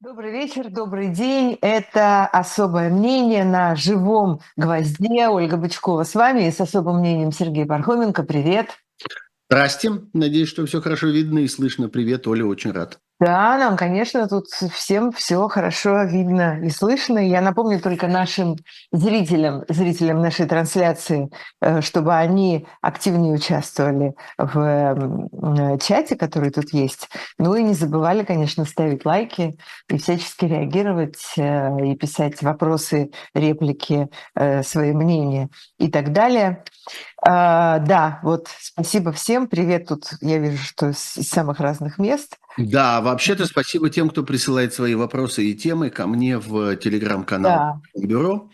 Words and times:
Добрый 0.00 0.30
вечер, 0.30 0.70
добрый 0.70 1.08
день. 1.08 1.58
Это 1.60 2.24
«Особое 2.24 2.88
мнение» 2.88 3.44
на 3.44 3.74
живом 3.74 4.38
гвозде. 4.56 5.26
Ольга 5.26 5.56
Бычкова 5.56 6.04
с 6.04 6.14
вами 6.14 6.46
и 6.46 6.52
с 6.52 6.60
особым 6.60 7.00
мнением 7.00 7.32
Сергей 7.32 7.66
Пархоменко. 7.66 8.22
Привет. 8.22 8.68
Здрасте. 9.50 9.90
Надеюсь, 10.12 10.50
что 10.50 10.64
все 10.66 10.80
хорошо 10.80 11.08
видно 11.08 11.40
и 11.40 11.48
слышно. 11.48 11.88
Привет, 11.88 12.28
Оля, 12.28 12.44
очень 12.44 12.70
рад. 12.70 13.00
Да, 13.20 13.58
нам, 13.58 13.76
конечно, 13.76 14.28
тут 14.28 14.46
всем 14.46 15.10
все 15.10 15.48
хорошо 15.48 16.04
видно 16.04 16.60
и 16.64 16.70
слышно. 16.70 17.18
Я 17.18 17.40
напомню 17.40 17.80
только 17.80 18.06
нашим 18.06 18.54
зрителям, 18.92 19.64
зрителям 19.68 20.20
нашей 20.20 20.46
трансляции, 20.46 21.28
э, 21.60 21.80
чтобы 21.80 22.14
они 22.14 22.68
активнее 22.80 23.34
участвовали 23.34 24.14
в 24.38 25.78
чате, 25.80 26.14
который 26.14 26.50
тут 26.50 26.72
есть. 26.72 27.08
Ну 27.38 27.56
и 27.56 27.64
не 27.64 27.74
забывали, 27.74 28.22
конечно, 28.22 28.64
ставить 28.64 29.04
лайки 29.04 29.58
и 29.88 29.98
всячески 29.98 30.44
реагировать 30.44 31.18
э, 31.36 31.86
и 31.86 31.96
писать 31.96 32.40
вопросы, 32.40 33.10
реплики, 33.34 34.08
э, 34.36 34.62
свои 34.62 34.92
мнения 34.92 35.48
и 35.78 35.90
так 35.90 36.12
далее. 36.12 36.62
А, 37.26 37.80
да, 37.80 38.20
вот 38.22 38.46
спасибо 38.60 39.10
всем. 39.10 39.48
Привет 39.48 39.88
тут, 39.88 40.12
я 40.20 40.38
вижу, 40.38 40.62
что 40.62 40.90
из 40.90 41.28
самых 41.28 41.58
разных 41.58 41.98
мест– 41.98 42.36
да, 42.58 43.00
вообще-то 43.00 43.46
спасибо 43.46 43.88
тем, 43.88 44.10
кто 44.10 44.24
присылает 44.24 44.74
свои 44.74 44.94
вопросы 44.94 45.44
и 45.44 45.54
темы 45.54 45.90
ко 45.90 46.06
мне 46.06 46.38
в 46.38 46.76
телеграм-канал 46.76 47.80
да. 47.94 48.00
Бюро. 48.06 48.50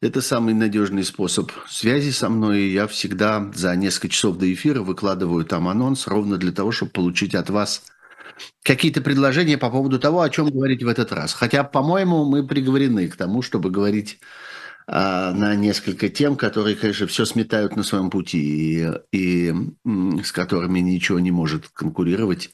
Это 0.00 0.20
самый 0.20 0.54
надежный 0.54 1.02
способ 1.02 1.50
связи 1.66 2.10
со 2.10 2.28
мной. 2.28 2.68
Я 2.68 2.86
всегда 2.86 3.50
за 3.54 3.74
несколько 3.74 4.10
часов 4.10 4.36
до 4.36 4.52
эфира 4.52 4.82
выкладываю 4.82 5.44
там 5.44 5.66
анонс 5.66 6.06
ровно 6.06 6.36
для 6.36 6.52
того, 6.52 6.70
чтобы 6.70 6.92
получить 6.92 7.34
от 7.34 7.50
вас 7.50 7.82
какие-то 8.62 9.00
предложения 9.00 9.58
по 9.58 9.70
поводу 9.70 9.98
того, 9.98 10.20
о 10.20 10.30
чем 10.30 10.50
говорить 10.50 10.82
в 10.84 10.88
этот 10.88 11.10
раз. 11.10 11.32
Хотя, 11.32 11.64
по-моему, 11.64 12.24
мы 12.24 12.46
приговорены 12.46 13.08
к 13.08 13.16
тому, 13.16 13.42
чтобы 13.42 13.70
говорить 13.70 14.20
а, 14.86 15.32
на 15.32 15.56
несколько 15.56 16.08
тем, 16.08 16.36
которые, 16.36 16.76
конечно, 16.76 17.06
все 17.06 17.24
сметают 17.24 17.74
на 17.74 17.82
своем 17.82 18.10
пути 18.10 18.86
и, 18.86 18.88
и 19.12 19.54
с 20.22 20.30
которыми 20.30 20.78
ничего 20.78 21.18
не 21.18 21.30
может 21.30 21.68
конкурировать 21.68 22.50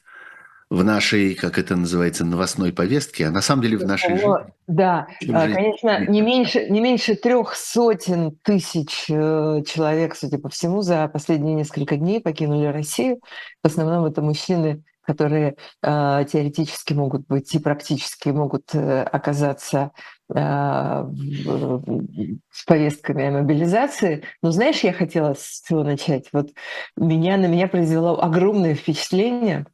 в 0.74 0.84
нашей, 0.84 1.34
как 1.34 1.58
это 1.58 1.76
называется, 1.76 2.24
новостной 2.24 2.72
повестке, 2.72 3.26
а 3.26 3.30
на 3.30 3.40
самом 3.40 3.62
деле 3.62 3.78
в 3.78 3.84
нашей 3.84 4.16
жизни. 4.16 4.30
Да, 4.66 5.06
а, 5.32 5.48
конечно, 5.48 6.06
не 6.06 6.20
меньше, 6.20 6.68
не 6.68 6.80
меньше 6.80 7.14
трех 7.14 7.54
сотен 7.54 8.36
тысяч 8.42 9.06
э, 9.08 9.62
человек, 9.66 10.16
судя 10.16 10.38
по 10.38 10.48
всему, 10.48 10.82
за 10.82 11.06
последние 11.08 11.54
несколько 11.54 11.96
дней 11.96 12.20
покинули 12.20 12.66
Россию. 12.66 13.20
В 13.62 13.66
основном 13.66 14.04
это 14.06 14.22
мужчины, 14.22 14.82
которые 15.02 15.56
э, 15.82 16.24
теоретически 16.30 16.94
могут 16.94 17.26
быть 17.26 17.54
и 17.54 17.58
практически 17.58 18.30
могут 18.30 18.74
э, 18.74 19.02
оказаться 19.02 19.92
э, 20.34 20.34
с 20.34 22.64
повестками 22.66 23.26
о 23.26 23.32
мобилизации. 23.32 24.24
Но 24.42 24.50
знаешь, 24.50 24.80
я 24.80 24.92
хотела 24.92 25.34
с 25.34 25.62
чего 25.68 25.84
начать. 25.84 26.28
Вот 26.32 26.50
меня, 26.96 27.36
на 27.36 27.46
меня 27.46 27.68
произвело 27.68 28.20
огромное 28.20 28.74
впечатление– 28.74 29.66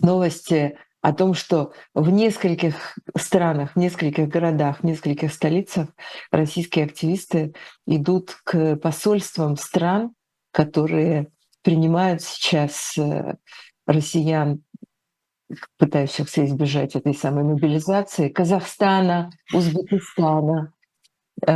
новости 0.00 0.76
о 1.00 1.12
том, 1.12 1.34
что 1.34 1.72
в 1.94 2.10
нескольких 2.10 2.98
странах, 3.16 3.72
в 3.74 3.76
нескольких 3.76 4.28
городах, 4.28 4.80
в 4.80 4.84
нескольких 4.84 5.32
столицах 5.32 5.88
российские 6.30 6.84
активисты 6.84 7.54
идут 7.86 8.36
к 8.44 8.76
посольствам 8.76 9.56
стран, 9.56 10.12
которые 10.52 11.28
принимают 11.62 12.22
сейчас 12.22 12.96
э, 12.98 13.36
россиян, 13.86 14.62
пытающихся 15.78 16.44
избежать 16.44 16.94
этой 16.96 17.14
самой 17.14 17.44
мобилизации, 17.44 18.28
Казахстана, 18.28 19.30
Узбекистана, 19.52 20.72
э, 21.46 21.52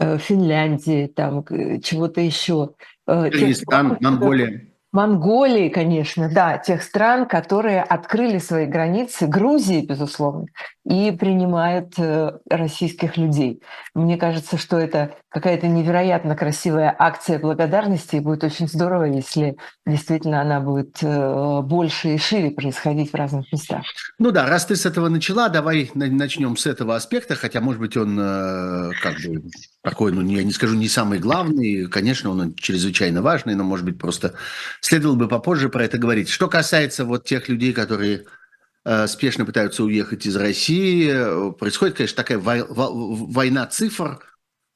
э, 0.00 0.18
Финляндии, 0.18 1.06
там 1.06 1.44
чего-то 1.80 2.20
еще. 2.20 2.74
Кыргызстан, 3.06 3.98
Монголия. 4.00 4.73
Монголии, 4.94 5.70
конечно, 5.70 6.30
да, 6.32 6.56
тех 6.56 6.80
стран, 6.80 7.26
которые 7.26 7.82
открыли 7.82 8.38
свои 8.38 8.66
границы, 8.66 9.26
Грузии, 9.26 9.84
безусловно, 9.84 10.46
и 10.84 11.10
принимают 11.10 11.94
э, 11.98 12.38
российских 12.48 13.16
людей. 13.16 13.60
Мне 13.96 14.16
кажется, 14.16 14.56
что 14.56 14.78
это 14.78 15.16
какая-то 15.30 15.66
невероятно 15.66 16.36
красивая 16.36 16.94
акция 16.96 17.40
благодарности, 17.40 18.14
и 18.14 18.20
будет 18.20 18.44
очень 18.44 18.68
здорово, 18.68 19.06
если 19.06 19.56
действительно 19.84 20.40
она 20.40 20.60
будет 20.60 20.98
э, 21.02 21.60
больше 21.62 22.14
и 22.14 22.18
шире 22.18 22.52
происходить 22.52 23.10
в 23.10 23.16
разных 23.16 23.52
местах. 23.52 23.82
Ну 24.20 24.30
да, 24.30 24.46
раз 24.46 24.64
ты 24.64 24.76
с 24.76 24.86
этого 24.86 25.08
начала, 25.08 25.48
давай 25.48 25.90
начнем 25.94 26.56
с 26.56 26.66
этого 26.66 26.94
аспекта, 26.94 27.34
хотя, 27.34 27.60
может 27.60 27.80
быть, 27.80 27.96
он 27.96 28.16
э, 28.16 28.90
как 29.02 29.14
бы 29.14 29.42
такой, 29.82 30.12
ну, 30.12 30.22
я 30.22 30.44
не 30.44 30.52
скажу, 30.52 30.76
не 30.76 30.88
самый 30.88 31.18
главный, 31.18 31.86
конечно, 31.88 32.30
он 32.30 32.54
чрезвычайно 32.54 33.22
важный, 33.22 33.56
но, 33.56 33.64
может 33.64 33.84
быть, 33.84 33.98
просто 33.98 34.34
следовало 34.84 35.16
бы 35.16 35.28
попозже 35.28 35.70
про 35.70 35.84
это 35.84 35.96
говорить. 35.96 36.28
Что 36.28 36.46
касается 36.46 37.06
вот 37.06 37.24
тех 37.24 37.48
людей, 37.48 37.72
которые 37.72 38.26
э, 38.84 39.06
спешно 39.06 39.46
пытаются 39.46 39.82
уехать 39.82 40.26
из 40.26 40.36
России, 40.36 41.52
происходит, 41.52 41.96
конечно, 41.96 42.16
такая 42.16 42.38
война 42.38 43.66
цифр, 43.66 44.20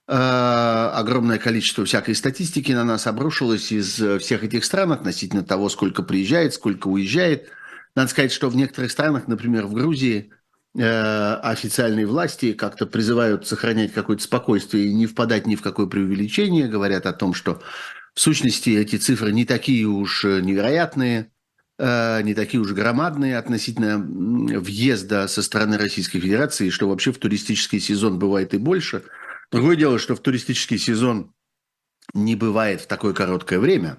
э, 0.06 0.12
огромное 0.14 1.38
количество 1.38 1.84
всякой 1.84 2.14
статистики 2.14 2.72
на 2.72 2.84
нас 2.84 3.06
обрушилось 3.06 3.70
из 3.70 4.00
всех 4.22 4.44
этих 4.44 4.64
стран 4.64 4.92
относительно 4.92 5.42
того, 5.44 5.69
сколько 5.69 6.02
приезжает, 6.02 6.54
сколько 6.54 6.88
уезжает. 6.88 7.50
Надо 7.94 8.08
сказать, 8.08 8.32
что 8.32 8.48
в 8.48 8.56
некоторых 8.56 8.90
странах, 8.90 9.28
например, 9.28 9.66
в 9.66 9.75
Грузии, 9.75 10.30
э, 10.75 11.34
официальные 11.42 12.06
власти 12.06 12.54
как-то 12.54 12.86
призывают 12.86 13.46
сохранять 13.46 13.92
какое-то 13.92 14.22
спокойствие 14.22 14.86
и 14.86 14.94
не 14.94 15.06
впадать 15.06 15.46
ни 15.46 15.54
в 15.54 15.60
какое 15.60 15.86
преувеличение, 15.86 16.66
говорят 16.66 17.04
о 17.04 17.12
том, 17.12 17.34
что 17.34 17.60
в 18.18 18.20
сущности, 18.20 18.70
эти 18.70 18.96
цифры 18.96 19.30
не 19.30 19.44
такие 19.44 19.86
уж 19.86 20.24
э, 20.24 20.40
невероятные, 20.40 21.30
э, 21.78 22.22
не 22.22 22.34
такие 22.34 22.60
уж 22.60 22.72
громадные 22.72 23.38
относительно 23.38 23.96
въезда 23.96 25.28
со 25.28 25.40
стороны 25.40 25.78
Российской 25.78 26.18
Федерации, 26.18 26.70
что 26.70 26.88
вообще 26.88 27.12
в 27.12 27.18
туристический 27.18 27.78
сезон 27.78 28.18
бывает 28.18 28.54
и 28.54 28.58
больше. 28.58 29.04
Другое 29.52 29.76
дело, 29.76 30.00
что 30.00 30.16
в 30.16 30.18
туристический 30.18 30.78
сезон 30.78 31.32
не 32.12 32.34
бывает 32.34 32.80
в 32.80 32.88
такое 32.88 33.14
короткое 33.14 33.60
время, 33.60 33.98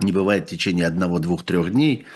не 0.00 0.10
бывает 0.10 0.48
в 0.48 0.50
течение 0.50 0.88
одного, 0.88 1.20
двух, 1.20 1.44
трех 1.44 1.70
дней. 1.70 2.06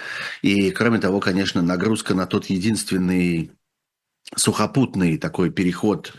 И, 0.42 0.72
кроме 0.72 0.98
того, 0.98 1.20
конечно, 1.20 1.62
нагрузка 1.62 2.14
на 2.14 2.26
тот 2.26 2.46
единственный 2.46 3.52
сухопутный 4.34 5.18
такой 5.18 5.52
переход 5.52 6.14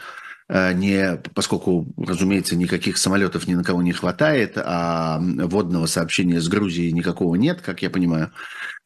не, 0.53 1.19
поскольку, 1.33 1.87
разумеется, 1.97 2.55
никаких 2.55 2.97
самолетов 2.97 3.47
ни 3.47 3.55
на 3.55 3.63
кого 3.63 3.81
не 3.81 3.91
хватает, 3.91 4.53
а 4.55 5.19
водного 5.19 5.87
сообщения 5.87 6.39
с 6.39 6.47
Грузией 6.47 6.91
никакого 6.91 7.35
нет, 7.35 7.61
как 7.61 7.81
я 7.81 7.89
понимаю. 7.89 8.31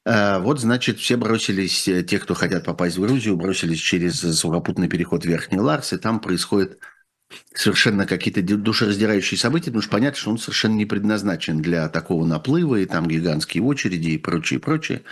Э, 0.08 0.40
вот, 0.40 0.62
значит, 0.62 1.00
все 1.00 1.18
бросились, 1.18 1.86
э, 1.90 2.02
те, 2.02 2.20
кто 2.20 2.34
хотят 2.34 2.64
попасть 2.64 2.98
в 2.98 3.02
Грузию, 3.02 3.36
бросились 3.36 3.80
через 3.80 4.20
сухопутный 4.40 4.88
переход 4.88 5.26
Верхний 5.26 5.60
Ларс, 5.60 5.92
и 5.92 5.98
там 5.98 6.22
происходит 6.22 6.80
совершенно 7.54 8.06
какие-то 8.06 8.42
душераздирающие 8.42 9.38
события, 9.38 9.66
потому 9.66 9.82
что 9.82 9.92
понятно, 9.92 10.18
что 10.18 10.32
он 10.32 10.38
совершенно 10.38 10.76
не 10.76 10.86
предназначен 10.86 11.62
для 11.62 11.90
такого 11.90 12.26
наплыва, 12.26 12.78
и 12.78 12.86
там 12.86 13.06
гигантские 13.06 13.64
очереди 13.64 14.12
и 14.12 14.18
прочее, 14.18 14.62
прочее. 14.62 15.04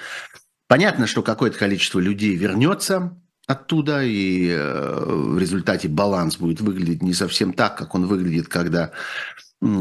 Понятно, 0.67 1.07
что 1.07 1.21
какое-то 1.23 1.57
количество 1.57 1.99
людей 1.99 2.33
вернется, 2.37 3.21
оттуда, 3.47 4.03
и 4.03 4.49
э, 4.49 5.05
в 5.05 5.37
результате 5.37 5.87
баланс 5.87 6.37
будет 6.37 6.61
выглядеть 6.61 7.03
не 7.03 7.13
совсем 7.13 7.53
так, 7.53 7.77
как 7.77 7.95
он 7.95 8.05
выглядит, 8.07 8.47
когда 8.47 8.91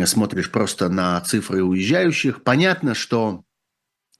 смотришь 0.04 0.50
просто 0.50 0.88
на 0.88 1.20
цифры 1.20 1.62
уезжающих. 1.62 2.42
Понятно, 2.42 2.94
что 2.94 3.44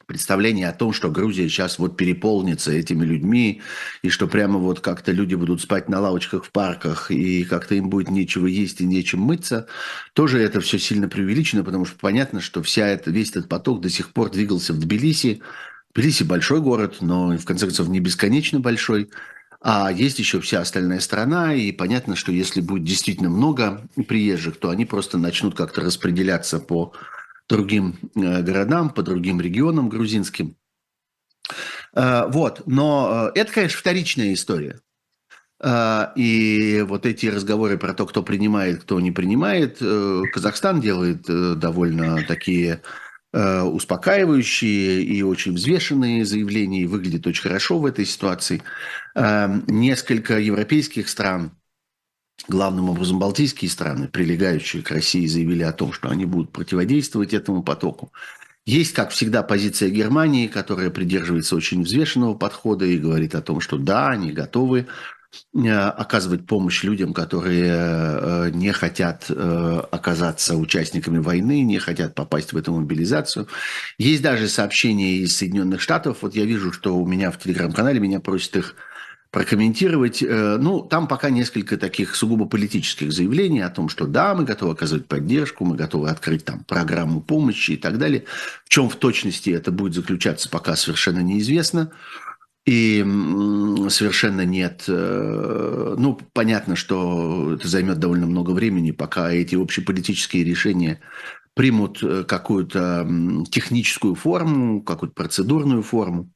представление 0.07 0.69
о 0.69 0.73
том, 0.73 0.93
что 0.93 1.11
Грузия 1.11 1.49
сейчас 1.49 1.79
вот 1.79 1.97
переполнится 1.97 2.73
этими 2.73 3.05
людьми, 3.05 3.63
и 4.03 4.11
что 4.11 4.27
прямо 4.27 4.59
вот 4.59 4.81
как-то 4.81 5.13
люди 5.13 5.35
будут 5.35 5.63
спать 5.63 5.89
на 5.89 6.01
лавочках 6.01 6.45
в 6.45 6.51
парках, 6.51 7.11
и 7.11 7.45
как-то 7.45 7.75
им 7.75 7.89
будет 7.89 8.11
нечего 8.11 8.47
есть 8.47 8.81
и 8.81 8.87
нечем 8.87 9.21
мыться, 9.21 9.67
тоже 10.13 10.41
это 10.41 10.61
все 10.61 10.79
сильно 10.79 11.09
преувеличено, 11.09 11.65
потому 11.65 11.85
что 11.85 11.97
понятно, 11.99 12.41
что 12.41 12.63
вся 12.63 12.87
это, 12.87 13.11
весь 13.11 13.31
этот 13.31 13.49
поток 13.49 13.81
до 13.81 13.89
сих 13.89 14.13
пор 14.13 14.31
двигался 14.31 14.73
в 14.73 14.79
Тбилиси. 14.79 15.43
Тбилиси 15.95 16.25
большой 16.25 16.61
город, 16.61 16.99
но 17.01 17.37
в 17.37 17.45
конце 17.45 17.67
концов 17.67 17.89
не 17.89 18.01
бесконечно 18.01 18.61
большой. 18.61 19.11
А 19.67 19.91
есть 19.91 20.19
еще 20.19 20.43
вся 20.43 20.61
остальная 20.61 21.01
страна, 21.01 21.55
и 21.55 21.73
понятно, 21.73 22.17
что 22.17 22.31
если 22.31 22.61
будет 22.61 22.85
действительно 22.85 23.31
много 23.31 23.89
приезжих, 24.07 24.59
то 24.59 24.69
они 24.69 24.85
просто 24.85 25.17
начнут 25.17 25.57
как-то 25.57 25.81
распределяться 25.81 26.61
по 26.61 26.93
другим 27.49 27.99
э, 28.15 28.43
городам, 28.43 28.91
по 28.91 29.03
другим 29.03 29.41
регионам 29.41 29.89
грузинским. 29.89 30.55
Э, 31.95 32.27
вот, 32.29 32.61
но 32.67 33.31
э, 33.35 33.41
это, 33.41 33.53
конечно, 33.55 33.79
вторичная 33.79 34.35
история. 34.35 34.81
И 36.17 36.85
вот 36.87 37.07
эти 37.07 37.25
разговоры 37.27 37.79
про 37.79 37.95
то, 37.95 38.05
кто 38.05 38.23
принимает, 38.23 38.83
кто 38.83 39.01
не 39.01 39.13
принимает, 39.13 39.79
Казахстан 40.33 40.83
делает 40.83 41.23
довольно 41.27 42.23
такие 42.27 42.83
успокаивающие 43.35 45.03
и 45.03 45.23
очень 45.23 45.55
взвешенные 45.55 46.25
заявления, 46.25 46.83
и 46.83 46.87
выглядит 46.87 47.27
очень 47.27 47.43
хорошо 47.43 47.79
в 47.79 47.87
этой 47.87 48.07
ситуации. 48.07 48.63
Э, 49.15 49.49
несколько 49.67 50.39
европейских 50.39 51.09
стран, 51.09 51.51
главным 52.49 52.91
образом 52.91 53.19
балтийские 53.19 53.71
страны, 53.71 54.09
прилегающие 54.09 54.83
к 54.83 54.91
России, 54.91 55.27
заявили 55.27 55.63
о 55.63 55.73
том, 55.73 55.93
что 55.93 56.11
они 56.11 56.27
будут 56.27 56.53
противодействовать 56.53 57.35
этому 57.35 57.63
потоку. 57.63 58.13
Есть, 58.67 58.95
как 58.95 59.11
всегда, 59.11 59.43
позиция 59.43 59.91
Германии, 59.91 60.47
которая 60.47 60.91
придерживается 60.91 61.55
очень 61.55 61.83
взвешенного 61.83 62.35
подхода 62.35 62.87
и 62.87 62.99
говорит 62.99 63.35
о 63.35 63.43
том, 63.43 63.61
что 63.61 63.77
да, 63.77 64.09
они 64.09 64.33
готовы 64.33 64.81
э, 64.81 64.87
оказывать 65.55 66.47
помощь 66.47 66.83
людям, 66.83 67.13
которые 67.15 67.73
э, 67.73 68.51
не 68.53 68.73
хотят 68.73 69.27
э, 69.29 69.83
оказаться 69.91 70.57
участниками 70.57 71.19
войны, 71.19 71.63
не 71.63 71.79
хотят 71.79 72.15
попасть 72.15 72.53
в 72.53 72.57
эту 72.57 72.73
мобилизацию. 72.73 73.47
Есть 73.99 74.23
даже 74.23 74.49
сообщения 74.49 75.19
из 75.19 75.37
Соединенных 75.37 75.81
Штатов. 75.81 76.19
Вот 76.23 76.35
я 76.35 76.45
вижу, 76.45 76.73
что 76.73 76.97
у 76.97 77.07
меня 77.07 77.31
в 77.31 77.39
телеграм-канале 77.39 78.01
меня 78.01 78.21
просят 78.21 78.57
их 78.57 78.75
прокомментировать. 79.35 80.23
Э, 80.23 80.59
ну, 80.61 80.81
там 80.81 81.09
пока 81.09 81.29
несколько 81.29 81.77
таких 81.77 82.15
сугубо 82.15 82.47
политических 82.47 83.13
заявлений 83.13 83.63
о 83.63 83.69
том, 83.69 83.89
что 83.89 84.07
да, 84.07 84.33
мы 84.33 84.45
готовы 84.45 84.73
оказывать 84.75 85.07
поддержку, 85.07 85.65
мы 85.65 85.75
готовы 85.75 86.09
открыть 86.09 86.45
там 86.45 86.63
программу 86.63 87.21
помощи 87.21 87.73
и 87.73 87.77
так 87.77 87.99
далее. 87.99 88.25
В 88.65 88.69
чем 88.69 88.89
в 88.89 88.95
точности 88.95 89.51
это 89.51 89.73
будет 89.73 89.95
заключаться, 89.95 90.49
пока 90.49 90.77
совершенно 90.77 91.19
неизвестно. 91.19 91.91
И 92.67 93.05
совершенно 93.91 94.47
нет... 94.47 94.85
Э, 94.89 95.95
ну, 95.99 96.19
понятно, 96.33 96.77
что 96.77 97.55
это 97.55 97.69
займет 97.69 97.99
довольно 97.99 98.27
много 98.27 98.53
времени, 98.53 98.91
пока 98.91 99.31
эти 99.31 99.55
общеполитические 99.55 100.45
решения 100.45 101.01
примут 101.53 102.03
э, 102.03 102.25
какую-то 102.25 103.07
техническую 103.51 104.15
форму, 104.15 104.83
какую-то 104.83 105.15
процедурную 105.15 105.83
форму. 105.83 106.31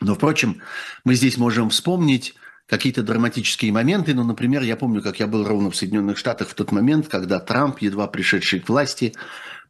Но, 0.00 0.14
впрочем, 0.14 0.62
мы 1.04 1.14
здесь 1.14 1.36
можем 1.36 1.68
вспомнить 1.68 2.34
какие-то 2.66 3.02
драматические 3.02 3.72
моменты. 3.72 4.14
Ну, 4.14 4.24
например, 4.24 4.62
я 4.62 4.76
помню, 4.76 5.02
как 5.02 5.20
я 5.20 5.26
был 5.26 5.46
ровно 5.46 5.70
в 5.70 5.76
Соединенных 5.76 6.16
Штатах 6.16 6.48
в 6.48 6.54
тот 6.54 6.72
момент, 6.72 7.08
когда 7.08 7.38
Трамп, 7.38 7.80
едва 7.80 8.06
пришедший 8.06 8.60
к 8.60 8.70
власти, 8.70 9.12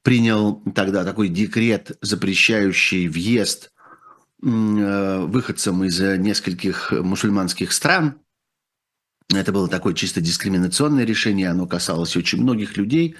принял 0.03 0.63
тогда 0.77 1.05
такой 1.05 1.29
декрет, 1.29 1.99
запрещающий 2.01 3.09
въезд 3.09 3.72
э, 4.43 5.19
выходцам 5.27 5.85
из 5.85 6.01
нескольких 6.01 6.93
мусульманских 6.93 7.73
стран. 7.73 8.21
Это 9.33 9.53
было 9.53 9.69
такое 9.69 9.95
чисто 9.95 10.21
дискриминационное 10.21 11.05
решение, 11.05 11.49
оно 11.49 11.67
касалось 11.67 12.17
очень 12.17 12.43
многих 12.43 12.77
людей, 12.77 13.17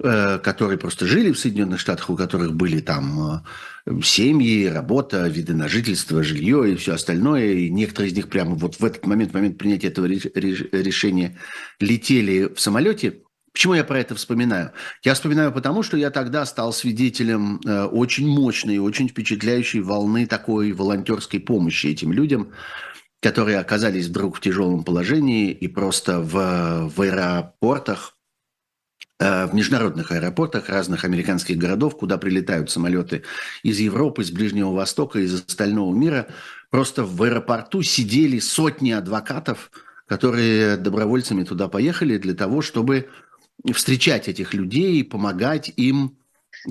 Э, 0.00 0.38
которые 0.38 0.78
просто 0.78 1.06
жили 1.06 1.32
в 1.32 1.38
Соединенных 1.40 1.80
Штатах, 1.80 2.08
у 2.08 2.16
которых 2.16 2.54
были 2.54 2.78
там 2.78 3.42
э, 3.84 4.00
семьи, 4.00 4.66
работа, 4.66 5.26
виды 5.26 5.54
на 5.54 5.66
жительство, 5.66 6.22
жилье 6.22 6.72
и 6.72 6.76
все 6.76 6.94
остальное. 6.94 7.54
И 7.54 7.68
некоторые 7.68 8.12
из 8.12 8.16
них 8.16 8.28
прямо 8.28 8.54
вот 8.54 8.76
в 8.76 8.84
этот 8.84 9.04
момент, 9.06 9.32
в 9.32 9.34
момент 9.34 9.58
принятия 9.58 9.88
этого 9.88 10.06
решения 10.06 11.36
летели 11.80 12.44
в 12.54 12.60
самолете. 12.60 13.22
Почему 13.58 13.74
я 13.74 13.82
про 13.82 13.98
это 13.98 14.14
вспоминаю? 14.14 14.70
Я 15.02 15.14
вспоминаю 15.14 15.50
потому, 15.50 15.82
что 15.82 15.96
я 15.96 16.10
тогда 16.10 16.46
стал 16.46 16.72
свидетелем 16.72 17.60
э, 17.66 17.86
очень 17.86 18.28
мощной, 18.28 18.78
очень 18.78 19.08
впечатляющей 19.08 19.80
волны 19.80 20.28
такой 20.28 20.70
волонтерской 20.70 21.40
помощи 21.40 21.88
этим 21.88 22.12
людям, 22.12 22.52
которые 23.20 23.58
оказались 23.58 24.06
вдруг 24.06 24.36
в 24.36 24.40
тяжелом 24.40 24.84
положении 24.84 25.50
и 25.50 25.66
просто 25.66 26.20
в, 26.20 26.88
в 26.88 27.00
аэропортах 27.00 28.14
Э, 29.20 29.46
в 29.46 29.54
международных 29.54 30.12
аэропортах 30.12 30.68
разных 30.68 31.04
американских 31.04 31.58
городов, 31.58 31.96
куда 31.96 32.18
прилетают 32.18 32.70
самолеты 32.70 33.24
из 33.64 33.80
Европы, 33.80 34.22
из 34.22 34.30
Ближнего 34.30 34.72
Востока, 34.72 35.18
из 35.18 35.34
остального 35.34 35.92
мира. 35.92 36.28
Просто 36.70 37.02
в 37.02 37.20
аэропорту 37.24 37.82
сидели 37.82 38.38
сотни 38.38 38.92
адвокатов, 38.92 39.72
которые 40.06 40.76
добровольцами 40.76 41.42
туда 41.42 41.66
поехали 41.66 42.16
для 42.16 42.34
того, 42.34 42.62
чтобы 42.62 43.08
встречать 43.72 44.28
этих 44.28 44.54
людей, 44.54 45.04
помогать 45.04 45.72
им 45.76 46.18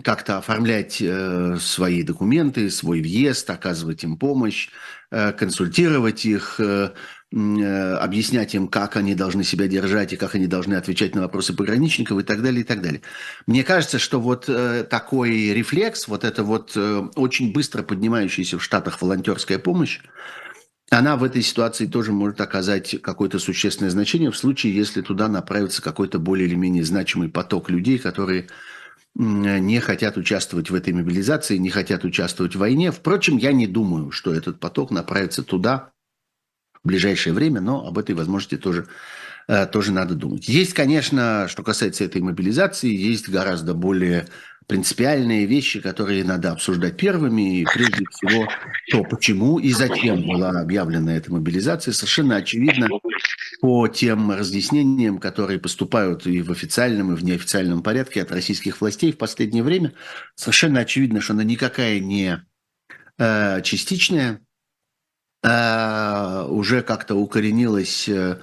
как-то 0.04 0.38
оформлять 0.38 1.02
э, 1.02 1.58
свои 1.60 2.04
документы, 2.04 2.70
свой 2.70 3.02
въезд, 3.02 3.50
оказывать 3.50 4.04
им 4.04 4.18
помощь, 4.18 4.70
э, 5.12 5.32
консультировать 5.32 6.26
их, 6.26 6.60
э, 6.60 6.92
э, 7.32 7.94
объяснять 7.96 8.54
им, 8.54 8.68
как 8.68 8.98
они 8.98 9.16
должны 9.16 9.44
себя 9.44 9.68
держать 9.68 10.14
и 10.14 10.18
как 10.18 10.36
они 10.36 10.48
должны 10.48 10.76
отвечать 10.76 11.16
на 11.16 11.22
вопросы 11.22 11.54
пограничников 11.54 12.20
и 12.20 12.24
так 12.24 12.42
далее, 12.42 12.62
и 12.62 12.64
так 12.66 12.82
далее. 12.82 13.02
Мне 13.46 13.64
кажется, 13.64 13.98
что 13.98 14.20
вот 14.20 14.46
э, 14.50 14.84
такой 14.90 15.54
рефлекс, 15.54 16.08
вот 16.08 16.24
это 16.24 16.44
вот 16.44 16.74
э, 16.76 17.08
очень 17.16 17.54
быстро 17.54 17.82
поднимающаяся 17.84 18.58
в 18.58 18.64
Штатах 18.64 19.02
волонтерская 19.02 19.60
помощь, 19.60 20.02
она 20.90 21.18
в 21.18 21.24
этой 21.24 21.42
ситуации 21.42 21.86
тоже 21.86 22.14
может 22.14 22.40
оказать 22.40 23.02
какое-то 23.02 23.40
существенное 23.40 23.92
значение 23.92 24.32
в 24.32 24.38
случае, 24.38 24.76
если 24.76 25.02
туда 25.02 25.28
направится 25.28 25.82
какой-то 25.82 26.18
более 26.18 26.48
или 26.48 26.56
менее 26.56 26.86
значимый 26.86 27.30
поток 27.30 27.70
людей, 27.70 27.98
которые 27.98 28.48
не 29.16 29.80
хотят 29.80 30.16
участвовать 30.16 30.70
в 30.70 30.76
этой 30.76 30.94
мобилизации, 30.94 31.58
не 31.58 31.70
хотят 31.72 32.06
участвовать 32.06 32.56
в 32.56 32.60
войне. 32.60 32.92
Впрочем, 32.92 33.38
я 33.38 33.52
не 33.52 33.68
думаю, 33.68 34.12
что 34.12 34.34
этот 34.34 34.60
поток 34.60 34.92
направится 34.92 35.44
туда 35.44 35.92
в 36.84 36.88
ближайшее 36.88 37.34
время, 37.34 37.60
но 37.60 37.86
об 37.86 37.98
этой 37.98 38.16
возможности 38.16 38.58
тоже, 38.58 38.88
э, 39.48 39.66
тоже 39.66 39.92
надо 39.92 40.14
думать. 40.14 40.48
Есть, 40.48 40.74
конечно, 40.74 41.48
что 41.50 41.64
касается 41.64 42.04
этой 42.04 42.22
мобилизации, 42.22 42.94
есть 42.94 43.28
гораздо 43.28 43.74
более 43.74 44.28
принципиальные 44.68 45.46
вещи, 45.46 45.80
которые 45.80 46.26
надо 46.26 46.52
обсуждать 46.52 46.98
первыми. 46.98 47.62
И 47.62 47.66
прежде 47.66 48.06
всего, 48.12 48.48
то, 48.92 49.04
почему 49.04 49.60
и 49.60 49.72
зачем 49.72 50.28
была 50.28 50.50
объявлена 50.60 51.16
эта 51.16 51.32
мобилизация. 51.32 51.94
Совершенно 51.94 52.36
очевидно, 52.36 52.88
по 53.62 53.88
тем 53.88 54.32
разъяснениям, 54.32 55.20
которые 55.20 55.60
поступают 55.60 56.28
и 56.28 56.42
в 56.42 56.52
официальном, 56.52 57.14
и 57.14 57.16
в 57.16 57.24
неофициальном 57.24 57.82
порядке 57.82 58.22
от 58.22 58.32
российских 58.32 58.82
властей 58.82 59.14
в 59.14 59.18
последнее 59.18 59.64
время, 59.64 59.94
совершенно 60.36 60.82
очевидно, 60.82 61.22
что 61.22 61.34
она 61.34 61.44
никакая 61.44 62.00
не 62.00 62.46
э, 63.18 63.62
частичная, 63.62 64.42
э, 65.44 66.46
уже 66.50 66.82
как-то 66.82 67.16
укоренилась 67.16 68.10
э, 68.10 68.40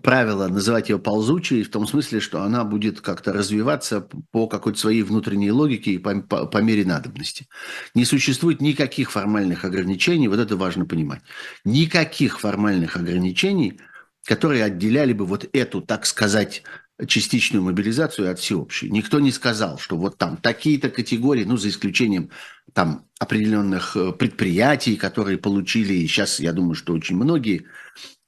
правило 0.00 0.48
называть 0.48 0.88
ее 0.88 0.98
ползучей 0.98 1.62
в 1.62 1.70
том 1.70 1.86
смысле, 1.86 2.20
что 2.20 2.42
она 2.42 2.64
будет 2.64 3.00
как-то 3.00 3.32
развиваться 3.32 4.08
по 4.30 4.46
какой-то 4.46 4.78
своей 4.78 5.02
внутренней 5.02 5.50
логике 5.50 5.92
и 5.92 5.98
по, 5.98 6.20
по, 6.22 6.46
по 6.46 6.58
мере 6.58 6.84
надобности. 6.84 7.46
Не 7.94 8.04
существует 8.04 8.60
никаких 8.60 9.10
формальных 9.10 9.64
ограничений, 9.64 10.28
вот 10.28 10.38
это 10.38 10.56
важно 10.56 10.86
понимать. 10.86 11.20
Никаких 11.64 12.40
формальных 12.40 12.96
ограничений, 12.96 13.80
которые 14.24 14.64
отделяли 14.64 15.12
бы 15.12 15.26
вот 15.26 15.48
эту, 15.52 15.82
так 15.82 16.06
сказать, 16.06 16.62
частичную 17.06 17.62
мобилизацию 17.62 18.30
от 18.30 18.38
всеобщей. 18.38 18.90
Никто 18.90 19.20
не 19.20 19.32
сказал, 19.32 19.78
что 19.78 19.96
вот 19.96 20.18
там 20.18 20.36
такие-то 20.36 20.88
категории, 20.88 21.44
ну, 21.44 21.56
за 21.56 21.68
исключением 21.68 22.30
там 22.72 23.06
определенных 23.18 23.96
э, 23.96 24.12
предприятий, 24.12 24.96
которые 24.96 25.38
получили, 25.38 25.94
и 25.94 26.06
сейчас 26.06 26.40
я 26.40 26.52
думаю, 26.52 26.74
что 26.74 26.92
очень 26.92 27.16
многие 27.16 27.66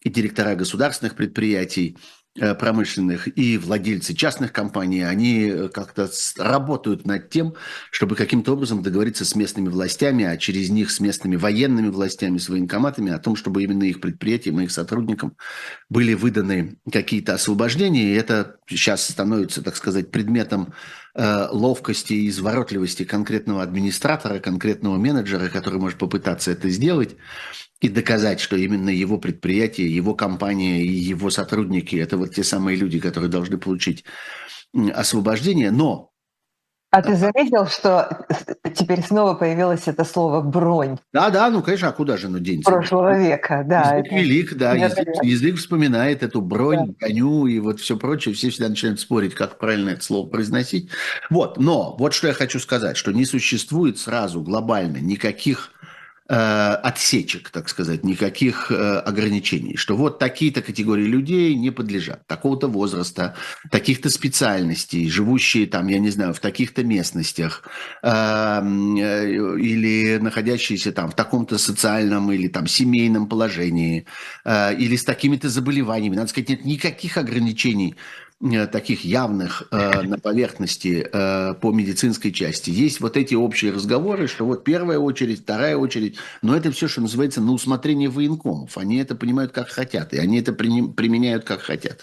и 0.05 0.11
директора 0.11 0.55
государственных 0.55 1.17
предприятий, 1.17 1.97
э, 2.39 2.55
промышленных 2.55 3.27
и 3.39 3.57
владельцы 3.57 4.15
частных 4.15 4.53
компаний, 4.53 5.03
они 5.03 5.49
э, 5.49 5.69
как-то 5.69 6.11
работают 6.39 7.07
над 7.07 7.31
тем, 7.31 7.55
чтобы 7.91 8.15
каким-то 8.15 8.53
образом 8.53 8.83
договориться 8.83 9.25
с 9.25 9.35
местными 9.35 9.69
властями, 9.69 10.25
а 10.25 10.37
через 10.37 10.69
них 10.69 10.91
с 10.91 11.01
местными 11.01 11.37
военными 11.37 11.89
властями, 11.89 12.39
с 12.39 12.49
военкоматами 12.51 13.13
о 13.13 13.19
том, 13.19 13.35
чтобы 13.35 13.63
именно 13.63 13.85
их 13.85 14.01
предприятиям, 14.01 14.61
их 14.61 14.71
сотрудникам 14.71 15.37
были 15.89 16.13
выданы 16.13 16.77
какие-то 16.93 17.35
освобождения. 17.35 18.13
И 18.13 18.17
это 18.17 18.57
сейчас 18.67 19.09
становится, 19.09 19.63
так 19.63 19.77
сказать, 19.77 20.11
предметом 20.11 20.75
э, 21.15 21.49
ловкости 21.51 22.13
и 22.13 22.29
изворотливости 22.29 23.05
конкретного 23.05 23.63
администратора, 23.63 24.41
конкретного 24.41 24.97
менеджера, 24.97 25.49
который 25.49 25.79
может 25.79 25.99
попытаться 25.99 26.51
это 26.51 26.69
сделать 26.69 27.17
и 27.81 27.89
доказать, 27.89 28.41
что 28.41 28.57
именно 28.57 28.91
его 28.91 29.19
предприятие, 29.19 29.95
его 29.95 30.15
компания 30.15 30.83
и 30.83 30.93
его 30.93 31.31
сотрудники– 31.31 31.97
это 31.97 32.17
вот 32.17 32.35
те 32.35 32.45
самые 32.45 32.77
люди, 32.77 32.99
которые 32.99 33.31
должны 33.31 33.59
получить 33.59 34.05
освобождение. 34.95 35.71
Но 35.71 36.14
а 36.95 37.03
ты 37.03 37.17
заметил, 37.17 37.67
что 37.67 38.25
теперь 38.73 39.03
снова 39.03 39.35
появилось 39.35 39.83
это 39.87 40.05
слово 40.05 40.41
«бронь»? 40.41 40.97
Да, 41.13 41.31
да, 41.31 41.51
ну, 41.51 41.61
конечно, 41.61 41.89
а 41.89 41.93
куда 41.93 42.17
же 42.17 42.29
оно 42.29 42.39
денется? 42.39 42.71
Прошлого 42.71 43.19
века, 43.19 43.65
да. 43.67 43.97
Язык 43.97 44.07
это... 44.07 44.15
велик, 44.15 44.55
да, 44.55 44.75
язык, 44.75 45.09
язык 45.25 45.57
вспоминает 45.57 46.23
эту 46.23 46.41
бронь, 46.41 46.95
да. 47.01 47.07
коню 47.07 47.47
и 47.47 47.59
вот 47.59 47.81
все 47.81 47.97
прочее. 47.97 48.33
Все 48.33 48.51
всегда 48.51 48.69
начинают 48.69 49.01
спорить, 49.01 49.35
как 49.35 49.59
правильно 49.59 49.91
это 49.91 50.05
слово 50.05 50.29
произносить. 50.29 50.89
Вот, 51.31 51.59
но 51.59 51.97
вот 51.99 52.15
что 52.15 52.29
я 52.29 52.33
хочу 52.33 52.61
сказать, 52.61 52.97
что 52.97 53.11
не 53.11 53.25
существует 53.25 53.99
сразу 53.99 54.41
глобально 54.41 54.99
никаких 54.99 55.73
отсечек, 56.37 57.51
так 57.51 57.69
сказать, 57.69 58.05
никаких 58.05 58.71
ограничений, 58.71 59.77
что 59.77 59.97
вот 59.97 60.19
такие-то 60.19 60.63
категории 60.63 61.05
людей 61.05 61.55
не 61.55 61.71
подлежат, 61.71 62.27
такого-то 62.27 62.67
возраста, 62.69 63.37
таких-то 63.71 64.11
специальностей, 64.11 65.09
живущие 65.09 65.67
там, 65.67 65.87
я 65.89 65.99
не 65.99 66.11
знаю, 66.11 66.35
в 66.35 66.41
таких-то 66.41 66.83
местностях 66.83 67.69
или 68.03 68.59
находящиеся 70.19 70.93
там 70.93 71.11
в 71.11 71.15
таком-то 71.15 71.59
социальном 71.59 72.33
или 72.33 72.49
там 72.49 72.67
семейном 72.67 73.29
положении 73.29 74.07
или 74.47 74.97
с 74.97 75.05
такими-то 75.05 75.49
заболеваниями. 75.49 76.17
Надо 76.17 76.29
сказать, 76.29 76.49
нет 76.49 76.65
никаких 76.65 77.17
ограничений 77.17 77.95
Э, 77.95 78.24
таких 78.71 79.05
явных 79.05 79.63
э, 79.71 80.03
на 80.03 80.19
поверхности 80.19 81.09
э, 81.11 81.55
по 81.55 81.73
медицинской 81.73 82.31
части. 82.31 82.71
Есть 82.71 83.01
вот 83.01 83.17
эти 83.17 83.35
общие 83.35 83.73
разговоры, 83.73 84.27
что 84.27 84.45
вот 84.45 84.65
первая 84.65 84.99
очередь, 84.99 85.41
вторая 85.41 85.77
очередь, 85.77 86.17
но 86.43 86.57
это 86.57 86.71
все, 86.71 86.87
что 86.87 87.01
называется, 87.01 87.41
на 87.41 87.53
усмотрение 87.53 88.11
военкомов. 88.11 88.77
Они 88.77 88.97
это 88.97 89.15
понимают 89.15 89.53
как 89.53 89.69
хотят, 89.69 90.13
и 90.13 90.19
они 90.19 90.41
это 90.41 90.53
применяют 90.53 91.45
как 91.45 91.63
хотят. 91.63 92.03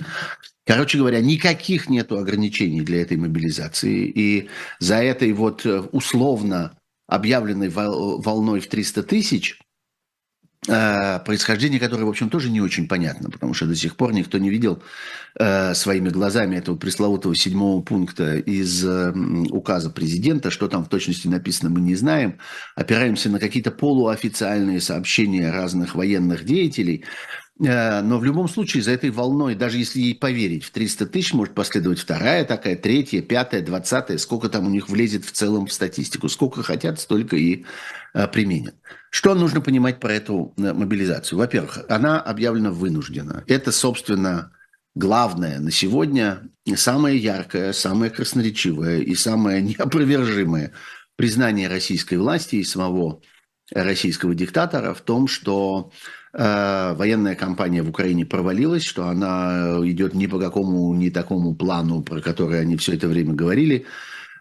Короче 0.65 0.97
говоря, 0.97 1.21
никаких 1.21 1.89
нету 1.89 2.17
ограничений 2.17 2.81
для 2.81 3.01
этой 3.01 3.17
мобилизации, 3.17 4.05
и 4.05 4.49
за 4.79 4.95
этой 4.95 5.33
вот 5.33 5.65
условно 5.91 6.71
объявленной 7.07 7.69
волной 7.69 8.61
в 8.61 8.67
300 8.67 9.03
тысяч– 9.03 9.59
Э, 9.70 9.70
происхождение 10.67 11.79
которое, 11.79 12.05
в 12.05 12.09
общем, 12.09 12.29
тоже 12.29 12.51
не 12.51 12.61
очень 12.61 12.87
понятно, 12.87 13.31
потому 13.31 13.55
что 13.55 13.65
до 13.65 13.75
сих 13.75 13.95
пор 13.95 14.13
никто 14.13 14.37
не 14.37 14.51
видел 14.51 14.83
э, 15.39 15.73
своими 15.73 16.09
глазами 16.09 16.55
этого 16.55 16.75
пресловутого 16.75 17.35
седьмого 17.35 17.81
пункта 17.81 18.35
из 18.35 18.85
э, 18.85 19.11
указа 19.49 19.89
президента. 19.89 20.51
Что 20.51 20.67
там 20.67 20.85
в 20.85 20.89
точности 20.89 21.27
написано, 21.27 21.71
мы 21.71 21.81
не 21.81 21.95
знаем. 21.95 22.37
Опираемся 22.75 23.29
на 23.31 23.39
какие-то 23.39 23.71
полуофициальные 23.71 24.81
сообщения 24.81 25.49
разных 25.49 25.95
военных 25.95 26.45
деятелей. 26.45 27.05
Но 27.57 28.17
в 28.17 28.23
любом 28.23 28.47
случае 28.47 28.81
за 28.81 28.91
этой 28.91 29.11
волной, 29.11 29.53
даже 29.53 29.77
если 29.77 29.99
ей 29.99 30.15
поверить, 30.15 30.63
в 30.63 30.71
300 30.71 31.05
тысяч 31.05 31.33
может 31.33 31.53
последовать 31.53 31.99
вторая 31.99 32.43
такая, 32.43 32.75
третья, 32.75 33.21
пятая, 33.21 33.61
двадцатая, 33.61 34.17
сколько 34.17 34.49
там 34.49 34.65
у 34.65 34.69
них 34.71 34.89
влезет 34.89 35.25
в 35.25 35.31
целом 35.31 35.67
в 35.67 35.73
статистику. 35.73 36.27
Сколько 36.27 36.63
хотят, 36.63 36.99
столько 36.99 37.35
и 37.35 37.65
применят. 38.31 38.73
Что 39.11 39.35
нужно 39.35 39.59
понимать 39.59 39.99
про 39.99 40.13
эту 40.13 40.53
э, 40.57 40.73
мобилизацию? 40.73 41.37
Во-первых, 41.37 41.79
она 41.89 42.21
объявлена 42.21 42.71
вынуждена. 42.71 43.43
Это, 43.45 43.73
собственно, 43.73 44.53
главное 44.95 45.59
на 45.59 45.69
сегодня, 45.69 46.49
самое 46.75 47.17
яркое, 47.17 47.73
самое 47.73 48.09
красноречивое 48.09 48.99
и 48.99 49.13
самое 49.15 49.61
неопровержимое 49.61 50.71
признание 51.17 51.67
российской 51.67 52.15
власти 52.15 52.55
и 52.55 52.63
самого 52.63 53.21
российского 53.73 54.33
диктатора 54.33 54.93
в 54.93 55.01
том, 55.01 55.27
что 55.27 55.91
э, 56.31 56.93
военная 56.95 57.35
кампания 57.35 57.83
в 57.83 57.89
Украине 57.89 58.25
провалилась, 58.25 58.83
что 58.83 59.09
она 59.09 59.77
идет 59.83 60.13
ни 60.13 60.27
по 60.27 60.39
какому, 60.39 60.95
ни 60.95 61.09
такому 61.09 61.53
плану, 61.53 62.01
про 62.01 62.21
который 62.21 62.61
они 62.61 62.77
все 62.77 62.93
это 62.93 63.09
время 63.09 63.33
говорили. 63.33 63.85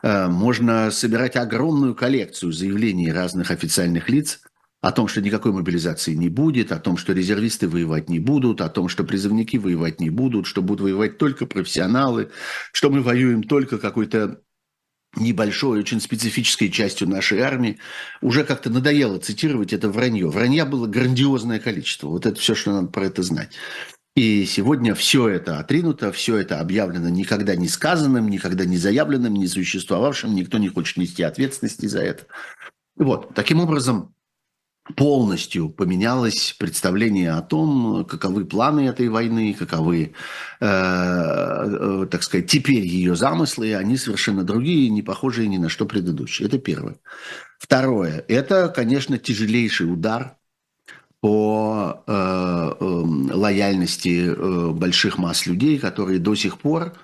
Э, 0.04 0.28
можно 0.28 0.92
собирать 0.92 1.34
огромную 1.34 1.96
коллекцию 1.96 2.52
заявлений 2.52 3.10
разных 3.10 3.50
официальных 3.50 4.08
лиц 4.08 4.40
о 4.80 4.92
том, 4.92 5.08
что 5.08 5.20
никакой 5.20 5.52
мобилизации 5.52 6.14
не 6.14 6.28
будет, 6.28 6.72
о 6.72 6.78
том, 6.78 6.96
что 6.96 7.12
резервисты 7.12 7.68
воевать 7.68 8.08
не 8.08 8.18
будут, 8.18 8.60
о 8.60 8.68
том, 8.68 8.88
что 8.88 9.04
призывники 9.04 9.56
воевать 9.56 10.00
не 10.00 10.10
будут, 10.10 10.46
что 10.46 10.62
будут 10.62 10.80
воевать 10.80 11.18
только 11.18 11.46
профессионалы, 11.46 12.30
что 12.72 12.90
мы 12.90 13.02
воюем 13.02 13.42
только 13.42 13.78
какой-то 13.78 14.40
небольшой, 15.16 15.80
очень 15.80 16.00
специфической 16.00 16.68
частью 16.68 17.08
нашей 17.08 17.40
армии, 17.40 17.78
уже 18.22 18.44
как-то 18.44 18.70
надоело 18.70 19.18
цитировать 19.18 19.72
это 19.72 19.90
вранье. 19.90 20.28
Вранья 20.28 20.64
было 20.64 20.86
грандиозное 20.86 21.58
количество. 21.58 22.08
Вот 22.08 22.26
это 22.26 22.38
все, 22.38 22.54
что 22.54 22.72
надо 22.72 22.88
про 22.88 23.06
это 23.06 23.22
знать. 23.22 23.50
И 24.16 24.44
сегодня 24.44 24.94
все 24.94 25.28
это 25.28 25.58
отринуто, 25.58 26.12
все 26.12 26.36
это 26.36 26.60
объявлено 26.60 27.08
никогда 27.08 27.54
не 27.54 27.68
сказанным, 27.68 28.28
никогда 28.28 28.64
не 28.64 28.76
заявленным, 28.76 29.34
не 29.34 29.46
существовавшим, 29.46 30.34
никто 30.34 30.58
не 30.58 30.68
хочет 30.68 30.96
нести 30.96 31.22
ответственности 31.22 31.86
за 31.86 32.00
это. 32.02 32.26
Вот, 32.96 33.34
таким 33.34 33.60
образом, 33.60 34.14
полностью 34.96 35.68
поменялось 35.68 36.54
представление 36.58 37.32
о 37.32 37.42
том, 37.42 38.04
каковы 38.04 38.44
планы 38.44 38.88
этой 38.88 39.08
войны, 39.08 39.54
каковы, 39.58 40.12
э, 40.60 40.66
э, 40.66 42.06
так 42.10 42.22
сказать, 42.22 42.46
теперь 42.46 42.84
ее 42.84 43.16
замыслы, 43.16 43.74
они 43.74 43.96
совершенно 43.96 44.44
другие, 44.44 44.90
не 44.90 45.02
похожие 45.02 45.48
ни 45.48 45.58
на 45.58 45.68
что 45.68 45.86
предыдущее. 45.86 46.48
Это 46.48 46.58
первое. 46.58 46.96
Второе, 47.58 48.24
это, 48.28 48.68
конечно, 48.68 49.18
тяжелейший 49.18 49.92
удар 49.92 50.36
по 51.20 52.02
э, 52.06 52.12
э, 52.80 52.84
лояльности 53.34 54.34
э, 54.34 54.70
больших 54.72 55.18
масс 55.18 55.46
людей, 55.46 55.78
которые 55.78 56.18
до 56.18 56.34
сих 56.34 56.58
пор 56.58 56.94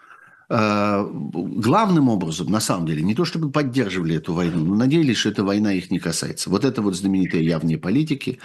главным 0.49 2.09
образом, 2.09 2.51
на 2.51 2.61
самом 2.61 2.87
деле, 2.87 3.03
не 3.03 3.15
то 3.15 3.25
чтобы 3.25 3.51
поддерживали 3.51 4.17
эту 4.17 4.33
войну, 4.33 4.65
но 4.65 4.75
надеялись, 4.77 5.17
что 5.17 5.31
эта 5.31 5.43
война 5.43 5.73
их 5.73 5.91
не 5.91 5.99
касается. 5.99 6.51
Вот 6.51 6.65
это 6.65 6.83
вот 6.83 6.95
знаменитые 6.95 7.45
явные 7.45 7.79
политики, 7.79 8.39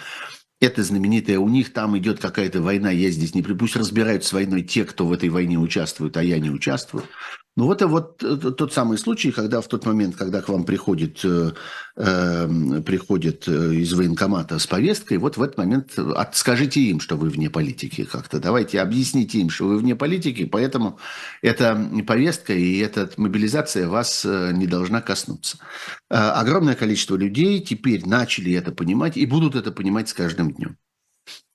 это 0.59 0.83
знаменитое, 0.83 1.39
у 1.39 1.49
них 1.49 1.73
там 1.73 1.97
идет 1.97 2.19
какая-то 2.19 2.61
война, 2.61 2.91
я 2.91 3.09
здесь 3.09 3.33
не... 3.35 3.41
Пусть 3.41 3.75
разбирают 3.75 4.23
с 4.23 4.33
войной 4.33 4.61
те, 4.61 4.85
кто 4.85 5.05
в 5.05 5.11
этой 5.11 5.29
войне 5.29 5.57
участвует, 5.57 6.17
а 6.17 6.23
я 6.23 6.39
не 6.39 6.49
участвую. 6.51 7.03
Ну 7.57 7.65
вот 7.65 7.81
это 7.81 7.87
вот 7.87 8.23
э, 8.23 8.37
тот 8.37 8.71
самый 8.71 8.97
случай, 8.97 9.31
когда 9.31 9.59
в 9.59 9.67
тот 9.67 9.85
момент, 9.85 10.15
когда 10.15 10.41
к 10.41 10.47
вам 10.47 10.63
приходит, 10.63 11.19
э, 11.25 11.51
э, 11.97 12.81
приходит 12.85 13.45
э, 13.47 13.75
из 13.75 13.91
военкомата 13.91 14.57
с 14.57 14.65
повесткой, 14.67 15.17
вот 15.17 15.35
в 15.35 15.43
этот 15.43 15.57
момент 15.57 15.99
от, 15.99 16.35
скажите 16.37 16.79
им, 16.81 17.01
что 17.01 17.17
вы 17.17 17.29
вне 17.29 17.49
политики 17.49 18.05
как-то. 18.05 18.39
Давайте 18.39 18.79
объясните 18.79 19.39
им, 19.39 19.49
что 19.49 19.65
вы 19.65 19.77
вне 19.77 19.97
политики, 19.97 20.45
поэтому 20.45 20.97
эта 21.41 21.77
повестка 22.07 22.53
и 22.53 22.77
эта 22.77 23.09
мобилизация 23.17 23.89
вас 23.89 24.23
не 24.25 24.65
должна 24.65 25.01
коснуться. 25.01 25.57
Э, 26.09 26.15
огромное 26.15 26.75
количество 26.75 27.17
людей 27.17 27.59
теперь 27.59 28.07
начали 28.07 28.53
это 28.53 28.71
понимать 28.71 29.17
и 29.17 29.25
будут 29.25 29.55
это 29.55 29.73
понимать 29.73 30.07
с 30.07 30.13
каждым 30.13 30.53
днем. 30.53 30.77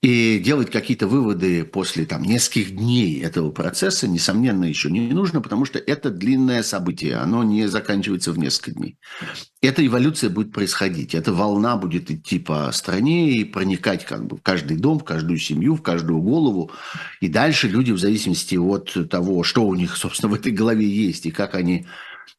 И 0.03 0.39
делать 0.39 0.71
какие-то 0.71 1.09
выводы 1.09 1.65
после 1.65 2.05
там, 2.05 2.23
нескольких 2.23 2.77
дней 2.77 3.21
этого 3.23 3.51
процесса, 3.51 4.07
несомненно, 4.07 4.65
еще 4.65 4.91
не 4.91 5.01
нужно, 5.09 5.41
потому 5.41 5.65
что 5.65 5.79
это 5.79 6.11
длинное 6.11 6.63
событие, 6.63 7.17
оно 7.17 7.43
не 7.43 7.67
заканчивается 7.67 8.33
в 8.33 8.39
несколько 8.39 8.73
дней. 8.73 8.99
Эта 9.63 9.85
эволюция 9.85 10.29
будет 10.29 10.53
происходить, 10.53 11.15
эта 11.15 11.33
волна 11.33 11.77
будет 11.77 12.11
идти 12.11 12.39
по 12.39 12.71
стране 12.73 13.33
и 13.33 13.45
проникать 13.45 14.05
как 14.05 14.27
бы 14.27 14.37
в 14.37 14.43
каждый 14.43 14.77
дом, 14.77 14.99
в 14.99 15.05
каждую 15.05 15.39
семью, 15.39 15.75
в 15.75 15.83
каждую 15.83 16.21
голову. 16.21 16.71
И 17.21 17.29
дальше 17.29 17.67
люди 17.67 17.91
в 17.91 17.99
зависимости 17.99 18.55
от 18.55 18.95
того, 19.11 19.43
что 19.45 19.67
у 19.67 19.75
них, 19.75 19.97
собственно, 19.97 20.31
в 20.31 20.35
этой 20.35 20.53
голове 20.53 20.87
есть 20.87 21.25
и 21.25 21.31
как 21.31 21.55
они 21.55 21.87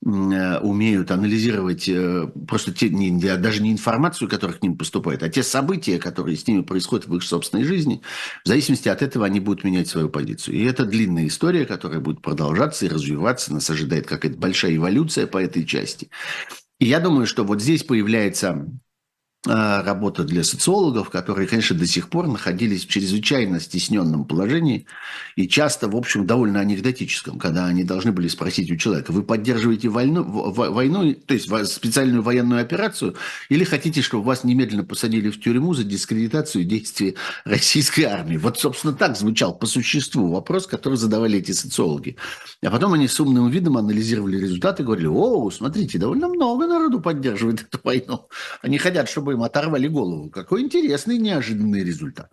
умеют 0.04 1.12
анализировать 1.12 1.89
э, 1.89 2.27
просто 2.48 2.72
те, 2.72 2.89
не, 2.89 3.12
даже 3.38 3.62
не 3.62 3.72
информацию, 3.72 4.30
которая 4.30 4.56
к 4.56 4.62
ним 4.62 4.77
поступает, 4.77 5.24
а 5.24 5.30
те 5.30 5.44
события, 5.44 5.98
которые 5.98 6.38
с 6.38 6.48
ними 6.48 6.62
происходят 6.62 7.08
в 7.08 7.16
их 7.16 7.24
собственной 7.24 7.63
жизни, 7.63 8.01
в 8.46 8.48
зависимости 8.48 8.89
от 8.89 9.01
этого 9.01 9.25
они 9.25 9.39
будут 9.39 9.63
менять 9.63 9.88
свою 9.88 10.10
позицию. 10.10 10.56
И 10.56 10.63
это 10.63 10.86
длинная 10.86 11.27
история, 11.27 11.66
которая 11.66 12.00
будет 12.00 12.22
продолжаться 12.22 12.86
и 12.86 12.89
развиваться. 12.89 13.54
Нас 13.54 13.70
ожидает 13.70 14.08
какая-то 14.08 14.38
большая 14.38 14.75
эволюция 14.75 15.25
по 15.25 15.39
этой 15.39 15.66
части. 15.66 16.10
И 16.80 16.86
я 16.86 17.00
думаю, 17.00 17.25
что 17.25 17.44
вот 17.44 17.62
здесь 17.62 17.84
появляется 17.84 18.68
работа 19.48 20.24
для 20.24 20.44
социологов, 20.44 21.10
которые, 21.10 21.48
конечно, 21.48 21.75
до 21.77 21.88
сих 21.88 22.10
пор 22.10 22.27
находились 22.27 22.86
в 22.86 22.89
чрезвычайно 22.89 23.60
стесненном 23.60 24.25
положении 24.25 24.86
и 25.36 25.48
часто, 25.48 25.88
в 25.88 25.96
общем, 25.96 26.25
довольно 26.25 26.60
анекдотическом, 26.60 27.39
когда 27.39 27.66
они 27.66 27.84
должны 27.84 28.12
были 28.12 28.27
спросить 28.27 28.70
у 28.72 28.75
человека, 28.75 29.12
вы 29.12 29.24
поддерживаете 29.24 29.89
войну, 29.89 30.24
войну 30.24 31.13
то 31.13 31.34
есть 31.34 31.48
специальную 31.72 32.24
военную 32.24 32.62
операцию, 32.62 33.16
или 33.50 33.63
хотите, 33.63 34.01
чтобы 34.01 34.24
вас 34.24 34.44
немедленно 34.44 34.84
посадили 34.84 35.30
в 35.30 35.39
тюрьму 35.39 35.74
за 35.74 35.84
дискредитацию 35.84 36.66
действий 36.66 37.16
российской 37.46 38.04
армии? 38.04 38.38
Вот, 38.38 38.60
собственно, 38.60 38.94
так 38.94 39.16
звучал 39.16 39.58
по 39.58 39.66
существу 39.66 40.32
вопрос, 40.32 40.68
который 40.68 40.96
задавали 40.96 41.39
эти 41.39 41.51
социологи. 41.51 42.18
А 42.63 42.70
потом 42.70 42.94
они 42.94 43.08
с 43.08 43.20
умным 43.20 43.50
видом 43.50 43.77
анализировали 43.77 44.38
результаты 44.38 44.84
и 44.84 44.86
говорили, 44.86 45.08
о, 45.08 45.50
смотрите, 45.51 46.00
довольно 46.00 46.27
много 46.27 46.68
народу 46.68 47.00
поддерживает 47.00 47.62
эту 47.62 47.80
войну. 47.84 48.27
Они 48.62 48.77
хотят, 48.77 49.08
чтобы 49.08 49.37
им 49.38 49.44
оторвали 49.44 49.88
голову. 49.88 50.29
Какой 50.29 50.62
интересный, 50.62 51.17
неожиданный 51.17 51.84
результат. 51.84 52.32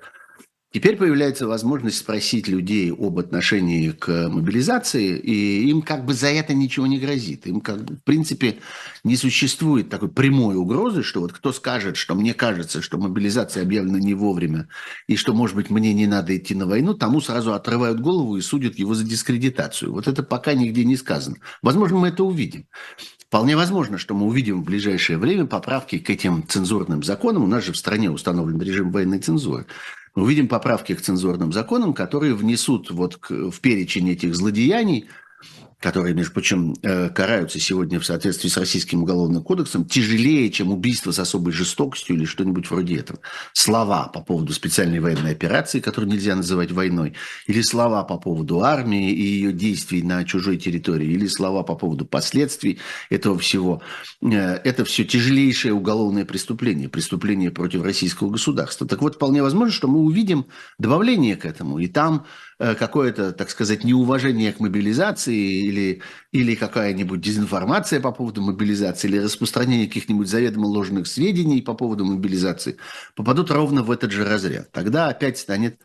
Теперь 0.72 0.96
появляется 0.96 1.46
возможность 1.46 1.98
спросить 1.98 2.48
людей 2.48 2.90
об 2.90 3.20
отношении 3.20 3.92
к 3.92 4.28
мобилизации, 4.28 5.16
и 5.16 5.68
им 5.68 5.82
как 5.82 6.04
бы 6.04 6.14
за 6.14 6.26
это 6.26 6.52
ничего 6.52 6.88
не 6.88 6.98
грозит. 6.98 7.46
Им 7.46 7.60
как 7.60 7.84
бы, 7.84 7.94
в 7.94 8.02
принципе, 8.02 8.58
не 9.04 9.16
существует 9.16 9.88
такой 9.88 10.08
прямой 10.08 10.56
угрозы, 10.56 11.04
что 11.04 11.20
вот 11.20 11.32
кто 11.32 11.52
скажет, 11.52 11.96
что 11.96 12.16
мне 12.16 12.34
кажется, 12.34 12.82
что 12.82 12.98
мобилизация 12.98 13.62
объявлена 13.62 14.00
не 14.00 14.14
вовремя, 14.14 14.66
и 15.06 15.14
что, 15.14 15.32
может 15.32 15.54
быть, 15.54 15.70
мне 15.70 15.94
не 15.94 16.08
надо 16.08 16.36
идти 16.36 16.56
на 16.56 16.66
войну, 16.66 16.94
тому 16.94 17.20
сразу 17.20 17.54
отрывают 17.54 18.00
голову 18.00 18.36
и 18.36 18.40
судят 18.40 18.76
его 18.76 18.94
за 18.94 19.04
дискредитацию. 19.04 19.92
Вот 19.92 20.08
это 20.08 20.24
пока 20.24 20.54
нигде 20.54 20.84
не 20.84 20.96
сказано. 20.96 21.36
Возможно, 21.62 21.98
мы 21.98 22.08
это 22.08 22.24
увидим. 22.24 22.66
Вполне 23.28 23.56
возможно, 23.56 23.98
что 23.98 24.14
мы 24.14 24.26
увидим 24.26 24.60
в 24.60 24.64
ближайшее 24.64 25.18
время 25.18 25.46
поправки 25.46 25.98
к 25.98 26.10
этим 26.10 26.46
цензурным 26.46 27.02
законам. 27.02 27.44
У 27.44 27.48
нас 27.48 27.64
же 27.64 27.72
в 27.72 27.76
стране 27.76 28.10
установлен 28.10 28.60
режим 28.60 28.90
военной 28.92 29.18
цензуры. 29.18 29.66
Мы 30.14 30.22
увидим 30.22 30.46
поправки 30.46 30.94
к 30.94 31.00
цензурным 31.00 31.52
законам, 31.52 31.94
которые 31.94 32.34
внесут 32.34 32.90
вот 32.90 33.18
в 33.28 33.60
перечень 33.60 34.10
этих 34.10 34.34
злодеяний– 34.34 35.08
которые, 35.84 36.14
между 36.14 36.32
прочим, 36.32 36.74
э, 36.82 37.10
караются 37.10 37.60
сегодня 37.60 38.00
в 38.00 38.06
соответствии 38.06 38.48
с 38.48 38.56
Российским 38.56 39.02
уголовным 39.02 39.42
кодексом, 39.42 39.84
тяжелее, 39.84 40.50
чем 40.50 40.72
убийство 40.72 41.10
с 41.10 41.18
особой 41.18 41.52
жестокостью 41.52 42.16
или 42.16 42.24
что-нибудь 42.24 42.70
вроде 42.70 42.96
этого. 42.96 43.18
Слова 43.52 44.08
по 44.08 44.22
поводу 44.22 44.54
специальной 44.54 45.00
военной 45.00 45.32
операции, 45.32 45.80
которую 45.80 46.10
нельзя 46.10 46.36
называть 46.36 46.72
войной, 46.72 47.12
или 47.46 47.60
слова 47.60 48.02
по 48.02 48.16
поводу 48.16 48.62
армии 48.62 49.10
и 49.10 49.22
ее 49.22 49.52
действий 49.52 50.02
на 50.02 50.24
чужой 50.24 50.56
территории, 50.56 51.08
или 51.08 51.26
слова 51.26 51.62
по 51.62 51.74
поводу 51.74 52.06
последствий 52.06 52.78
этого 53.10 53.38
всего. 53.38 53.82
Э, 54.22 54.54
это 54.64 54.86
все 54.86 55.04
тяжелейшее 55.04 55.74
уголовное 55.74 56.24
преступление, 56.24 56.88
преступление 56.88 57.50
против 57.50 57.82
российского 57.82 58.30
государства. 58.30 58.86
Так 58.86 59.02
вот, 59.02 59.16
вполне 59.16 59.42
возможно, 59.42 59.70
что 59.70 59.86
мы 59.86 59.98
увидим 59.98 60.46
добавление 60.78 61.36
к 61.36 61.44
этому, 61.44 61.78
и 61.78 61.88
там 61.88 62.24
какое-то, 62.58 63.32
так 63.32 63.50
сказать, 63.50 63.84
неуважение 63.84 64.52
к 64.52 64.60
мобилизации 64.60 65.66
или, 65.66 66.02
или 66.32 66.54
какая-нибудь 66.54 67.20
дезинформация 67.20 68.00
по 68.00 68.12
поводу 68.12 68.42
мобилизации 68.42 69.08
или 69.08 69.18
распространение 69.18 69.86
каких-нибудь 69.86 70.28
заведомо 70.28 70.66
ложных 70.66 71.06
сведений 71.06 71.62
по 71.62 71.74
поводу 71.74 72.04
мобилизации, 72.04 72.76
попадут 73.14 73.50
ровно 73.50 73.82
в 73.82 73.90
этот 73.90 74.12
же 74.12 74.24
разряд. 74.24 74.70
Тогда 74.72 75.08
опять 75.08 75.38
станет 75.38 75.80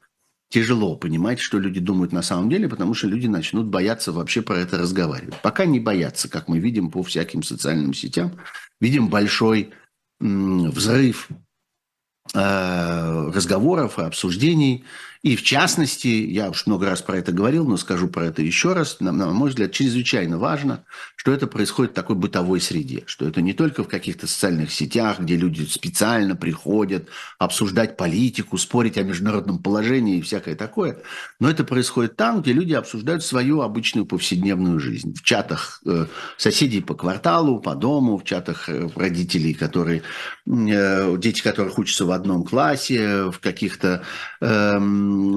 тяжело 0.50 0.96
понимать, 0.96 1.40
что 1.40 1.60
люди 1.60 1.80
думают 1.80 2.12
на 2.12 2.22
самом 2.22 2.50
деле, 2.50 2.68
потому 2.68 2.94
что 2.94 3.08
люди 3.08 3.28
начнут 3.28 3.68
бояться 3.68 4.12
вообще 4.12 4.42
про 4.42 4.58
это 4.58 4.78
разговаривать. 4.78 5.40
Пока 5.42 5.66
не 5.66 5.80
боятся, 5.80 6.28
как 6.28 6.48
мы 6.48 6.60
видим 6.60 6.90
по 6.90 7.04
всяким 7.04 7.44
социальным 7.44 7.94
сетям, 7.94 8.40
видим 8.82 9.10
большой 9.10 9.72
взрыв 10.20 11.30
э, 12.34 13.32
разговоров 13.32 14.00
и 14.00 14.04
обсуждений 14.04 14.86
и 15.22 15.36
в 15.36 15.44
частности, 15.44 16.08
я 16.08 16.50
уж 16.50 16.66
много 16.66 16.86
раз 16.86 17.02
про 17.02 17.18
это 17.18 17.34
говорил, 17.34 17.68
но 17.68 17.76
скажу 17.76 18.08
про 18.08 18.28
это 18.28 18.42
еще 18.42 18.72
раз, 18.72 19.02
на, 19.02 19.12
на 19.12 19.32
мой 19.32 19.50
взгляд, 19.50 19.74
чрезвычайно 19.74 20.38
важно, 20.38 20.86
что 21.18 21.34
это 21.34 21.46
происходит 21.46 21.92
в 21.92 21.96
такой 21.96 22.16
бытовой 22.16 22.62
среде, 22.62 23.04
что 23.06 23.28
это 23.28 23.42
не 23.42 23.52
только 23.52 23.84
в 23.84 23.90
каких-то 23.90 24.28
социальных 24.28 24.72
сетях, 24.72 25.20
где 25.20 25.36
люди 25.36 25.66
специально 25.66 26.38
приходят 26.38 27.10
обсуждать 27.38 27.98
политику, 27.98 28.58
спорить 28.58 28.98
о 28.98 29.04
международном 29.04 29.62
положении 29.62 30.20
и 30.20 30.22
всякое 30.22 30.56
такое, 30.56 31.00
но 31.42 31.50
это 31.50 31.66
происходит 31.66 32.16
там, 32.16 32.42
где 32.42 32.54
люди 32.54 32.72
обсуждают 32.72 33.22
свою 33.22 33.60
обычную 33.60 34.06
повседневную 34.06 34.80
жизнь. 34.80 35.14
В 35.14 35.24
чатах 35.24 35.82
э, 35.86 36.06
соседей 36.38 36.80
по 36.80 36.94
кварталу, 36.94 37.60
по 37.60 37.76
дому, 37.76 38.18
в 38.18 38.24
чатах 38.24 38.70
э, 38.70 38.88
родителей, 38.96 39.54
которые, 39.54 40.04
э, 40.48 41.18
дети 41.18 41.42
которых 41.42 41.78
учатся 41.78 42.06
в 42.06 42.12
одном 42.12 42.46
классе, 42.46 43.26
в 43.26 43.40
каких-то... 43.42 44.06
Э, 44.42 44.80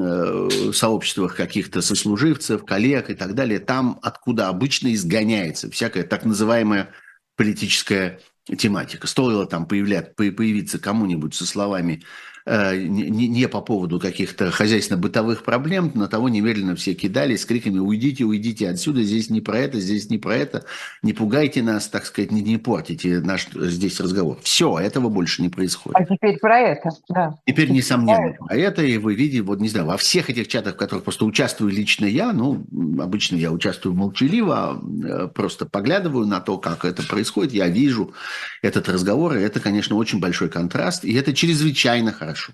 Э, 0.04 0.48
сообществах 0.72 1.36
каких-то 1.36 1.82
сослуживцев, 1.82 2.64
коллег 2.64 3.10
и 3.10 3.14
так 3.14 3.34
далее, 3.34 3.58
там, 3.58 3.98
откуда 4.02 4.48
обычно 4.48 4.92
изгоняется 4.94 5.70
всякая 5.70 6.02
так 6.04 6.24
называемая 6.24 6.90
политическая 7.36 8.20
тематика. 8.58 9.06
Стоило 9.06 9.46
там 9.46 9.66
появлять, 9.66 10.16
появиться 10.16 10.78
кому-нибудь 10.78 11.34
со 11.34 11.46
словами 11.46 12.02
не, 12.46 13.28
не 13.28 13.48
по 13.48 13.60
поводу 13.60 14.00
каких-то 14.00 14.50
хозяйственно-бытовых 14.50 15.44
проблем, 15.44 15.92
на 15.94 16.08
того 16.08 16.28
немедленно 16.28 16.74
все 16.74 16.94
кидали 16.94 17.36
с 17.36 17.44
криками 17.44 17.78
«Уйдите, 17.78 18.24
уйдите 18.24 18.68
отсюда, 18.68 19.02
здесь 19.02 19.30
не 19.30 19.40
про 19.40 19.58
это, 19.58 19.78
здесь 19.78 20.10
не 20.10 20.18
про 20.18 20.36
это, 20.36 20.64
не 21.02 21.12
пугайте 21.12 21.62
нас, 21.62 21.88
так 21.88 22.04
сказать, 22.04 22.32
не, 22.32 22.42
не 22.42 22.58
портите 22.58 23.20
наш 23.20 23.48
здесь 23.52 24.00
разговор». 24.00 24.38
Все, 24.42 24.78
этого 24.78 25.08
больше 25.08 25.42
не 25.42 25.48
происходит. 25.48 25.96
А 25.96 26.04
теперь 26.04 26.38
про 26.38 26.58
это, 26.58 26.90
да. 27.08 27.38
Теперь, 27.46 27.70
несомненно, 27.70 28.34
про 28.34 28.56
это, 28.56 28.82
и 28.82 28.98
вы 28.98 29.14
видите, 29.14 29.42
вот 29.42 29.60
не 29.60 29.68
знаю, 29.68 29.86
во 29.86 29.96
всех 29.96 30.28
этих 30.28 30.48
чатах, 30.48 30.74
в 30.74 30.78
которых 30.78 31.04
просто 31.04 31.24
участвую 31.24 31.70
лично 31.70 32.06
я, 32.06 32.32
ну, 32.32 32.66
обычно 33.00 33.36
я 33.36 33.52
участвую 33.52 33.94
молчаливо, 33.94 34.82
э, 35.04 35.28
просто 35.28 35.66
поглядываю 35.66 36.26
на 36.26 36.40
то, 36.40 36.58
как 36.58 36.84
это 36.84 37.02
происходит, 37.06 37.52
я 37.52 37.68
вижу 37.68 38.14
этот 38.62 38.88
разговор, 38.88 39.36
и 39.36 39.42
это, 39.42 39.60
конечно, 39.60 39.96
очень 39.96 40.18
большой 40.18 40.48
контраст, 40.48 41.04
и 41.04 41.14
это 41.14 41.32
чрезвычайно 41.32 42.12
хорошо 42.12 42.31
хорошо. 42.32 42.52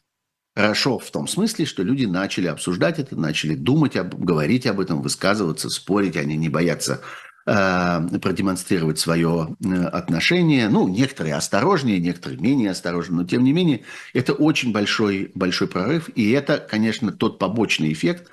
Хорошо 0.54 0.98
в 0.98 1.10
том 1.12 1.28
смысле, 1.28 1.66
что 1.66 1.84
люди 1.84 2.04
начали 2.04 2.48
обсуждать 2.48 2.98
это, 2.98 3.14
начали 3.14 3.54
думать, 3.54 3.96
об, 3.96 4.14
говорить 4.16 4.66
об 4.66 4.80
этом, 4.80 5.02
высказываться, 5.02 5.70
спорить, 5.70 6.16
они 6.16 6.36
не 6.36 6.48
боятся 6.48 7.00
э, 7.46 8.18
продемонстрировать 8.20 8.98
свое 8.98 9.56
э, 9.64 9.84
отношение. 9.84 10.68
Ну, 10.68 10.88
некоторые 10.88 11.36
осторожнее, 11.36 12.00
некоторые 12.00 12.40
менее 12.40 12.72
осторожны, 12.72 13.18
но 13.18 13.24
тем 13.24 13.44
не 13.44 13.52
менее 13.52 13.84
это 14.14 14.32
очень 14.32 14.72
большой, 14.72 15.30
большой 15.36 15.68
прорыв, 15.68 16.10
и 16.16 16.32
это, 16.32 16.58
конечно, 16.58 17.12
тот 17.12 17.38
побочный 17.38 17.92
эффект 17.92 18.28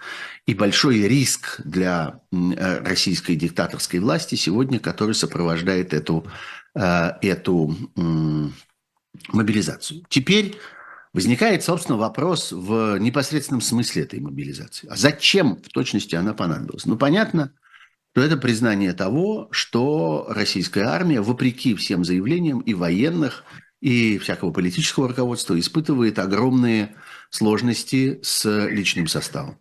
и 0.47 0.55
большой 0.55 1.01
риск 1.07 1.61
для 1.63 2.21
э, 2.31 2.79
российской 2.79 3.35
диктаторской 3.35 3.99
власти 3.99 4.33
сегодня, 4.33 4.79
который 4.79 5.13
сопровождает 5.13 5.93
эту, 5.93 6.25
эту 6.73 7.75
мобилизацию. 9.31 10.03
Теперь 10.09 10.57
Возникает, 11.15 11.63
собственно, 11.63 11.97
вопрос 11.97 12.51
в 12.51 12.97
непосредственном 12.97 13.61
смысле 13.61 14.03
этой 14.03 14.19
мобилизации. 14.19 14.89
А 14.89 14.97
зачем 14.97 15.55
в 15.55 15.69
точности 15.69 16.13
она 16.13 16.33
понадобилась? 16.33 16.85
Ну, 16.85 16.97
понятно, 16.97 17.53
что 18.11 18.21
это 18.21 18.35
признание 18.35 18.91
того, 18.91 19.47
что 19.49 20.25
российская 20.27 20.83
армия, 20.83 21.21
вопреки 21.21 21.73
всем 21.73 22.03
заявлениям 22.03 22.59
и 22.59 22.73
военных, 22.73 23.45
и 23.79 24.17
всякого 24.17 24.51
политического 24.51 25.07
руководства, 25.07 25.57
испытывает 25.57 26.19
огромные 26.19 26.93
сложности 27.35 28.19
с 28.23 28.67
личным 28.67 29.07
составом. 29.07 29.57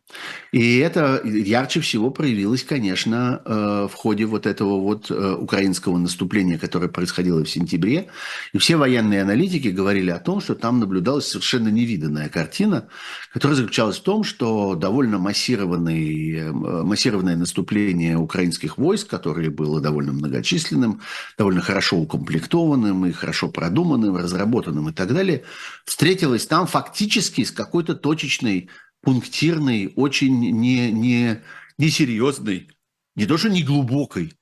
И 0.53 0.79
это 0.79 1.21
ярче 1.25 1.81
всего 1.81 2.11
проявилось, 2.11 2.63
конечно, 2.63 3.43
э, 3.45 3.89
в 3.91 3.95
ходе 3.95 4.25
вот 4.25 4.47
этого 4.47 4.81
вот 4.81 5.11
э, 5.11 5.33
украинского 5.33 5.99
наступления, 5.99 6.59
которое 6.59 6.89
происходило 6.89 7.45
в 7.45 7.51
сентябре. 7.51 8.07
И 8.53 8.59
все 8.59 8.77
военные 8.77 9.23
аналитики 9.23 9.69
говорили 9.69 10.11
о 10.11 10.21
том, 10.21 10.41
что 10.41 10.55
там 10.55 10.79
наблюдалась 10.79 11.27
совершенно 11.27 11.69
невиданная 11.69 12.29
картина, 12.29 12.89
которая 13.33 13.57
заключалась 13.57 13.99
в 13.99 14.03
том, 14.03 14.23
что 14.23 14.77
довольно 14.77 15.19
массированный, 15.19 16.37
э, 16.37 16.53
массированное 16.53 17.37
наступление 17.37 18.17
украинских 18.17 18.79
войск, 18.79 19.09
которое 19.09 19.51
было 19.51 19.81
довольно 19.81 20.13
многочисленным, 20.13 21.01
довольно 21.37 21.63
хорошо 21.63 21.97
укомплектованным 21.97 23.07
и 23.07 23.13
хорошо 23.13 23.49
продуманным, 23.49 24.17
разработанным 24.17 24.89
и 24.89 24.93
так 24.93 25.13
далее, 25.13 25.43
встретилось 25.85 26.47
там 26.47 26.69
фактически 26.69 27.43
с 27.43 27.51
какой-то 27.65 27.95
точечной, 27.95 28.69
пунктирной, 29.01 29.93
очень 29.97 30.39
не, 30.39 30.91
не, 30.91 31.43
несерьезной, 31.79 32.69
не 33.17 33.27
то 33.27 33.37
что 33.37 33.49
не 33.49 33.63
глубокой, 33.63 34.33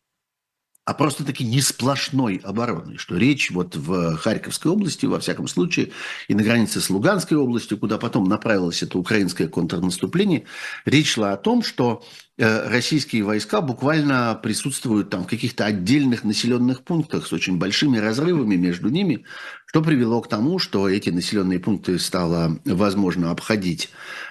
а 0.84 0.94
просто-таки 0.94 1.44
не 1.44 1.60
сплошной 1.60 2.40
обороной, 2.42 2.96
что 2.96 3.16
речь 3.16 3.50
вот 3.52 3.76
в 3.76 4.16
Харьковской 4.16 4.72
области, 4.72 5.06
во 5.06 5.20
всяком 5.20 5.46
случае, 5.46 5.92
и 6.26 6.34
на 6.34 6.42
границе 6.42 6.80
с 6.80 6.90
Луганской 6.90 7.36
областью, 7.36 7.78
куда 7.78 7.98
потом 7.98 8.24
направилось 8.24 8.82
это 8.82 8.98
украинское 8.98 9.46
контрнаступление, 9.46 10.44
речь 10.84 11.12
шла 11.12 11.32
о 11.32 11.36
том, 11.36 11.62
что 11.62 12.04
российские 12.38 13.24
войска 13.24 13.60
буквально 13.60 14.38
присутствуют 14.42 15.10
там 15.10 15.24
в 15.24 15.26
каких-то 15.26 15.66
отдельных 15.66 16.24
населенных 16.24 16.82
пунктах 16.82 17.26
с 17.26 17.32
очень 17.32 17.58
большими 17.58 17.98
разрывами 17.98 18.56
между 18.56 18.88
ними, 18.88 19.24
что 19.72 19.80
привело 19.80 20.20
к 20.20 20.28
тому, 20.28 20.58
что 20.58 20.86
эти 20.86 21.08
населенные 21.08 21.58
пункты 21.58 21.98
стало 21.98 22.58
возможно 22.66 23.30
обходить 23.30 23.88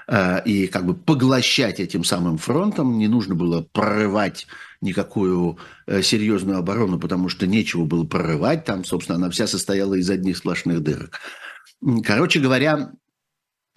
э, 0.07 0.43
и 0.45 0.67
как 0.67 0.85
бы 0.85 0.93
поглощать 0.93 1.79
этим 1.79 2.03
самым 2.03 2.37
фронтом. 2.37 2.99
Не 2.99 3.07
нужно 3.07 3.33
было 3.33 3.63
прорывать 3.71 4.45
никакую 4.81 5.57
э, 5.87 6.03
серьезную 6.03 6.59
оборону, 6.59 6.99
потому 6.99 7.27
что 7.27 7.47
нечего 7.47 7.85
было 7.85 8.03
прорывать. 8.03 8.65
Там, 8.65 8.85
собственно, 8.85 9.15
она 9.17 9.31
вся 9.31 9.47
состояла 9.47 9.95
из 9.95 10.11
одних 10.11 10.37
сплошных 10.37 10.83
дырок. 10.83 11.19
Короче 12.05 12.39
говоря, 12.39 12.91
э, 12.93 13.00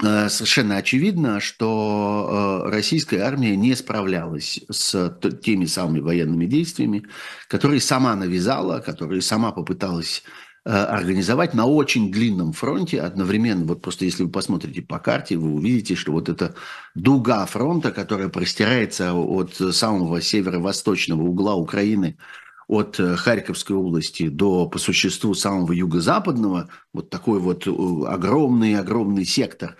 совершенно 0.00 0.76
очевидно, 0.76 1.40
что 1.40 2.64
российская 2.66 3.20
армия 3.20 3.56
не 3.56 3.74
справлялась 3.74 4.60
с 4.70 5.18
теми 5.42 5.66
самыми 5.66 6.00
военными 6.00 6.46
действиями, 6.46 7.04
которые 7.48 7.80
сама 7.80 8.14
навязала, 8.16 8.80
которые 8.80 9.22
сама 9.22 9.52
попыталась 9.52 10.22
Э, 10.66 10.84
организовать 10.84 11.52
на 11.52 11.66
очень 11.66 12.10
длинном 12.10 12.54
фронте 12.54 13.02
одновременно. 13.02 13.66
Вот 13.66 13.82
просто 13.82 14.06
если 14.06 14.22
вы 14.22 14.30
посмотрите 14.30 14.80
по 14.80 14.98
карте, 14.98 15.36
вы 15.36 15.52
увидите, 15.52 15.94
что 15.94 16.12
вот 16.12 16.30
эта 16.30 16.54
дуга 16.94 17.44
фронта, 17.44 17.90
которая 17.90 18.30
простирается 18.30 19.12
от 19.12 19.54
самого 19.56 20.22
северо-восточного 20.22 21.20
угла 21.20 21.54
Украины, 21.54 22.16
от 22.66 22.98
э, 22.98 23.16
Харьковской 23.16 23.76
области 23.76 24.28
до, 24.28 24.66
по 24.66 24.78
существу, 24.78 25.34
самого 25.34 25.72
юго-западного, 25.72 26.70
вот 26.92 27.10
такой 27.10 27.40
вот 27.40 27.66
огромный-огромный 27.66 29.22
э, 29.22 29.26
сектор, 29.26 29.76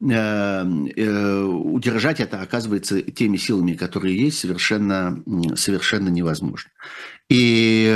удержать 0.00 2.18
это, 2.18 2.40
оказывается, 2.40 3.02
теми 3.02 3.36
силами, 3.36 3.74
которые 3.74 4.20
есть, 4.20 4.40
совершенно, 4.40 5.22
совершенно 5.54 6.08
невозможно. 6.08 6.72
И 7.28 7.86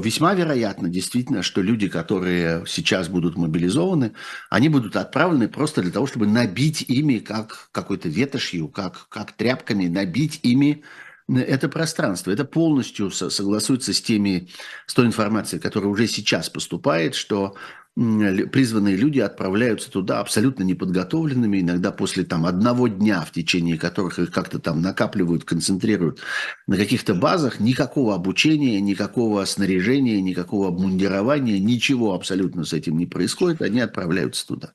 весьма 0.00 0.34
вероятно, 0.34 0.88
действительно, 0.88 1.42
что 1.42 1.60
люди, 1.60 1.88
которые 1.88 2.62
сейчас 2.68 3.08
будут 3.08 3.36
мобилизованы, 3.36 4.12
они 4.50 4.68
будут 4.68 4.94
отправлены 4.94 5.48
просто 5.48 5.82
для 5.82 5.90
того, 5.90 6.06
чтобы 6.06 6.28
набить 6.28 6.82
ими, 6.82 7.18
как 7.18 7.70
какой-то 7.72 8.08
ветошью, 8.08 8.68
как, 8.68 9.08
как 9.08 9.32
тряпками, 9.32 9.88
набить 9.88 10.38
ими 10.44 10.84
это 11.28 11.68
пространство. 11.68 12.30
Это 12.30 12.44
полностью 12.44 13.10
согласуется 13.10 13.92
с 13.92 14.00
теми, 14.00 14.48
с 14.86 14.94
той 14.94 15.06
информацией, 15.06 15.60
которая 15.60 15.90
уже 15.90 16.06
сейчас 16.06 16.48
поступает, 16.48 17.14
что 17.14 17.54
призванные 17.94 18.94
люди 18.94 19.18
отправляются 19.18 19.90
туда 19.90 20.20
абсолютно 20.20 20.62
неподготовленными, 20.62 21.60
иногда 21.60 21.90
после 21.90 22.22
там 22.22 22.46
одного 22.46 22.86
дня, 22.86 23.22
в 23.22 23.32
течение 23.32 23.76
которых 23.76 24.20
их 24.20 24.30
как-то 24.30 24.60
там 24.60 24.80
накапливают, 24.80 25.44
концентрируют 25.44 26.20
на 26.68 26.76
каких-то 26.76 27.14
базах, 27.14 27.58
никакого 27.58 28.14
обучения, 28.14 28.80
никакого 28.80 29.44
снаряжения, 29.46 30.20
никакого 30.20 30.68
обмундирования, 30.68 31.58
ничего 31.58 32.14
абсолютно 32.14 32.64
с 32.64 32.72
этим 32.72 32.96
не 32.98 33.06
происходит, 33.06 33.62
они 33.62 33.80
отправляются 33.80 34.46
туда. 34.46 34.74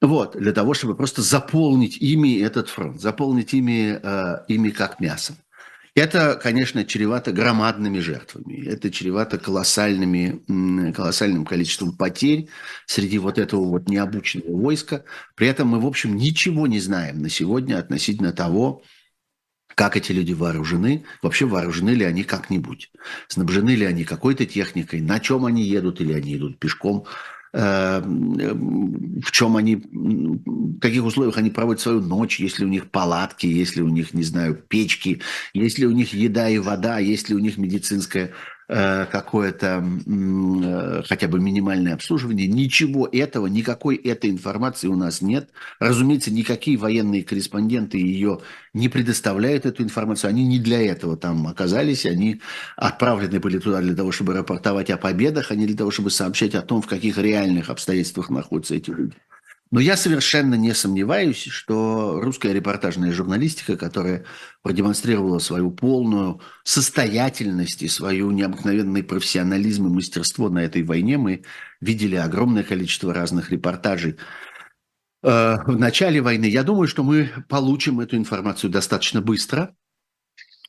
Вот, 0.00 0.36
для 0.36 0.52
того, 0.52 0.74
чтобы 0.74 0.94
просто 0.94 1.22
заполнить 1.22 1.98
ими 1.98 2.40
этот 2.40 2.68
фронт, 2.68 3.00
заполнить 3.00 3.54
ими, 3.54 3.98
э, 4.02 4.44
ими 4.48 4.70
как 4.70 5.00
мясом. 5.00 5.36
Это, 5.94 6.38
конечно, 6.40 6.84
чревато 6.84 7.32
громадными 7.32 7.98
жертвами. 7.98 8.64
Это 8.66 8.90
чревато 8.90 9.38
колоссальными, 9.38 10.92
колоссальным 10.92 11.44
количеством 11.44 11.96
потерь 11.96 12.48
среди 12.86 13.18
вот 13.18 13.38
этого 13.38 13.64
вот 13.64 13.88
необученного 13.88 14.56
войска. 14.56 15.04
При 15.34 15.48
этом 15.48 15.68
мы, 15.68 15.80
в 15.80 15.86
общем, 15.86 16.16
ничего 16.16 16.66
не 16.66 16.80
знаем 16.80 17.20
на 17.20 17.28
сегодня 17.28 17.78
относительно 17.78 18.32
того, 18.32 18.82
как 19.74 19.96
эти 19.96 20.12
люди 20.12 20.32
вооружены, 20.32 21.04
вообще 21.22 21.46
вооружены 21.46 21.90
ли 21.90 22.04
они 22.04 22.22
как-нибудь, 22.22 22.90
снабжены 23.28 23.70
ли 23.70 23.86
они 23.86 24.04
какой-то 24.04 24.44
техникой, 24.44 25.00
на 25.00 25.20
чем 25.20 25.46
они 25.46 25.62
едут? 25.62 26.00
Или 26.00 26.12
они 26.12 26.36
идут 26.36 26.58
пешком, 26.58 27.06
в 27.52 29.30
чем 29.32 29.56
они, 29.56 29.76
в 29.76 30.78
каких 30.78 31.04
условиях 31.04 31.36
они 31.36 31.50
проводят 31.50 31.80
свою 31.80 32.00
ночь, 32.00 32.38
если 32.38 32.64
у 32.64 32.68
них 32.68 32.90
палатки, 32.90 33.46
если 33.46 33.82
у 33.82 33.88
них, 33.88 34.14
не 34.14 34.22
знаю, 34.22 34.54
печки, 34.54 35.20
если 35.52 35.86
у 35.86 35.90
них 35.90 36.12
еда 36.12 36.48
и 36.48 36.58
вода, 36.58 36.98
если 36.98 37.34
у 37.34 37.38
них 37.38 37.58
медицинская 37.58 38.30
какое-то 39.10 39.84
э, 40.06 41.02
хотя 41.08 41.26
бы 41.26 41.40
минимальное 41.40 41.94
обслуживание. 41.94 42.46
Ничего 42.46 43.08
этого, 43.10 43.48
никакой 43.48 43.96
этой 43.96 44.30
информации 44.30 44.86
у 44.86 44.94
нас 44.94 45.22
нет. 45.22 45.50
Разумеется, 45.80 46.32
никакие 46.32 46.76
военные 46.76 47.24
корреспонденты 47.24 47.98
ее 47.98 48.40
не 48.72 48.88
предоставляют 48.88 49.66
эту 49.66 49.82
информацию. 49.82 50.28
Они 50.28 50.44
не 50.46 50.60
для 50.60 50.80
этого 50.80 51.16
там 51.16 51.48
оказались. 51.48 52.06
Они 52.06 52.40
отправлены 52.76 53.40
были 53.40 53.58
туда 53.58 53.80
для 53.80 53.94
того, 53.94 54.12
чтобы 54.12 54.34
рапортовать 54.34 54.90
о 54.90 54.96
победах, 54.96 55.50
а 55.50 55.56
не 55.56 55.66
для 55.66 55.76
того, 55.76 55.90
чтобы 55.90 56.10
сообщать 56.10 56.54
о 56.54 56.62
том, 56.62 56.80
в 56.80 56.86
каких 56.86 57.18
реальных 57.18 57.70
обстоятельствах 57.70 58.30
находятся 58.30 58.76
эти 58.76 58.90
люди. 58.90 59.16
Но 59.70 59.78
я 59.78 59.96
совершенно 59.96 60.56
не 60.56 60.74
сомневаюсь, 60.74 61.44
что 61.44 62.20
русская 62.20 62.52
репортажная 62.52 63.12
журналистика, 63.12 63.76
которая 63.76 64.24
продемонстрировала 64.62 65.38
свою 65.38 65.70
полную 65.70 66.40
состоятельность 66.64 67.80
и 67.82 67.88
свою 67.88 68.32
необыкновенный 68.32 69.04
профессионализм 69.04 69.86
и 69.86 69.90
мастерство 69.90 70.48
на 70.48 70.58
этой 70.58 70.82
войне, 70.82 71.18
мы 71.18 71.44
видели 71.80 72.16
огромное 72.16 72.64
количество 72.64 73.14
разных 73.14 73.52
репортажей 73.52 74.16
э, 75.22 75.56
в 75.64 75.78
начале 75.78 76.20
войны. 76.20 76.46
Я 76.46 76.64
думаю, 76.64 76.88
что 76.88 77.04
мы 77.04 77.30
получим 77.48 78.00
эту 78.00 78.16
информацию 78.16 78.70
достаточно 78.70 79.20
быстро. 79.20 79.76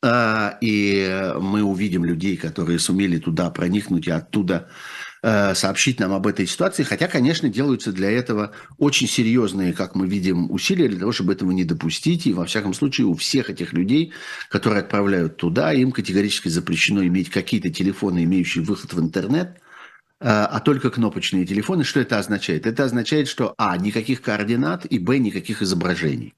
Э, 0.04 0.52
и 0.62 1.34
мы 1.40 1.64
увидим 1.64 2.06
людей, 2.06 2.38
которые 2.38 2.78
сумели 2.78 3.18
туда 3.18 3.50
проникнуть 3.50 4.06
и 4.06 4.12
оттуда 4.12 4.70
сообщить 5.24 6.00
нам 6.00 6.14
об 6.14 6.26
этой 6.26 6.48
ситуации, 6.48 6.82
хотя, 6.84 7.08
конечно, 7.08 7.48
делаются 7.48 7.92
для 7.92 8.10
этого 8.10 8.54
очень 8.80 9.08
серьезные, 9.08 9.72
как 9.72 9.94
мы 9.94 10.08
видим, 10.08 10.50
усилия 10.50 10.88
для 10.88 11.00
того, 11.00 11.12
чтобы 11.12 11.34
этого 11.34 11.52
не 11.52 11.64
допустить. 11.64 12.26
И, 12.26 12.34
во 12.34 12.46
всяком 12.46 12.74
случае, 12.74 13.06
у 13.06 13.14
всех 13.14 13.50
этих 13.52 13.74
людей, 13.74 14.14
которые 14.50 14.80
отправляют 14.82 15.38
туда, 15.38 15.74
им 15.74 15.92
категорически 15.92 16.50
запрещено 16.50 17.06
иметь 17.06 17.30
какие-то 17.30 17.70
телефоны, 17.70 18.24
имеющие 18.24 18.64
выход 18.64 18.94
в 18.94 19.00
интернет, 19.00 19.60
э, 20.20 20.28
а 20.28 20.60
только 20.60 20.90
кнопочные 20.90 21.46
телефоны. 21.46 21.84
Что 21.84 22.00
это 22.00 22.18
означает? 22.18 22.66
Это 22.66 22.84
означает, 22.86 23.28
что, 23.28 23.54
а, 23.58 23.78
никаких 23.78 24.22
координат, 24.22 24.86
и, 24.86 24.98
б, 24.98 25.20
никаких 25.20 25.62
изображений. 25.62 26.34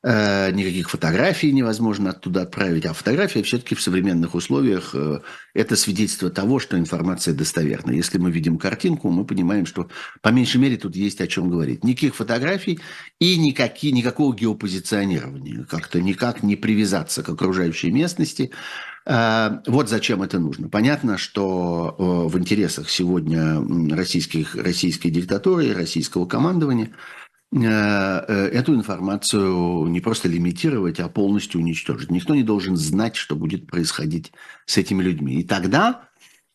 Э, 0.00 0.52
никаких 0.52 0.90
фотографий 0.90 1.50
невозможно 1.50 2.10
оттуда 2.10 2.42
отправить. 2.42 2.86
А 2.86 2.92
фотография 2.92 3.42
все-таки 3.42 3.74
в 3.74 3.82
современных 3.82 4.36
условиях 4.36 4.94
э, 4.94 5.20
это 5.54 5.74
свидетельство 5.74 6.30
того, 6.30 6.60
что 6.60 6.78
информация 6.78 7.34
достоверна. 7.34 7.90
Если 7.90 8.18
мы 8.18 8.30
видим 8.30 8.58
картинку, 8.58 9.10
мы 9.10 9.24
понимаем, 9.24 9.66
что 9.66 9.90
по 10.22 10.28
меньшей 10.28 10.60
мере 10.60 10.76
тут 10.76 10.94
есть 10.94 11.20
о 11.20 11.26
чем 11.26 11.50
говорить. 11.50 11.82
Никаких 11.82 12.14
фотографий 12.14 12.78
и 13.18 13.36
никакие, 13.36 13.92
никакого 13.92 14.32
геопозиционирования. 14.32 15.64
Как-то 15.64 16.00
никак 16.00 16.44
не 16.44 16.54
привязаться 16.54 17.24
к 17.24 17.28
окружающей 17.28 17.90
местности. 17.90 18.52
Э, 19.04 19.58
вот 19.66 19.88
зачем 19.88 20.22
это 20.22 20.38
нужно. 20.38 20.68
Понятно, 20.68 21.18
что 21.18 21.96
в 21.98 22.38
интересах 22.38 22.88
сегодня 22.88 23.60
российских, 23.96 24.54
российской 24.54 25.08
диктатуры 25.08 25.74
российского 25.74 26.24
командования– 26.24 26.92
эту 27.50 28.74
информацию 28.74 29.86
не 29.86 30.00
просто 30.00 30.28
лимитировать, 30.28 31.00
а 31.00 31.08
полностью 31.08 31.60
уничтожить. 31.60 32.10
Никто 32.10 32.34
не 32.34 32.42
должен 32.42 32.76
знать, 32.76 33.16
что 33.16 33.36
будет 33.36 33.66
происходить 33.66 34.32
с 34.66 34.76
этими 34.76 35.02
людьми. 35.02 35.40
И 35.40 35.44
тогда 35.44 36.08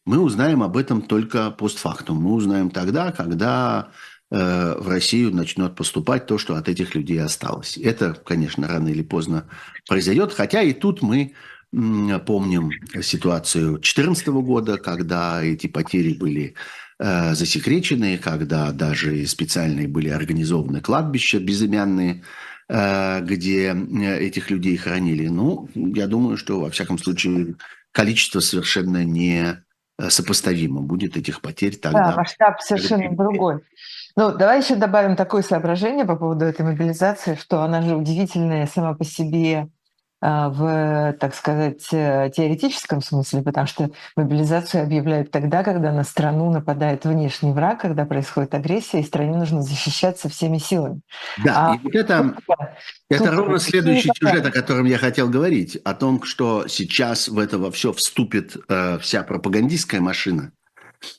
мы 0.05 0.19
узнаем 0.19 0.61
об 0.63 0.77
этом 0.77 1.01
только 1.01 1.49
постфактум. 1.51 2.17
Мы 2.17 2.33
узнаем 2.33 2.69
тогда, 2.69 3.11
когда 3.11 3.89
э, 4.29 4.75
в 4.79 4.87
Россию 4.87 5.33
начнет 5.33 5.75
поступать 5.75 6.25
то, 6.25 6.37
что 6.37 6.55
от 6.55 6.67
этих 6.67 6.93
людей 6.93 7.21
осталось. 7.21 7.77
Это, 7.77 8.13
конечно, 8.13 8.67
рано 8.67 8.89
или 8.89 9.01
поздно 9.01 9.47
произойдет, 9.87 10.33
хотя 10.33 10.61
и 10.61 10.73
тут 10.73 11.01
мы 11.01 11.33
помним 12.27 12.69
ситуацию 13.01 13.79
2014 13.79 14.27
года, 14.27 14.77
когда 14.77 15.43
эти 15.43 15.65
потери 15.65 16.13
были 16.13 16.53
Э, 17.05 17.33
засекреченные, 17.33 18.17
когда 18.17 18.71
даже 18.71 19.25
специальные 19.25 19.89
были 19.89 20.07
организованы 20.07 20.79
кладбища 20.79 21.37
безымянные, 21.37 22.23
э, 22.69 23.19
где 23.19 23.73
э, 23.73 24.19
этих 24.19 24.49
людей 24.49 24.77
хоронили. 24.77 25.27
Ну, 25.27 25.67
я 25.75 26.07
думаю, 26.07 26.37
что, 26.37 26.61
во 26.61 26.69
всяком 26.69 26.97
случае, 26.97 27.55
количество 27.91 28.39
совершенно 28.39 29.03
не 29.03 29.61
сопоставимо 30.07 30.81
будет 30.81 31.17
этих 31.17 31.41
потерь 31.41 31.75
тогда. 31.75 32.11
Да, 32.11 32.15
масштаб 32.15 32.61
совершенно 32.61 33.13
другой. 33.15 33.59
Ну, 34.15 34.31
давай 34.31 34.61
еще 34.61 34.75
добавим 34.75 35.17
такое 35.17 35.41
соображение 35.41 36.05
по 36.05 36.15
поводу 36.15 36.45
этой 36.45 36.65
мобилизации, 36.65 37.35
что 37.35 37.63
она 37.63 37.81
же 37.81 37.97
удивительная 37.97 38.65
сама 38.65 38.93
по 38.93 39.03
себе 39.03 39.67
в, 40.25 41.17
так 41.19 41.35
сказать, 41.35 41.85
э, 41.91 42.31
теоретическом 42.33 43.01
смысле, 43.01 43.41
потому 43.41 43.67
что 43.67 43.89
мобилизацию 44.15 44.81
объявляют 44.81 45.31
тогда, 45.31 45.63
когда 45.63 45.91
на 45.91 46.05
страну 46.05 46.49
нападает 46.49 47.03
внешний 47.03 47.51
враг, 47.51 47.81
когда 47.81 48.05
происходит 48.05 48.53
агрессия, 48.53 49.01
и 49.01 49.03
стране 49.03 49.35
нужно 49.35 49.61
защищаться 49.61 50.29
всеми 50.29 50.59
силами. 50.59 51.01
Да, 51.43 51.71
а, 51.71 51.75
и 51.75 51.79
вот 51.83 51.93
это, 51.93 52.35
это 53.09 53.31
ровно 53.31 53.59
следующий 53.59 54.11
сюжет, 54.17 54.45
о 54.45 54.51
котором 54.51 54.85
я 54.85 54.97
хотел 54.97 55.29
говорить, 55.29 55.75
о 55.83 55.93
том, 55.93 56.23
что 56.23 56.69
сейчас 56.69 57.27
в 57.27 57.37
это 57.37 57.57
во 57.57 57.69
все 57.69 57.91
вступит 57.91 58.55
э, 58.69 58.99
вся 58.99 59.23
пропагандистская 59.23 59.99
машина, 59.99 60.53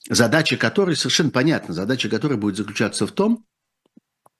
задача 0.09 0.57
которой 0.57 0.97
совершенно 0.97 1.31
понятна, 1.31 1.75
задача 1.75 2.09
которой 2.09 2.38
будет 2.38 2.57
заключаться 2.57 3.07
в 3.07 3.12
том, 3.12 3.45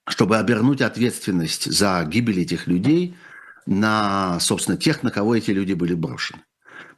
чтобы 0.09 0.38
обернуть 0.38 0.81
ответственность 0.81 1.70
за 1.70 2.03
гибель 2.07 2.40
этих 2.40 2.66
людей– 2.66 3.14
на, 3.66 4.38
собственно, 4.40 4.77
тех, 4.77 5.03
на 5.03 5.11
кого 5.11 5.35
эти 5.37 5.50
люди 5.50 5.72
были 5.72 5.94
брошены. 5.94 6.42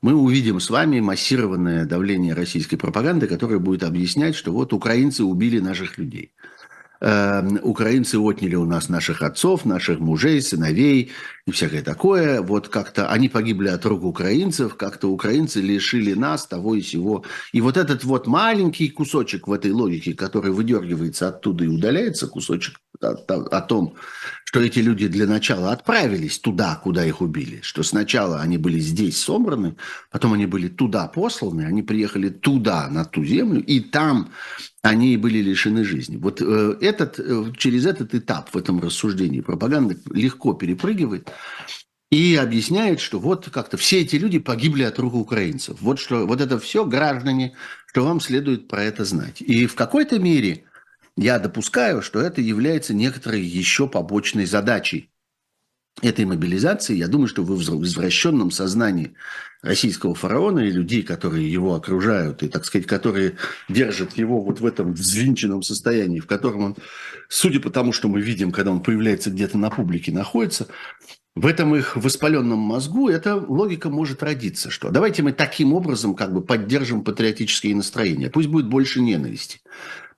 Мы 0.02 0.14
увидим 0.14 0.60
с 0.60 0.70
вами 0.70 1.00
массированное 1.00 1.86
давление 1.86 2.34
российской 2.34 2.76
пропаганды, 2.76 3.26
которое 3.26 3.58
будет 3.58 3.82
объяснять, 3.82 4.34
что 4.34 4.52
вот 4.52 4.72
украинцы 4.72 5.24
убили 5.24 5.58
наших 5.58 5.98
людей. 5.98 6.32
Э, 7.00 7.42
украинцы 7.62 8.18
отняли 8.18 8.54
у 8.54 8.64
нас 8.64 8.88
наших 8.88 9.22
отцов, 9.22 9.64
наших 9.64 9.98
мужей, 10.00 10.40
сыновей 10.40 11.12
и 11.46 11.50
всякое 11.50 11.82
такое. 11.82 12.40
Вот 12.40 12.68
как-то 12.68 13.10
они 13.10 13.28
погибли 13.28 13.68
от 13.68 13.84
рук 13.84 14.04
украинцев, 14.04 14.76
как-то 14.76 15.10
украинцы 15.10 15.60
лишили 15.60 16.14
нас 16.14 16.46
того 16.46 16.74
и 16.74 16.82
сего. 16.82 17.24
И 17.52 17.60
вот 17.60 17.76
этот 17.76 18.04
вот 18.04 18.26
маленький 18.26 18.88
кусочек 18.88 19.46
в 19.46 19.52
этой 19.52 19.72
логике, 19.72 20.14
который 20.14 20.52
выдергивается 20.52 21.28
оттуда 21.28 21.64
и 21.64 21.68
удаляется, 21.68 22.28
кусочек 22.28 22.80
о, 23.00 23.34
о 23.34 23.60
том, 23.62 23.94
что 24.44 24.60
эти 24.60 24.78
люди 24.78 25.08
для 25.08 25.26
начала 25.26 25.72
отправились 25.72 26.38
туда, 26.38 26.80
куда 26.82 27.04
их 27.04 27.20
убили, 27.20 27.60
что 27.62 27.82
сначала 27.82 28.40
они 28.40 28.58
были 28.58 28.78
здесь 28.78 29.18
собраны, 29.18 29.76
потом 30.10 30.32
они 30.32 30.46
были 30.46 30.68
туда 30.68 31.08
посланы, 31.08 31.62
они 31.62 31.82
приехали 31.82 32.28
туда, 32.28 32.88
на 32.88 33.04
ту 33.04 33.24
землю, 33.24 33.62
и 33.62 33.80
там 33.80 34.30
они 34.82 35.16
были 35.16 35.38
лишены 35.38 35.84
жизни. 35.84 36.16
Вот 36.16 36.40
э, 36.40 36.76
этот, 36.80 37.18
э, 37.18 37.52
через 37.56 37.86
этот 37.86 38.14
этап 38.14 38.50
в 38.54 38.56
этом 38.56 38.80
рассуждении 38.80 39.40
пропаганда 39.40 39.96
легко 40.12 40.54
перепрыгивает 40.54 41.30
и 42.10 42.36
объясняет, 42.36 43.00
что 43.00 43.18
вот 43.18 43.50
как-то 43.50 43.76
все 43.76 44.00
эти 44.00 44.16
люди 44.16 44.38
погибли 44.38 44.84
от 44.84 44.98
рук 44.98 45.14
украинцев. 45.14 45.78
Вот, 45.80 45.98
что, 45.98 46.26
вот 46.26 46.40
это 46.40 46.58
все 46.58 46.84
граждане, 46.84 47.56
что 47.88 48.04
вам 48.04 48.20
следует 48.20 48.68
про 48.68 48.84
это 48.84 49.04
знать. 49.04 49.40
И 49.40 49.66
в 49.66 49.74
какой-то 49.74 50.18
мере 50.18 50.64
я 51.16 51.38
допускаю, 51.38 52.02
что 52.02 52.20
это 52.20 52.40
является 52.40 52.94
некоторой 52.94 53.40
еще 53.40 53.88
побочной 53.88 54.46
задачей 54.46 55.10
этой 56.02 56.26
мобилизации. 56.26 56.94
Я 56.94 57.08
думаю, 57.08 57.26
что 57.26 57.42
в 57.42 57.84
извращенном 57.84 58.50
сознании 58.50 59.14
российского 59.62 60.14
фараона 60.14 60.60
и 60.60 60.70
людей, 60.70 61.02
которые 61.02 61.50
его 61.50 61.74
окружают, 61.74 62.42
и, 62.42 62.48
так 62.48 62.66
сказать, 62.66 62.86
которые 62.86 63.36
держат 63.68 64.12
его 64.18 64.42
вот 64.42 64.60
в 64.60 64.66
этом 64.66 64.92
взвинченном 64.92 65.62
состоянии, 65.62 66.20
в 66.20 66.26
котором 66.26 66.62
он, 66.62 66.76
судя 67.28 67.60
по 67.60 67.70
тому, 67.70 67.92
что 67.92 68.08
мы 68.08 68.20
видим, 68.20 68.52
когда 68.52 68.70
он 68.70 68.82
появляется 68.82 69.30
где-то 69.30 69.56
на 69.56 69.70
публике, 69.70 70.12
находится, 70.12 70.68
в 71.34 71.46
этом 71.46 71.76
их 71.76 71.96
воспаленном 71.96 72.58
мозгу 72.58 73.08
эта 73.08 73.36
логика 73.36 73.90
может 73.90 74.22
родиться, 74.22 74.70
что 74.70 74.90
давайте 74.90 75.22
мы 75.22 75.32
таким 75.32 75.74
образом 75.74 76.14
как 76.14 76.32
бы 76.32 76.40
поддержим 76.40 77.04
патриотические 77.04 77.74
настроения, 77.74 78.30
пусть 78.30 78.48
будет 78.48 78.68
больше 78.68 79.00
ненависти. 79.00 79.60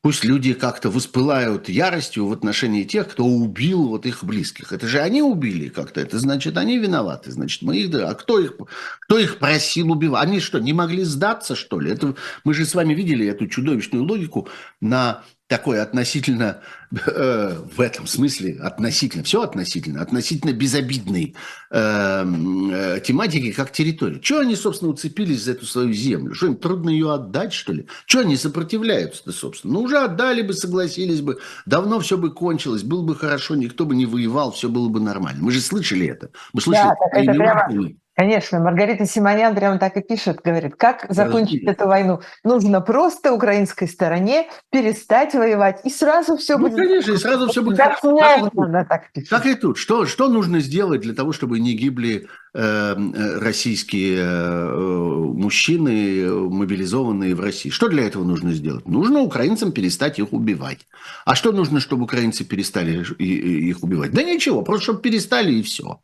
Пусть 0.01 0.25
люди 0.25 0.55
как-то 0.55 0.91
воспылают 0.91 1.69
яростью 1.69 2.27
в 2.27 2.33
отношении 2.33 2.85
тех, 2.85 3.09
кто 3.09 3.25
убил 3.25 3.89
вот 3.89 4.07
их 4.07 4.23
близких. 4.23 4.73
Это 4.73 4.87
же 4.87 5.01
они 5.01 5.23
убили 5.23 5.69
как-то. 5.69 6.01
Это 6.01 6.21
значит, 6.21 6.57
они 6.57 6.79
виноваты. 6.79 7.33
Значит, 7.33 7.63
мы 7.63 7.79
их... 7.79 7.93
А 7.95 8.15
кто 8.15 8.39
их, 8.39 8.55
кто 9.01 9.19
их 9.19 9.39
просил 9.39 9.91
убивать? 9.91 10.23
Они 10.23 10.39
что, 10.39 10.61
не 10.61 10.73
могли 10.73 11.03
сдаться, 11.03 11.57
что 11.57 11.81
ли? 11.81 11.91
Это, 11.91 12.15
мы 12.45 12.55
же 12.55 12.65
с 12.65 12.77
вами 12.77 12.95
видели 12.95 13.27
эту 13.27 13.49
чудовищную 13.49 14.05
логику 14.05 14.49
на 14.81 15.25
такой 15.49 15.81
относительно, 15.81 16.61
э, 16.91 17.57
в 17.75 17.81
этом 17.81 18.07
смысле, 18.07 18.59
относительно, 18.61 19.25
все 19.25 19.43
относительно, 19.43 20.03
относительно 20.03 20.53
безобидной 20.53 21.35
э, 21.71 21.77
э, 21.79 23.01
тематики, 23.01 23.53
как 23.53 23.73
территория. 23.73 24.21
Чего 24.21 24.41
они, 24.41 24.55
собственно, 24.55 24.91
уцепились 24.91 25.43
за 25.45 25.53
эту 25.53 25.65
свою 25.65 25.93
землю? 25.95 26.35
Что 26.35 26.49
им 26.49 26.57
трудно 26.57 26.91
ее 26.91 27.15
отдать, 27.15 27.55
что 27.55 27.73
ли? 27.73 27.87
Чего 28.07 28.23
они 28.23 28.37
сопротивляются-то, 28.37 29.33
собственно? 29.33 29.73
Ну, 29.73 29.81
уже 29.81 29.99
отдали 29.99 30.43
бы, 30.43 30.53
согласились 30.53 31.23
бы, 31.23 31.39
давно 31.65 31.99
все 32.01 32.19
бы 32.19 32.31
кончилось, 32.31 32.83
было 32.83 33.03
бы 33.03 33.17
хорошо, 33.17 33.57
никто 33.57 33.87
бы 33.87 33.97
не 33.97 34.05
воевал, 34.05 34.53
все 34.53 34.69
было 34.69 34.91
бы 34.91 35.01
нормально. 35.01 35.43
Мы 35.43 35.51
же 35.51 35.63
слышали 35.63 36.07
это. 36.07 36.29
Мы 36.53 36.61
слышали 36.61 36.89
да, 36.89 37.21
это 37.21 37.33
прямо... 37.33 37.91
Конечно, 38.19 38.59
Маргарита 38.59 39.07
Симонян 39.07 39.55
прямо 39.55 39.79
так 39.79 39.97
и 39.97 40.03
пишет, 40.03 40.41
говорит, 40.43 40.75
как 40.75 41.07
закончить 41.09 41.63
Разумеется. 41.63 41.71
эту 41.71 41.87
войну? 41.87 42.21
Нужно 42.43 42.81
просто 42.81 43.33
украинской 43.33 43.87
стороне 43.87 44.49
перестать 44.73 45.35
воевать, 45.35 45.83
и 45.85 45.91
сразу 45.91 46.37
все 46.37 46.59
ну, 46.59 46.65
будет... 46.65 46.79
конечно, 46.79 47.13
и 47.13 47.17
сразу 47.17 47.47
все 47.47 47.63
будет... 47.63 47.77
Как, 47.77 48.01
как, 48.01 48.73
да, 48.73 48.85
так, 48.85 49.13
пишет. 49.13 49.31
как 49.31 49.47
и 49.47 49.55
тут. 49.55 49.79
Что, 49.79 50.05
что 50.05 50.29
нужно 50.29 50.59
сделать 50.59 51.03
для 51.03 51.15
того, 51.15 51.31
чтобы 51.33 51.61
не 51.61 51.75
гибли 51.75 52.27
э, 52.55 52.61
э 52.61 53.39
российские 53.39 54.19
э, 54.19 54.75
мужчины, 54.75 56.29
мобилизованные 56.29 57.37
в 57.37 57.41
России? 57.41 57.71
Что 57.71 57.87
для 57.87 58.05
этого 58.05 58.25
нужно 58.25 58.53
сделать? 58.53 58.89
Нужно 58.89 59.21
украинцам 59.21 59.71
перестать 59.71 60.19
их 60.19 60.33
убивать. 60.33 60.89
А 61.25 61.37
что 61.37 61.53
нужно, 61.53 61.79
чтобы 61.79 62.03
украинцы 62.03 62.45
перестали 62.45 63.05
их 63.23 63.85
убивать? 63.85 64.11
Да 64.11 64.25
ничего, 64.25 64.63
просто 64.63 64.83
чтобы 64.83 65.03
перестали 65.03 65.53
и 65.53 65.63
все. 65.63 66.01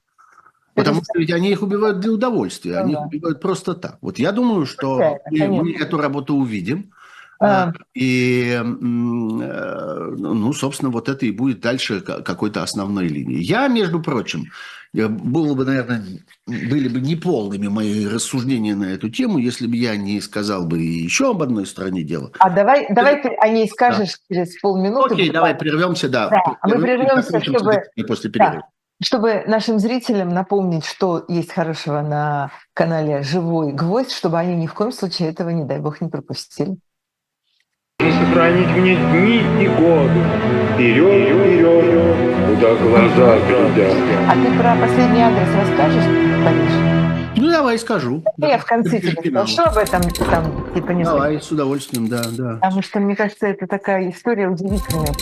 Потому 0.75 1.03
что 1.03 1.19
ведь 1.19 1.33
они 1.33 1.51
их 1.51 1.63
убивают 1.63 2.01
для 2.01 2.13
удовольствия, 2.13 2.79
они 2.79 2.93
их 2.95 3.01
убивают 3.01 3.41
просто 3.41 3.75
так. 3.75 3.99
Вот 4.01 4.19
я 4.19 4.33
думаю, 4.33 4.67
что 4.67 5.19
мы, 5.31 5.49
мы 5.49 5.73
эту 5.75 5.99
работу 5.99 6.35
увидим. 6.35 6.93
А. 7.41 7.73
И, 7.95 8.53
э, 8.53 8.63
ну, 8.63 10.53
собственно, 10.53 10.91
вот 10.91 11.09
это 11.09 11.27
и 11.27 11.31
будет 11.31 11.61
дальше 11.61 12.01
какой-то 12.01 12.63
основной 12.63 13.09
линией. 13.09 13.43
Я, 13.43 13.69
между 13.69 14.01
прочим, 14.01 14.51
было 14.93 15.55
бы, 15.55 15.65
наверное, 15.65 16.05
были 16.47 16.89
бы 16.89 17.01
неполными 17.01 17.67
мои 17.67 18.07
рассуждения 18.07 18.77
на 18.77 18.85
эту 18.85 19.11
тему, 19.11 19.39
если 19.39 19.67
бы 19.67 19.77
я 19.77 19.97
не 19.97 20.21
сказал 20.21 20.65
бы 20.67 20.79
еще 20.81 21.31
об 21.31 21.43
одной 21.43 21.67
стороне 21.67 22.05
дела. 22.05 22.31
А 22.39 22.51
давай, 22.51 22.87
давай 22.91 23.21
ты 23.21 23.31
о 23.41 23.49
ней 23.49 23.69
скажешь 23.69 24.13
да. 24.31 24.37
через 24.37 24.59
полминуты. 24.61 25.15
Окей, 25.15 25.31
давай 25.31 25.55
прервемся, 25.55 26.09
да. 26.09 26.31
да 26.31 26.41
мы 26.63 26.81
прервемся, 26.81 27.41
чтобы... 27.43 27.83
После 28.07 28.31
перерыва. 28.31 28.61
Да 28.61 28.74
чтобы 29.03 29.45
нашим 29.47 29.79
зрителям 29.79 30.29
напомнить, 30.31 30.85
что 30.85 31.25
есть 31.29 31.53
хорошего 31.53 32.01
на 32.01 32.51
канале 32.75 33.23
«Живой 33.23 33.73
гвоздь», 33.73 34.13
чтобы 34.13 34.39
они 34.39 34.57
ни 34.57 34.67
в 34.67 34.75
коем 34.75 34.93
случае 34.93 35.31
этого, 35.31 35.51
не 35.51 35.65
дай 35.65 35.79
бог, 35.79 36.01
не 36.01 36.09
пропустили. 36.09 36.77
Сохранить 38.01 38.69
мне 38.71 38.97
дни 38.97 39.39
и 39.63 39.69
годы, 39.69 40.21
вперед, 40.75 41.29
вперед, 41.29 42.17
куда 42.49 42.75
глаза 42.75 43.39
глядят. 43.47 43.95
А 44.29 44.35
ты 44.35 44.59
про 44.59 44.77
последний 44.77 45.23
адрес 45.23 45.49
расскажешь, 45.55 46.05
Париж? 46.45 47.04
Ну, 47.45 47.51
давай 47.51 47.79
скажу. 47.79 48.23
Я 48.39 48.57
в 48.57 48.65
конце 48.65 49.01
тебе 49.01 49.31
спрошу 49.31 49.63
об 49.65 49.77
этом, 49.77 50.01
там, 50.31 50.73
типа, 50.73 50.93
не 50.93 51.05
Давай, 51.05 51.39
с 51.43 51.51
удовольствием, 51.51 52.09
да, 52.09 52.23
да. 52.31 52.55
Потому 52.55 52.81
что, 52.81 53.01
мне 53.01 53.15
кажется, 53.15 53.47
это 53.47 53.67
такая 53.67 54.09
история 54.11 54.49
удивительная. 54.49 55.13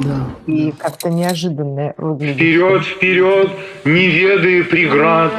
Да. 0.00 0.26
И 0.46 0.72
да. 0.72 0.76
как-то 0.76 1.08
неожиданная 1.08 1.94
выглядит. 1.98 2.34
Вперед, 2.34 2.84
вперед, 2.84 3.50
не 3.84 4.08
ведая 4.08 4.64
преград. 4.64 5.32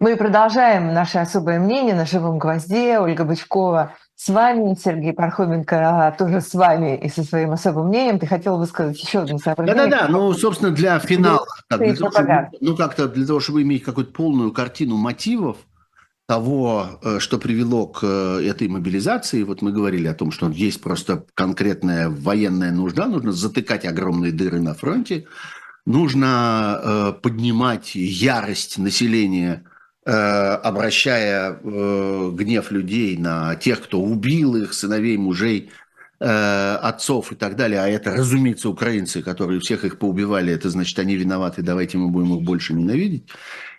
Мы 0.00 0.16
продолжаем 0.16 0.94
наше 0.94 1.18
особое 1.18 1.58
мнение 1.58 1.94
на 1.94 2.06
живом 2.06 2.38
гвозде. 2.38 2.98
Ольга 2.98 3.24
Бычкова 3.24 3.92
с 4.18 4.30
вами, 4.30 4.74
Сергей 4.74 5.12
Пархоменко 5.12 6.08
а, 6.08 6.10
тоже 6.10 6.40
с 6.40 6.52
вами 6.52 6.98
и 6.98 7.08
со 7.08 7.22
своим 7.22 7.52
особым 7.52 7.86
мнением. 7.86 8.18
Ты 8.18 8.26
хотел 8.26 8.58
высказать 8.58 9.00
еще 9.00 9.20
одно 9.20 9.38
соображение? 9.38 9.86
Да-да-да, 9.86 10.08
ну, 10.08 10.32
собственно, 10.32 10.72
для 10.72 10.98
финала, 10.98 11.46
так, 11.68 11.78
для 11.78 11.94
того, 11.94 12.10
чтобы, 12.10 12.48
ну, 12.60 12.76
как-то 12.76 13.06
для 13.06 13.24
того, 13.24 13.38
чтобы 13.38 13.62
иметь 13.62 13.84
какую-то 13.84 14.12
полную 14.12 14.50
картину 14.50 14.96
мотивов 14.96 15.58
того, 16.26 16.98
э, 17.00 17.20
что 17.20 17.38
привело 17.38 17.86
к 17.86 18.00
э, 18.02 18.40
этой 18.44 18.66
мобилизации, 18.66 19.44
вот 19.44 19.62
мы 19.62 19.70
говорили 19.70 20.08
о 20.08 20.14
том, 20.14 20.32
что 20.32 20.50
есть 20.50 20.82
просто 20.82 21.24
конкретная 21.34 22.10
военная 22.10 22.72
нужда, 22.72 23.06
нужно 23.06 23.30
затыкать 23.30 23.84
огромные 23.84 24.32
дыры 24.32 24.60
на 24.60 24.74
фронте, 24.74 25.28
нужно 25.86 26.80
э, 26.82 27.12
поднимать 27.22 27.94
ярость 27.94 28.78
населения– 28.78 29.62
обращая 30.10 31.58
э, 31.62 32.30
гнев 32.32 32.70
людей 32.70 33.16
на 33.16 33.56
тех, 33.56 33.82
кто 33.82 34.00
убил 34.00 34.56
их, 34.56 34.72
сыновей, 34.72 35.16
мужей, 35.16 35.70
э, 36.20 36.78
отцов 36.82 37.32
и 37.32 37.34
так 37.34 37.56
далее, 37.56 37.80
а 37.80 37.88
это, 37.88 38.10
разумеется, 38.12 38.68
украинцы, 38.68 39.22
которые 39.22 39.60
всех 39.60 39.84
их 39.84 39.98
поубивали, 39.98 40.52
это 40.52 40.70
значит, 40.70 40.98
они 40.98 41.16
виноваты, 41.16 41.62
давайте 41.62 41.98
мы 41.98 42.08
будем 42.08 42.36
их 42.36 42.42
больше 42.42 42.74
ненавидеть. 42.74 43.24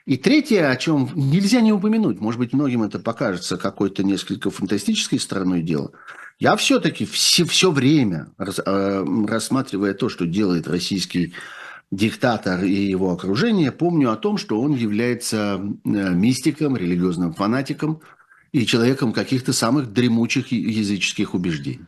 И 0.05 0.17
третье, 0.17 0.69
о 0.69 0.75
чем 0.75 1.09
нельзя 1.15 1.61
не 1.61 1.71
упомянуть, 1.71 2.19
может 2.19 2.39
быть, 2.39 2.53
многим 2.53 2.83
это 2.83 2.99
покажется 2.99 3.57
какой-то 3.57 4.03
несколько 4.03 4.49
фантастической 4.49 5.19
стороной 5.19 5.61
дела, 5.61 5.91
я 6.39 6.55
все-таки 6.55 7.05
все, 7.05 7.43
все 7.43 7.69
время, 7.69 8.27
рассматривая 8.37 9.93
то, 9.93 10.07
что 10.07 10.25
делает 10.25 10.67
российский 10.67 11.33
диктатор 11.91 12.63
и 12.63 12.71
его 12.71 13.11
окружение, 13.11 13.71
помню 13.71 14.11
о 14.11 14.17
том, 14.17 14.37
что 14.37 14.61
он 14.61 14.73
является 14.75 15.59
э, 15.59 15.89
мистиком, 16.13 16.77
религиозным 16.77 17.33
фанатиком 17.33 18.01
и 18.51 18.65
человеком 18.65 19.13
каких-то 19.13 19.53
самых 19.53 19.91
дремучих 19.91 20.51
языческих 20.51 21.33
убеждений. 21.33 21.85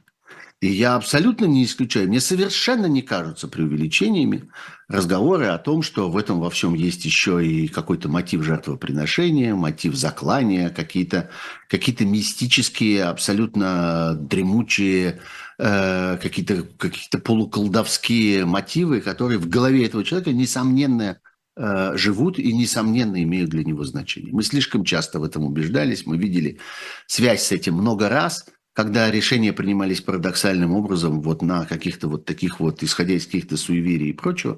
И 0.62 0.68
я 0.68 0.94
абсолютно 0.94 1.46
не 1.46 1.64
исключаю, 1.64 2.08
мне 2.08 2.22
совершенно 2.22 2.86
не 2.86 3.02
кажутся 3.02 3.48
преувеличениями 3.48 4.48
разговоры 4.88 5.48
о 5.48 5.58
том, 5.58 5.82
что 5.82 6.08
в 6.12 6.16
этом 6.16 6.40
во 6.40 6.52
всем 6.52 6.76
есть 6.76 7.04
еще 7.04 7.44
и 7.44 7.68
какой-то 7.68 8.10
мотив 8.10 8.44
жертвоприношения, 8.44 9.56
мотив 9.56 9.96
заклания, 9.96 10.70
какие-то 10.70 11.32
какие 11.68 12.04
мистические, 12.06 13.06
абсолютно 13.06 14.14
дремучие 14.14 15.22
Э, 15.64 16.18
какие-то 16.20 16.64
какие 16.80 17.22
полуколдовские 17.22 18.46
мотивы, 18.46 19.00
которые 19.00 19.38
в 19.38 19.48
голове 19.48 19.86
этого 19.86 20.04
человека, 20.04 20.32
несомненно, 20.32 21.20
э, 21.56 21.92
живут 21.98 22.40
и, 22.40 22.52
несомненно, 22.52 23.22
имеют 23.22 23.52
для 23.52 23.64
него 23.64 23.84
значение. 23.84 24.34
Мы 24.34 24.42
слишком 24.42 24.84
часто 24.84 25.20
в 25.20 25.24
этом 25.24 25.44
убеждались, 25.44 26.08
мы 26.08 26.18
видели 26.18 26.58
связь 27.06 27.44
с 27.44 27.52
этим 27.52 27.76
много 27.76 28.10
раз, 28.10 28.48
когда 28.74 29.12
решения 29.12 29.54
принимались 29.54 30.02
парадоксальным 30.02 30.74
образом 30.74 31.22
вот 31.22 31.44
на 31.44 31.66
каких-то 31.66 32.08
вот 32.08 32.26
таких 32.26 32.60
вот, 32.60 32.82
исходя 32.82 33.14
из 33.14 33.28
каких-то 33.28 33.56
суеверий 33.56 34.10
и 34.10 34.14
прочего. 34.14 34.58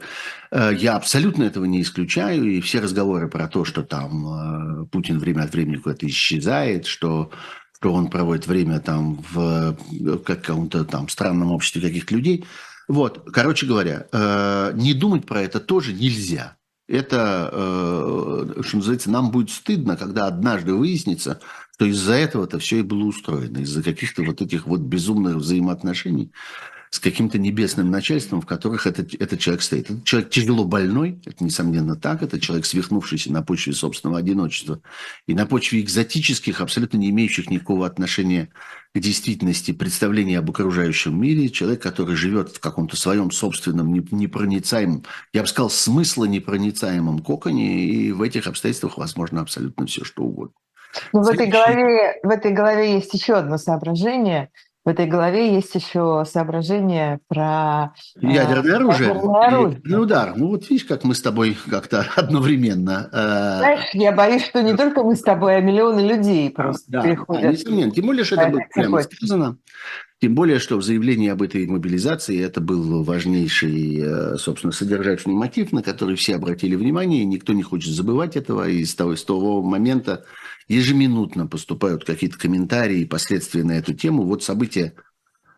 Э, 0.51 0.71
я 0.73 0.95
абсолютно 0.95 1.43
этого 1.43 1.65
не 1.65 1.81
исключаю, 1.81 2.45
и 2.45 2.61
все 2.61 2.79
разговоры 2.79 3.27
про 3.27 3.49
то, 3.49 3.65
что 3.65 3.83
там 3.83 4.87
Путин 4.89 5.19
время 5.19 5.41
от 5.41 5.51
времени 5.51 5.75
куда-то 5.75 6.07
исчезает, 6.07 6.85
что 6.85 7.29
что 7.83 7.91
он 7.91 8.07
проводит 8.07 8.47
время 8.47 8.79
там 8.79 9.21
в 9.33 9.75
каком-то 10.23 10.85
там 10.85 11.09
странном 11.09 11.51
обществе 11.51 11.81
каких-то 11.81 12.15
людей. 12.15 12.45
Вот, 12.87 13.27
короче 13.33 13.65
говоря, 13.65 14.07
э, 14.09 14.71
не 14.75 14.93
думать 14.93 15.25
про 15.25 15.41
это 15.41 15.59
тоже 15.59 15.91
нельзя. 15.91 16.55
Это, 16.87 17.49
э, 17.51 18.61
что 18.61 18.77
называется, 18.77 19.11
нам 19.11 19.31
будет 19.31 19.49
стыдно, 19.49 19.97
когда 19.97 20.27
однажды 20.27 20.73
выяснится, 20.73 21.41
что 21.73 21.83
из-за 21.83 22.13
этого-то 22.13 22.57
все 22.57 22.79
и 22.79 22.83
было 22.83 23.03
устроено, 23.03 23.57
из-за 23.57 23.83
каких-то 23.83 24.23
вот 24.23 24.41
этих 24.41 24.65
вот 24.65 24.79
безумных 24.79 25.35
взаимоотношений 25.35 26.31
с 26.93 26.99
каким-то 26.99 27.39
небесным 27.39 27.89
начальством, 27.89 28.39
в 28.39 28.45
которых 28.45 28.85
этот, 28.85 29.15
этот 29.15 29.39
человек 29.39 29.63
стоит. 29.63 29.89
Этот 29.89 30.03
человек 30.03 30.29
тяжело 30.29 30.63
больной, 30.63 31.19
это 31.25 31.43
несомненно 31.43 31.95
так, 31.95 32.21
это 32.21 32.39
человек, 32.39 32.67
свихнувшийся 32.67 33.33
на 33.33 33.41
почве 33.41 33.73
собственного 33.73 34.19
одиночества 34.19 34.79
и 35.25 35.33
на 35.33 35.47
почве 35.47 35.81
экзотических, 35.81 36.61
абсолютно 36.61 36.97
не 36.97 37.09
имеющих 37.09 37.49
никакого 37.49 37.87
отношения 37.87 38.49
к 38.93 38.99
действительности 38.99 39.71
представления 39.71 40.37
об 40.37 40.51
окружающем 40.51 41.19
мире, 41.19 41.49
человек, 41.49 41.81
который 41.81 42.15
живет 42.15 42.57
в 42.57 42.59
каком-то 42.59 42.95
своем 42.95 43.31
собственном 43.31 43.91
непроницаемом, 43.91 45.03
я 45.33 45.41
бы 45.41 45.47
сказал, 45.47 45.71
смысла 45.71 46.25
непроницаемом 46.25 47.23
коконе, 47.23 47.85
и 47.85 48.11
в 48.11 48.21
этих 48.21 48.45
обстоятельствах 48.45 48.99
возможно 48.99 49.41
абсолютно 49.41 49.87
все, 49.87 50.03
что 50.03 50.21
угодно. 50.21 50.53
Но 51.11 51.23
в 51.23 51.27
этой, 51.27 51.47
голове, 51.47 52.19
в 52.21 52.29
этой 52.29 52.51
голове 52.51 52.93
есть 52.93 53.11
еще 53.15 53.33
одно 53.33 53.57
соображение– 53.57 54.49
в 54.85 54.89
этой 54.89 55.05
главе 55.07 55.55
есть 55.55 55.73
еще 55.75 56.25
соображение 56.29 57.19
про 57.29 57.93
э, 58.21 58.27
ядерное 58.27 58.75
оружие. 58.75 59.09
Ядерное 59.09 59.47
оружие. 59.47 59.77
Ядерный 59.77 60.03
удар. 60.03 60.33
Ну 60.35 60.47
вот 60.47 60.69
видишь, 60.69 60.85
как 60.85 61.05
мы 61.05 61.15
с 61.15 61.21
тобой 61.21 61.57
как-то 61.69 62.05
одновременно. 62.17 63.09
Э, 63.13 63.59
Знаешь, 63.59 63.89
я 63.93 64.11
боюсь, 64.11 64.45
что 64.45 64.61
не 64.61 64.75
только 64.75 65.03
мы 65.03 65.15
с 65.15 65.21
тобой, 65.21 65.55
а 65.55 65.61
миллионы 65.61 66.01
людей 66.01 66.49
просто 66.49 66.83
да, 66.91 67.01
приходят. 67.01 67.53
Несомненно. 67.53 67.91
Тем 67.91 68.05
более, 68.07 68.25
что 68.25 68.35
это 68.35 68.49
было 68.49 68.61
прямо 68.73 69.01
сказано. 69.03 69.57
Тем 70.19 70.35
более, 70.35 70.59
что 70.59 70.77
в 70.77 70.83
заявлении 70.83 71.29
об 71.29 71.41
этой 71.41 71.65
мобилизации 71.67 72.41
это 72.41 72.61
был 72.61 73.03
важнейший, 73.03 73.99
э, 74.01 74.37
собственно, 74.37 74.73
содержательный 74.73 75.35
мотив, 75.35 75.71
на 75.71 75.81
который 75.81 76.17
все 76.17 76.35
обратили 76.35 76.75
внимание, 76.75 77.21
и 77.21 77.25
никто 77.25 77.53
не 77.53 77.63
хочет 77.63 77.93
забывать 77.93 78.35
этого. 78.35 78.67
И 78.67 78.83
с 78.83 78.95
того, 78.95 79.15
с 79.15 79.23
того 79.23 79.61
момента 79.61 80.25
ежеминутно 80.67 81.47
поступают 81.47 82.05
какие-то 82.05 82.37
комментарии 82.37 83.01
и 83.01 83.05
последствия 83.05 83.63
на 83.63 83.73
эту 83.73 83.93
тему. 83.93 84.23
Вот 84.23 84.43
события, 84.43 84.93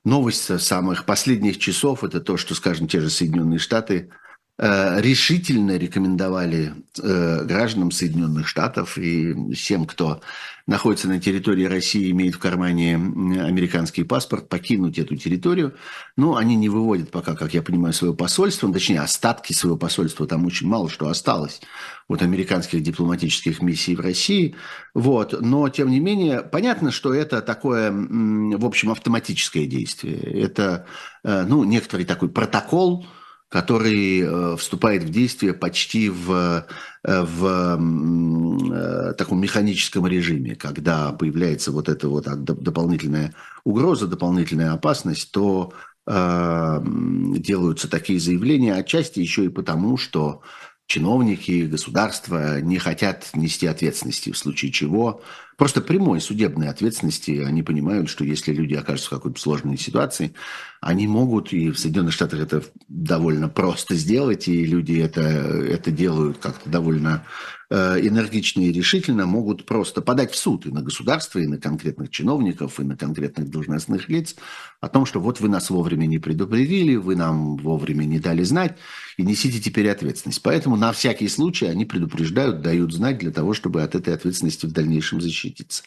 новость 0.03 0.59
самых 0.61 1.05
последних 1.05 1.57
часов– 1.57 2.03
это 2.03 2.21
то, 2.21 2.37
что, 2.37 2.55
скажем, 2.55 2.87
те 2.87 2.99
же 2.99 3.09
Соединенные 3.09 3.59
Штаты 3.59 4.09
решительно 4.57 5.77
рекомендовали 5.77 6.73
э, 7.01 7.43
гражданам 7.43 7.91
Соединенных 7.91 8.47
Штатов 8.47 8.97
и 8.97 9.53
всем, 9.53 9.85
кто 9.85 10.21
находится 10.65 11.07
на 11.07 11.19
территории 11.19 11.65
России, 11.65 12.09
имеет 12.11 12.35
в 12.35 12.39
кармане 12.39 12.95
американский 12.95 14.03
паспорт, 14.03 14.47
покинуть 14.49 14.97
эту 14.97 15.15
территорию. 15.17 15.75
Ну, 16.15 16.37
они 16.37 16.55
не 16.55 16.69
выводят 16.69 17.11
пока, 17.11 17.35
как 17.35 17.53
я 17.53 17.61
понимаю, 17.61 17.93
свое 17.93 18.15
посольство, 18.15 18.71
точнее, 18.71 19.01
остатки 19.01 19.53
своего 19.53 19.77
посольства, 19.77 20.25
там 20.25 20.45
очень 20.45 20.67
мало 20.67 20.89
что 20.89 21.09
осталось 21.09 21.61
от 22.07 22.21
американских 22.21 22.81
дипломатических 22.81 23.61
миссий 23.61 23.95
в 23.95 23.99
России. 23.99 24.55
Вот. 24.93 25.39
Но, 25.39 25.67
тем 25.69 25.89
не 25.89 25.99
менее, 25.99 26.41
понятно, 26.41 26.91
что 26.91 27.13
это 27.13 27.41
такое, 27.41 27.91
в 27.91 28.65
общем, 28.65 28.91
автоматическое 28.91 29.65
действие. 29.65 30.17
Это, 30.17 30.85
э, 31.23 31.43
ну, 31.47 31.63
некоторый 31.63 32.05
такой 32.05 32.29
протокол, 32.29 33.05
который 33.49 34.21
э, 34.21 34.57
вступает 34.57 35.03
в 35.03 35.09
действие 35.09 35.53
почти 35.53 36.09
в, 36.09 36.65
э, 37.03 37.21
в 37.23 37.79
э, 37.79 39.13
таком 39.13 39.39
механическом 39.39 40.07
режиме, 40.07 40.55
когда 40.55 41.11
появляется 41.11 41.71
вот 41.71 41.87
эта 41.87 42.09
вот 42.09 42.25
дополнительная 42.25 43.33
угроза, 43.63 44.07
дополнительная 44.07 44.73
опасность, 44.73 45.31
то 45.31 45.73
делаются 46.07 47.89
такие 47.89 48.19
заявления, 48.19 48.75
отчасти 48.75 49.21
еще 49.21 49.45
и 49.45 49.49
потому, 49.49 49.97
что 49.97 50.43
чиновники, 50.85 51.65
государства 51.65 52.61
не 52.61 52.77
хотят 52.77 53.31
нести 53.33 53.65
ответственности, 53.65 54.31
в 54.31 54.37
случае 54.37 54.71
чего 54.71 55.23
просто 55.57 55.81
прямой 55.81 56.21
судебной 56.21 56.69
ответственности. 56.69 57.43
Они 57.45 57.63
понимают, 57.63 58.09
что 58.09 58.23
если 58.23 58.53
люди 58.53 58.73
окажутся 58.73 59.07
в 59.07 59.13
какой-то 59.13 59.39
сложной 59.39 59.77
ситуации, 59.77 60.33
они 60.81 61.07
могут, 61.07 61.53
и 61.53 61.71
в 61.71 61.79
Соединенных 61.79 62.13
Штатах 62.13 62.39
это 62.39 62.63
довольно 62.87 63.49
просто 63.49 63.95
сделать, 63.95 64.47
и 64.47 64.65
люди 64.65 64.99
это, 64.99 65.21
это 65.21 65.91
делают 65.91 66.37
как-то 66.37 66.69
довольно 66.69 67.25
Э, 67.71 67.97
энергично 67.99 68.61
и 68.61 68.71
решительно 68.71 69.25
могут 69.25 69.65
просто 69.65 70.01
подать 70.01 70.31
в 70.31 70.37
суд 70.37 70.67
и 70.67 70.71
на 70.71 70.83
государство, 70.83 71.39
и 71.39 71.47
на 71.47 71.57
конкретных 71.57 72.11
чиновников, 72.11 72.79
и 72.79 72.83
на 72.83 72.95
конкретных 72.95 73.49
должностных 73.49 74.07
лиц 74.07 74.35
о 74.81 74.87
том, 74.87 75.07
что 75.07 75.19
вот 75.19 75.39
вы 75.39 75.49
нас 75.49 75.71
вовремя 75.71 76.05
не 76.05 76.19
предупредили, 76.19 76.95
вы 76.95 77.15
нам 77.15 77.57
вовремя 77.57 78.03
не 78.03 78.19
дали 78.19 78.43
знать, 78.43 78.77
и 79.17 79.23
несите 79.23 79.59
теперь 79.59 79.89
ответственность. 79.89 80.43
Поэтому 80.43 80.75
на 80.75 80.91
всякий 80.91 81.27
случай 81.27 81.65
они 81.65 81.85
предупреждают, 81.85 82.61
дают 82.61 82.93
знать 82.93 83.17
для 83.17 83.31
того, 83.31 83.55
чтобы 83.55 83.81
от 83.81 83.95
этой 83.95 84.13
ответственности 84.13 84.67
в 84.67 84.71
дальнейшем 84.71 85.19
защититься. 85.45 85.83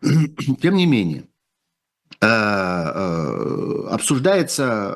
Тем 0.62 0.74
не 0.74 0.86
менее, 0.86 1.24
э, 2.20 2.26
э, 2.26 3.86
обсуждается 3.90 4.94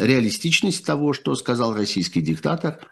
реалистичность 0.00 0.84
того, 0.84 1.12
что 1.12 1.34
сказал 1.34 1.74
российский 1.74 2.20
диктатор– 2.20 2.80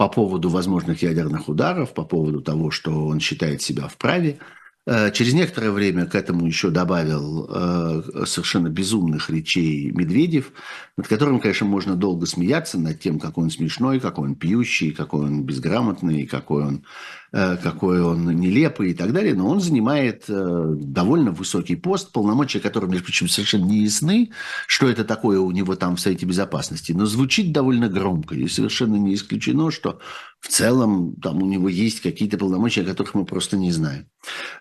по 0.00 0.08
поводу 0.08 0.48
возможных 0.48 1.02
ядерных 1.02 1.50
ударов, 1.50 1.92
по 1.92 2.04
поводу 2.04 2.40
того, 2.40 2.70
что 2.70 3.06
он 3.06 3.20
считает 3.20 3.60
себя 3.60 3.86
вправе. 3.86 4.38
Э, 4.86 5.12
через 5.12 5.34
некоторое 5.34 5.72
время 5.72 6.06
к 6.06 6.14
этому 6.14 6.46
еще 6.46 6.70
добавил 6.70 7.46
э, 7.50 8.24
совершенно 8.24 8.68
безумных 8.68 9.28
речей 9.28 9.90
Медведев, 9.90 10.52
над 10.96 11.06
которым, 11.06 11.38
конечно, 11.38 11.66
можно 11.66 11.96
долго 11.96 12.24
смеяться, 12.24 12.78
над 12.78 12.98
тем, 12.98 13.18
какой 13.18 13.44
он 13.44 13.50
смешной, 13.50 14.00
какой 14.00 14.30
он 14.30 14.36
пьющий, 14.36 14.92
какой 14.92 15.26
он 15.26 15.42
безграмотный, 15.42 16.26
какой 16.26 16.64
он 16.64 16.84
Э, 17.29 17.29
какой 17.32 18.02
он 18.02 18.26
нелепый 18.26 18.90
и 18.90 18.94
так 18.94 19.12
далее, 19.12 19.34
но 19.34 19.48
он 19.48 19.60
занимает 19.60 20.24
э, 20.28 20.74
довольно 20.78 21.30
высокий 21.30 21.76
пост, 21.76 22.10
полномочия 22.12 22.58
которого, 22.58 22.90
между 22.90 23.04
прочим, 23.04 23.28
совершенно 23.28 23.66
не 23.66 23.84
ясны, 23.84 24.30
что 24.66 24.88
это 24.88 25.04
такое 25.04 25.38
у 25.38 25.50
него 25.52 25.76
там 25.76 25.96
в 25.96 26.00
Совете 26.00 26.26
Безопасности, 26.26 26.92
но 26.92 27.06
звучит 27.06 27.52
довольно 27.52 27.88
громко, 27.88 28.34
и 28.34 28.48
совершенно 28.48 28.96
не 28.96 29.14
исключено, 29.14 29.70
что 29.70 30.00
в 30.40 30.48
целом 30.48 31.14
там 31.22 31.42
у 31.42 31.46
него 31.46 31.68
есть 31.68 32.00
какие-то 32.00 32.38
полномочия, 32.38 32.82
о 32.82 32.86
которых 32.86 33.14
мы 33.14 33.24
просто 33.24 33.56
не 33.56 33.70
знаем. 33.70 34.06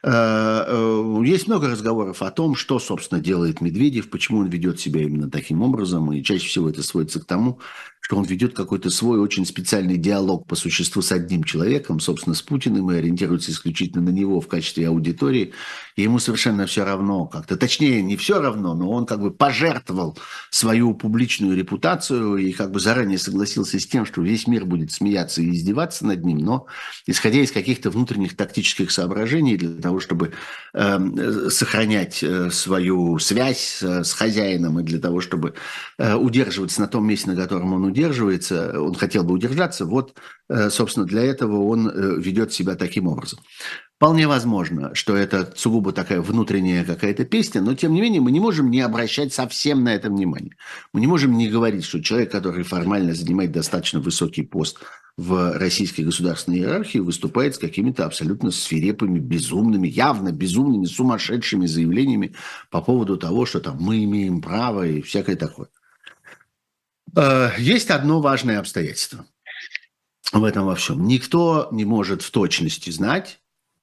Э, 0.03 1.21
есть 1.25 1.47
много 1.47 1.69
разговоров 1.69 2.21
о 2.21 2.29
том, 2.31 2.55
что, 2.55 2.79
собственно, 2.79 3.19
делает 3.19 3.61
Медведев, 3.61 4.09
почему 4.09 4.39
он 4.39 4.47
ведет 4.47 4.79
себя 4.79 5.01
именно 5.01 5.29
таким 5.31 5.61
образом, 5.61 6.11
и 6.11 6.23
чаще 6.23 6.47
всего 6.47 6.69
это 6.69 6.83
сводится 6.83 7.19
к 7.19 7.25
тому, 7.25 7.59
что 7.99 8.17
он 8.17 8.25
ведет 8.25 8.55
какой-то 8.55 8.89
свой 8.89 9.19
очень 9.19 9.45
специальный 9.45 9.97
диалог 9.97 10.47
по 10.47 10.55
существу 10.55 11.01
с 11.01 11.11
одним 11.11 11.43
человеком, 11.43 11.99
собственно, 11.99 12.35
с 12.35 12.41
Путиным, 12.41 12.91
и 12.91 12.95
ориентируется 12.95 13.51
исключительно 13.51 14.03
на 14.03 14.09
него 14.09 14.41
в 14.41 14.47
качестве 14.47 14.87
аудитории. 14.87 15.53
И 15.99 16.03
ему 16.03 16.19
совершенно 16.19 16.65
все 16.65 16.85
равно 16.85 17.25
как-то, 17.25 17.57
точнее, 17.57 18.01
не 18.01 18.15
все 18.17 18.41
равно, 18.41 18.73
но 18.73 18.89
он 18.89 19.05
как 19.05 19.21
бы 19.21 19.31
пожертвовал 19.31 20.17
свою 20.49 20.93
публичную 20.93 21.55
репутацию 21.55 22.37
и 22.37 22.51
как 22.51 22.71
бы 22.71 22.79
заранее 22.79 23.17
согласился 23.17 23.79
с 23.79 23.85
тем, 23.85 24.05
что 24.05 24.21
весь 24.21 24.47
мир 24.47 24.65
будет 24.65 24.91
смеяться 24.91 25.41
и 25.41 25.51
издеваться 25.51 26.05
над 26.05 26.25
ним, 26.25 26.37
но 26.39 26.67
исходя 27.05 27.39
из 27.39 27.51
каких-то 27.51 27.89
внутренних 27.89 28.35
тактических 28.35 28.91
соображений 28.91 29.57
для 29.57 29.81
того, 29.81 29.99
чтобы 29.99 30.33
э, 30.73 31.49
сохранять 31.49 32.23
э, 32.23 32.49
свою 32.51 33.19
связь 33.19 33.79
э, 33.81 34.03
с 34.03 34.13
хозяином 34.13 34.79
и 34.79 34.83
для 34.83 34.99
того, 34.99 35.21
чтобы 35.21 35.53
э, 35.97 36.15
удерживаться 36.15 36.81
на 36.81 36.87
том 36.87 37.05
месте, 37.05 37.29
на 37.29 37.35
котором 37.35 37.73
он 37.73 37.83
удерживается, 37.83 38.39
удерживается, 38.39 38.81
он 38.81 38.95
хотел 38.95 39.23
бы 39.23 39.33
удержаться, 39.33 39.85
вот, 39.85 40.15
э, 40.49 40.69
собственно, 40.69 41.05
для 41.05 41.23
этого 41.23 41.63
он 41.65 41.89
э, 41.89 42.19
ведет 42.19 42.53
себя 42.53 42.75
таким 42.75 43.07
образом. 43.07 43.39
Вполне 43.99 44.29
возможно, 44.29 44.95
что 44.95 45.13
это 45.13 45.51
сугубо 45.57 45.91
такая 45.91 46.21
внутренняя 46.21 46.85
какая-то 46.85 47.25
песня, 47.25 47.59
но 47.59 47.75
тем 47.75 47.93
не 47.93 47.99
менее 47.99 48.21
мы 48.21 48.31
не 48.31 48.39
можем 48.39 48.71
не 48.71 48.79
обращать 48.79 49.33
совсем 49.33 49.83
на 49.83 49.93
это 49.93 50.09
внимание. 50.09 50.55
Мы 50.93 51.01
не 51.01 51.07
можем 51.07 51.37
не 51.37 51.49
говорить, 51.49 51.83
что 51.83 52.01
человек, 52.01 52.31
который 52.31 52.63
формально 52.63 53.13
занимает 53.13 53.51
достаточно 53.51 53.99
высокий 53.99 54.43
пост 54.43 54.77
в 55.17 55.57
российской 55.57 56.03
государственной 56.03 56.59
иерархии, 56.59 56.99
выступает 56.99 57.55
с 57.55 57.57
какими-то 57.57 58.05
абсолютно 58.05 58.51
свирепыми, 58.51 59.19
безумными, 59.19 59.89
явно 59.89 60.31
безумными, 60.31 60.85
сумасшедшими 60.85 61.65
заявлениями 61.65 62.35
по 62.71 62.79
поводу 62.79 63.17
того, 63.17 63.45
что 63.45 63.59
там 63.59 63.79
мы 63.81 64.01
имеем 64.05 64.41
право 64.41 64.87
и 64.87 65.01
всякое 65.01 65.35
такое. 65.35 65.67
Э, 67.17 67.49
есть 67.57 67.89
одно 67.89 68.21
важное 68.21 68.59
обстоятельство 68.59 69.25
в 70.31 70.41
этом 70.45 70.67
во 70.67 70.75
всем. 70.75 71.05
Никто 71.05 71.67
не 71.73 71.83
может 71.83 72.21
в 72.21 72.31
точности 72.31 72.91
знать, 72.91 73.41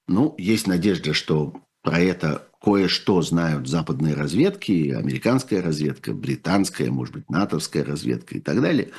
ну, 0.09 0.35
есть 0.39 0.67
надежда, 0.67 1.13
что 1.15 1.55
про 1.83 1.99
это 2.01 2.49
кое-что 2.61 3.23
знают 3.23 3.69
западные 3.69 4.15
разведки, 4.15 4.91
американская 4.91 5.63
разведка, 5.63 6.13
британская, 6.13 6.91
может 6.91 7.15
быть, 7.15 7.31
натовская 7.31 7.85
разведка 7.85 8.37
и 8.37 8.41
так 8.41 8.61
далее. 8.61 8.91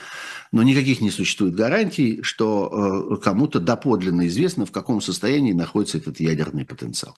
Но 0.53 0.63
никаких 0.63 1.01
не 1.01 1.11
существует 1.11 1.55
гарантий, 1.55 2.21
что 2.23 3.17
э, 3.19 3.23
кому-то 3.23 3.59
доподлинно 3.59 4.27
известно, 4.27 4.65
в 4.65 4.71
каком 4.71 5.01
состоянии 5.01 5.51
находится 5.51 5.97
этот 5.97 6.21
ядерный 6.21 6.65
потенциал. 6.65 7.17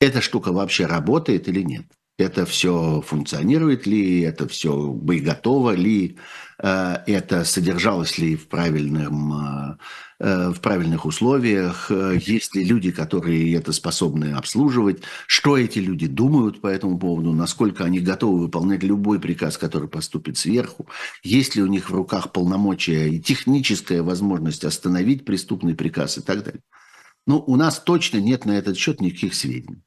Эта 0.00 0.20
штука 0.20 0.50
вообще 0.50 0.86
работает 0.86 1.48
или 1.48 1.62
нет? 1.62 1.86
Это 2.18 2.44
все 2.44 3.00
функционирует 3.06 3.86
ли, 3.86 4.22
это 4.22 4.48
все 4.48 4.88
боеготово 4.88 5.74
ли, 5.74 6.18
э, 6.58 6.96
это 7.06 7.44
содержалось 7.44 8.18
ли 8.18 8.34
в 8.34 8.48
правильном 8.48 9.32
Э, 9.32 9.76
в 10.20 10.60
правильных 10.60 11.06
условиях, 11.06 11.90
э, 11.90 12.18
есть 12.22 12.54
ли 12.54 12.62
люди, 12.62 12.90
которые 12.90 13.54
это 13.54 13.72
способны 13.72 14.32
обслуживать, 14.34 15.02
что 15.26 15.56
эти 15.56 15.78
люди 15.78 16.06
думают 16.06 16.60
по 16.60 16.66
этому 16.66 16.98
поводу, 16.98 17.32
насколько 17.32 17.84
они 17.84 18.00
готовы 18.00 18.40
выполнять 18.40 18.82
любой 18.82 19.18
приказ, 19.18 19.56
который 19.56 19.88
поступит 19.88 20.36
сверху, 20.36 20.86
есть 21.22 21.56
ли 21.56 21.62
у 21.62 21.66
них 21.66 21.88
в 21.88 21.94
руках 21.94 22.32
полномочия 22.32 23.08
и 23.08 23.18
техническая 23.18 24.02
возможность 24.02 24.64
остановить 24.64 25.24
преступный 25.24 25.74
приказ 25.74 26.18
и 26.18 26.20
так 26.20 26.44
далее. 26.44 26.60
Ну, 27.26 27.42
у 27.46 27.56
нас 27.56 27.80
точно 27.80 28.18
нет 28.18 28.44
на 28.44 28.52
этот 28.52 28.76
счет 28.76 29.00
никаких 29.00 29.34
сведений. 29.34 29.80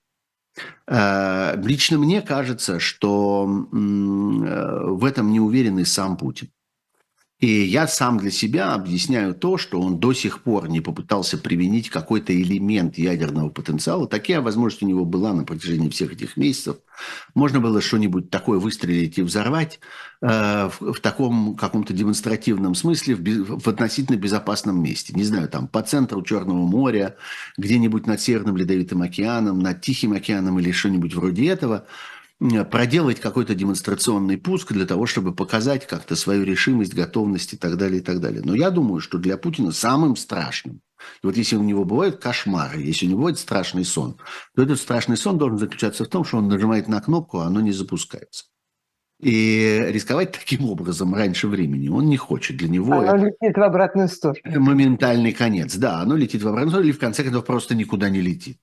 Э, 0.88 1.56
лично 1.64 2.00
мне 2.00 2.24
кажется, 2.24 2.80
что 2.80 3.46
в 3.46 5.06
этом 5.06 5.32
не 5.32 5.40
уверен 5.40 5.78
и 5.78 5.86
сам 5.86 6.18
Путин. 6.18 6.50
И 7.44 7.66
я 7.66 7.88
сам 7.88 8.20
для 8.20 8.32
себя 8.32 8.74
объясняю 8.74 9.36
то, 9.36 9.58
что 9.58 9.82
он 9.82 10.00
до 10.00 10.14
сих 10.14 10.44
пор 10.44 10.70
не 10.70 10.80
попытался 10.80 11.38
применить 11.38 11.90
какой-то 11.90 12.34
элемент 12.34 12.98
ядерного 12.98 13.50
потенциала. 13.50 14.08
Такая 14.08 14.40
возможность 14.40 14.82
у 14.82 14.88
него 14.88 15.04
была 15.04 15.34
на 15.34 15.44
протяжении 15.44 15.90
всех 15.90 16.14
этих 16.14 16.38
месяцев. 16.38 16.78
Можно 17.36 17.60
было 17.60 17.82
что-нибудь 17.82 18.30
такое 18.30 18.60
выстрелить 18.60 19.18
и 19.18 19.24
взорвать 19.24 19.82
э, 20.22 20.70
в, 20.70 20.94
в 20.94 21.02
таком 21.02 21.58
каком-то 21.58 21.92
демонстративном 21.92 22.76
смысле 22.76 23.16
в, 23.16 23.60
в 23.60 23.68
относительно 23.68 24.16
безопасном 24.16 24.82
месте. 24.82 25.12
Не 25.14 25.26
знаю, 25.26 25.50
там 25.50 25.68
по 25.68 25.82
центру 25.82 26.24
Черного 26.24 26.66
моря, 26.66 27.18
где-нибудь 27.58 28.08
над 28.08 28.22
Северным 28.22 28.56
Ледовитым 28.56 29.02
океаном, 29.02 29.60
над 29.60 29.82
Тихим 29.82 30.14
океаном 30.14 30.60
или 30.62 30.72
что-нибудь 30.72 31.14
вроде 31.14 31.48
этого– 31.48 31.88
проделать 32.70 33.20
какой-то 33.20 33.56
демонстрационный 33.56 34.38
пуск 34.38 34.74
для 34.74 34.86
того, 34.86 35.06
чтобы 35.06 35.34
показать 35.34 35.88
как-то 35.88 36.16
свою 36.16 36.44
решимость, 36.44 36.94
готовность 36.94 37.54
и 37.54 37.58
так 37.58 37.78
далее, 37.78 38.00
и 38.00 38.04
так 38.04 38.20
далее. 38.20 38.42
Но 38.44 38.56
я 38.56 38.70
думаю, 38.70 39.00
что 39.00 39.18
для 39.18 39.38
Путина 39.38 39.72
самым 39.72 40.16
страшным, 40.16 40.82
и 41.22 41.28
вот 41.28 41.38
если 41.38 41.56
у 41.56 41.64
него 41.64 41.86
бывают 41.86 42.18
кошмары, 42.18 42.82
если 42.82 43.06
у 43.06 43.10
него 43.10 43.20
бывает 43.20 43.40
страшный 43.40 43.86
сон, 43.86 44.18
то 44.56 44.64
этот 44.64 44.80
страшный 44.80 45.18
сон 45.18 45.38
должен 45.38 45.58
заключаться 45.58 46.06
в 46.06 46.08
том, 46.08 46.24
что 46.24 46.38
он 46.38 46.48
нажимает 46.48 46.88
на 46.88 47.02
кнопку, 47.02 47.40
а 47.40 47.46
оно 47.46 47.62
не 47.62 47.72
запускается. 47.72 48.46
И 49.22 49.86
рисковать 49.88 50.34
таким 50.34 50.66
образом 50.66 51.16
раньше 51.16 51.48
времени 51.48 51.88
он 51.88 52.08
не 52.08 52.18
хочет. 52.18 52.58
Для 52.58 52.68
него 52.68 52.92
оно 52.94 53.04
это 53.04 53.26
летит 53.26 53.58
в 53.58 53.62
обратную 53.62 54.10
сторону. 54.10 54.40
Моментальный 54.44 55.32
конец. 55.32 55.76
Да, 55.76 56.02
оно 56.02 56.18
летит 56.18 56.42
в 56.42 56.48
обратную 56.48 56.72
сторону 56.72 56.90
или 56.90 56.96
в 56.96 57.00
конце 57.00 57.24
концов 57.24 57.46
просто 57.46 57.74
никуда 57.74 58.10
не 58.10 58.20
летит. 58.20 58.58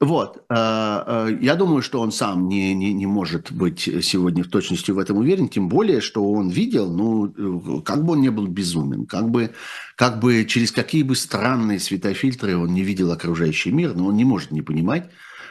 Вот. 0.00 0.44
Э, 0.48 1.28
э, 1.28 1.38
я 1.42 1.56
думаю, 1.56 1.82
что 1.82 2.00
он 2.00 2.10
сам 2.10 2.48
не, 2.48 2.72
не, 2.74 2.94
не 2.94 3.04
может 3.04 3.52
быть 3.52 3.80
сегодня 3.80 4.42
в 4.42 4.48
точности 4.48 4.90
в 4.90 4.98
этом 4.98 5.18
уверен, 5.18 5.50
тем 5.50 5.68
более, 5.68 6.00
что 6.00 6.24
он 6.32 6.48
видел, 6.48 6.90
ну, 6.90 7.26
э, 7.26 7.82
как 7.82 8.02
бы 8.06 8.14
он 8.14 8.22
не 8.22 8.30
был 8.30 8.46
безумен, 8.46 9.04
как 9.04 9.28
бы, 9.28 9.50
как 9.96 10.18
бы 10.18 10.46
через 10.46 10.72
какие 10.72 11.02
бы 11.02 11.14
странные 11.14 11.78
светофильтры 11.78 12.56
он 12.56 12.72
не 12.72 12.82
видел 12.82 13.12
окружающий 13.12 13.72
мир, 13.72 13.94
но 13.94 14.06
он 14.06 14.16
не 14.16 14.24
может 14.24 14.52
не 14.52 14.62
понимать, 14.62 15.10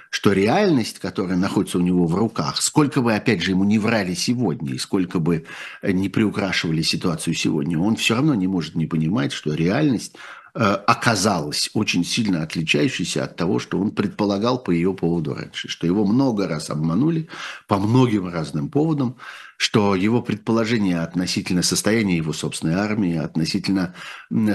что 0.09 0.31
реальность, 0.31 0.97
которая 0.97 1.37
находится 1.37 1.77
у 1.77 1.81
него 1.81 2.07
в 2.07 2.15
руках, 2.15 2.59
сколько 2.59 3.01
бы, 3.03 3.13
опять 3.13 3.43
же, 3.43 3.51
ему 3.51 3.65
не 3.65 3.77
врали 3.77 4.15
сегодня, 4.15 4.73
и 4.73 4.79
сколько 4.79 5.19
бы 5.19 5.45
не 5.83 6.09
приукрашивали 6.09 6.81
ситуацию 6.81 7.35
сегодня, 7.35 7.77
он 7.77 7.95
все 7.97 8.15
равно 8.15 8.33
не 8.33 8.47
может 8.47 8.73
не 8.73 8.87
понимать, 8.87 9.31
что 9.31 9.53
реальность 9.53 10.15
Э, 10.55 10.77
оказалась 10.87 11.69
очень 11.73 12.03
сильно 12.03 12.41
отличающейся 12.41 13.23
от 13.23 13.35
того, 13.35 13.59
что 13.59 13.79
он 13.79 13.91
предполагал 13.91 14.57
по 14.57 14.71
ее 14.71 14.93
поводу 14.93 15.35
раньше, 15.35 15.67
что 15.67 15.85
его 15.85 16.05
много 16.05 16.47
раз 16.47 16.71
обманули 16.71 17.27
по 17.67 17.77
многим 17.77 18.27
разным 18.27 18.69
поводам, 18.69 19.15
что 19.57 19.93
его 19.93 20.23
предположения 20.23 21.01
относительно 21.01 21.61
состояния 21.61 22.17
его 22.17 22.33
собственной 22.33 22.75
армии, 22.75 23.15
относительно 23.17 23.93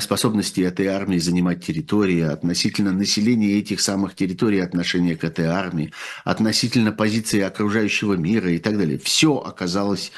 способности 0.00 0.62
этой 0.62 0.86
армии 0.86 1.18
занимать 1.18 1.64
территории, 1.64 2.22
относительно 2.22 2.90
населения 2.90 3.58
этих 3.58 3.80
самых 3.80 4.16
территорий, 4.16 4.60
отношения 4.60 5.14
к 5.14 5.22
этой 5.22 5.46
армии, 5.46 5.92
относительно 6.24 6.90
позиции 6.90 7.40
окружающего 7.40 8.14
мира 8.14 8.50
и 8.50 8.58
так 8.58 8.78
далее, 8.78 8.98
все 8.98 9.36
оказалось 9.36 10.10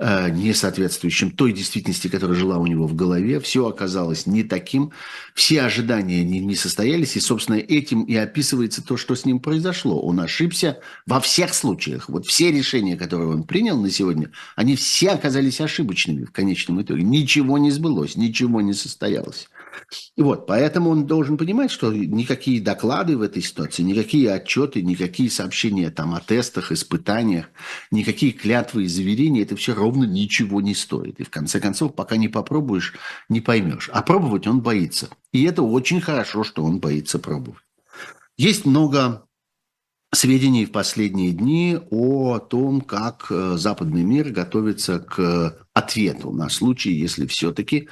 не 0.00 0.54
соответствующим 0.54 1.30
той 1.30 1.52
действительности, 1.52 2.08
которая 2.08 2.36
жила 2.36 2.58
у 2.58 2.66
него 2.66 2.86
в 2.86 2.94
голове. 2.94 3.38
Все 3.40 3.66
оказалось 3.66 4.26
не 4.26 4.42
таким. 4.42 4.92
Все 5.34 5.62
ожидания 5.62 6.24
не, 6.24 6.40
не 6.40 6.56
состоялись. 6.56 7.16
И, 7.16 7.20
собственно, 7.20 7.56
этим 7.56 8.04
и 8.04 8.14
описывается 8.14 8.82
то, 8.82 8.96
что 8.96 9.14
с 9.14 9.24
ним 9.26 9.40
произошло. 9.40 10.00
Он 10.00 10.20
ошибся 10.20 10.80
во 11.06 11.20
всех 11.20 11.52
случаях. 11.52 12.08
Вот 12.08 12.26
все 12.26 12.50
решения, 12.50 12.96
которые 12.96 13.28
он 13.28 13.44
принял 13.44 13.80
на 13.80 13.90
сегодня, 13.90 14.30
они 14.56 14.76
все 14.76 15.10
оказались 15.10 15.60
ошибочными 15.60 16.24
в 16.24 16.32
конечном 16.32 16.80
итоге. 16.80 17.02
Ничего 17.02 17.58
не 17.58 17.70
сбылось, 17.70 18.16
ничего 18.16 18.60
не 18.60 18.72
состоялось. 18.72 19.48
И 20.16 20.22
вот, 20.22 20.46
поэтому 20.46 20.90
он 20.90 21.06
должен 21.06 21.36
понимать, 21.36 21.70
что 21.70 21.92
никакие 21.92 22.60
доклады 22.60 23.16
в 23.16 23.22
этой 23.22 23.42
ситуации, 23.42 23.82
никакие 23.82 24.32
отчеты, 24.32 24.82
никакие 24.82 25.30
сообщения 25.30 25.90
там 25.90 26.14
о 26.14 26.20
тестах, 26.20 26.72
испытаниях, 26.72 27.46
никакие 27.90 28.32
клятвы 28.32 28.84
и 28.84 28.88
заверения, 28.88 29.42
это 29.42 29.56
все 29.56 29.74
ровно 29.74 30.04
ничего 30.04 30.60
не 30.60 30.74
стоит. 30.74 31.20
И 31.20 31.24
в 31.24 31.30
конце 31.30 31.60
концов, 31.60 31.94
пока 31.94 32.16
не 32.16 32.28
попробуешь, 32.28 32.94
не 33.28 33.40
поймешь. 33.40 33.90
А 33.92 34.02
пробовать 34.02 34.46
он 34.46 34.60
боится. 34.60 35.08
И 35.32 35.44
это 35.44 35.62
очень 35.62 36.00
хорошо, 36.00 36.44
что 36.44 36.64
он 36.64 36.80
боится 36.80 37.18
пробовать. 37.18 37.62
Есть 38.36 38.64
много 38.64 39.26
сведений 40.12 40.64
в 40.64 40.72
последние 40.72 41.30
дни 41.30 41.78
о 41.90 42.38
том, 42.38 42.80
как 42.80 43.26
э, 43.30 43.56
западный 43.56 44.02
мир 44.02 44.30
готовится 44.30 44.98
к 44.98 45.56
ответу 45.72 46.32
на 46.32 46.48
случай, 46.48 46.90
если 46.90 47.26
все-таки 47.26 47.88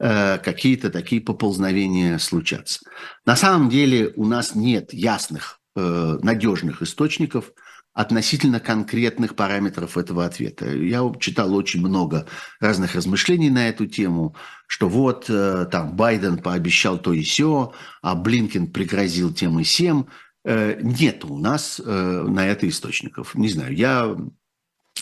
э, 0.00 0.38
какие-то 0.38 0.90
такие 0.90 1.20
поползновения 1.20 2.18
случатся. 2.18 2.80
На 3.24 3.36
самом 3.36 3.68
деле 3.68 4.12
у 4.16 4.26
нас 4.26 4.56
нет 4.56 4.92
ясных, 4.92 5.60
э, 5.76 6.18
надежных 6.22 6.82
источников 6.82 7.52
относительно 7.92 8.58
конкретных 8.60 9.36
параметров 9.36 9.96
этого 9.96 10.24
ответа. 10.24 10.68
Я 10.70 11.02
читал 11.20 11.54
очень 11.54 11.80
много 11.80 12.26
разных 12.60 12.94
размышлений 12.94 13.50
на 13.50 13.68
эту 13.68 13.86
тему, 13.86 14.36
что 14.68 14.88
вот 14.88 15.26
там 15.26 15.96
Байден 15.96 16.38
пообещал 16.38 16.98
то 16.98 17.12
и 17.12 17.22
все, 17.22 17.72
а 18.00 18.14
Блинкен 18.14 18.68
пригрозил 18.68 19.34
тем 19.34 19.58
и 19.58 19.64
всем. 19.64 20.08
Э, 20.44 20.80
нет 20.80 21.24
у 21.24 21.38
нас 21.38 21.80
э, 21.80 21.82
на 21.84 22.46
это 22.46 22.68
источников. 22.68 23.34
Не 23.34 23.48
знаю, 23.48 23.74
я 23.74 24.16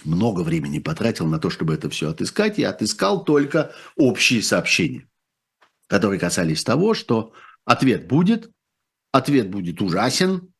много 0.04 0.40
времени 0.42 0.78
потратил 0.78 1.26
на 1.26 1.38
то, 1.38 1.50
чтобы 1.50 1.74
это 1.74 1.88
все 1.90 2.10
отыскать, 2.10 2.58
и 2.58 2.64
отыскал 2.64 3.24
только 3.24 3.72
общие 3.96 4.42
сообщения, 4.42 5.08
которые 5.86 6.20
касались 6.20 6.64
того, 6.64 6.94
что 6.94 7.32
ответ 7.64 8.06
будет, 8.06 8.50
ответ 9.12 9.50
будет 9.50 9.80
ужасен, 9.80 10.52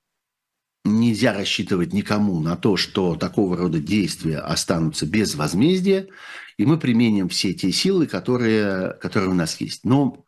нельзя 0.85 1.35
рассчитывать 1.35 1.93
никому 1.93 2.41
на 2.41 2.57
то, 2.57 2.77
что 2.77 3.17
такого 3.17 3.57
рода 3.57 3.79
действия 3.79 4.39
останутся 4.39 5.07
без 5.07 5.35
возмездия, 5.35 6.09
и 6.57 6.67
мы 6.67 6.79
применим 6.79 7.29
все 7.29 7.53
те 7.53 7.73
силы, 7.73 8.07
которые, 8.07 8.95
которые 8.95 9.31
у 9.31 9.35
нас 9.35 9.61
есть. 9.61 9.85
Но 9.85 10.25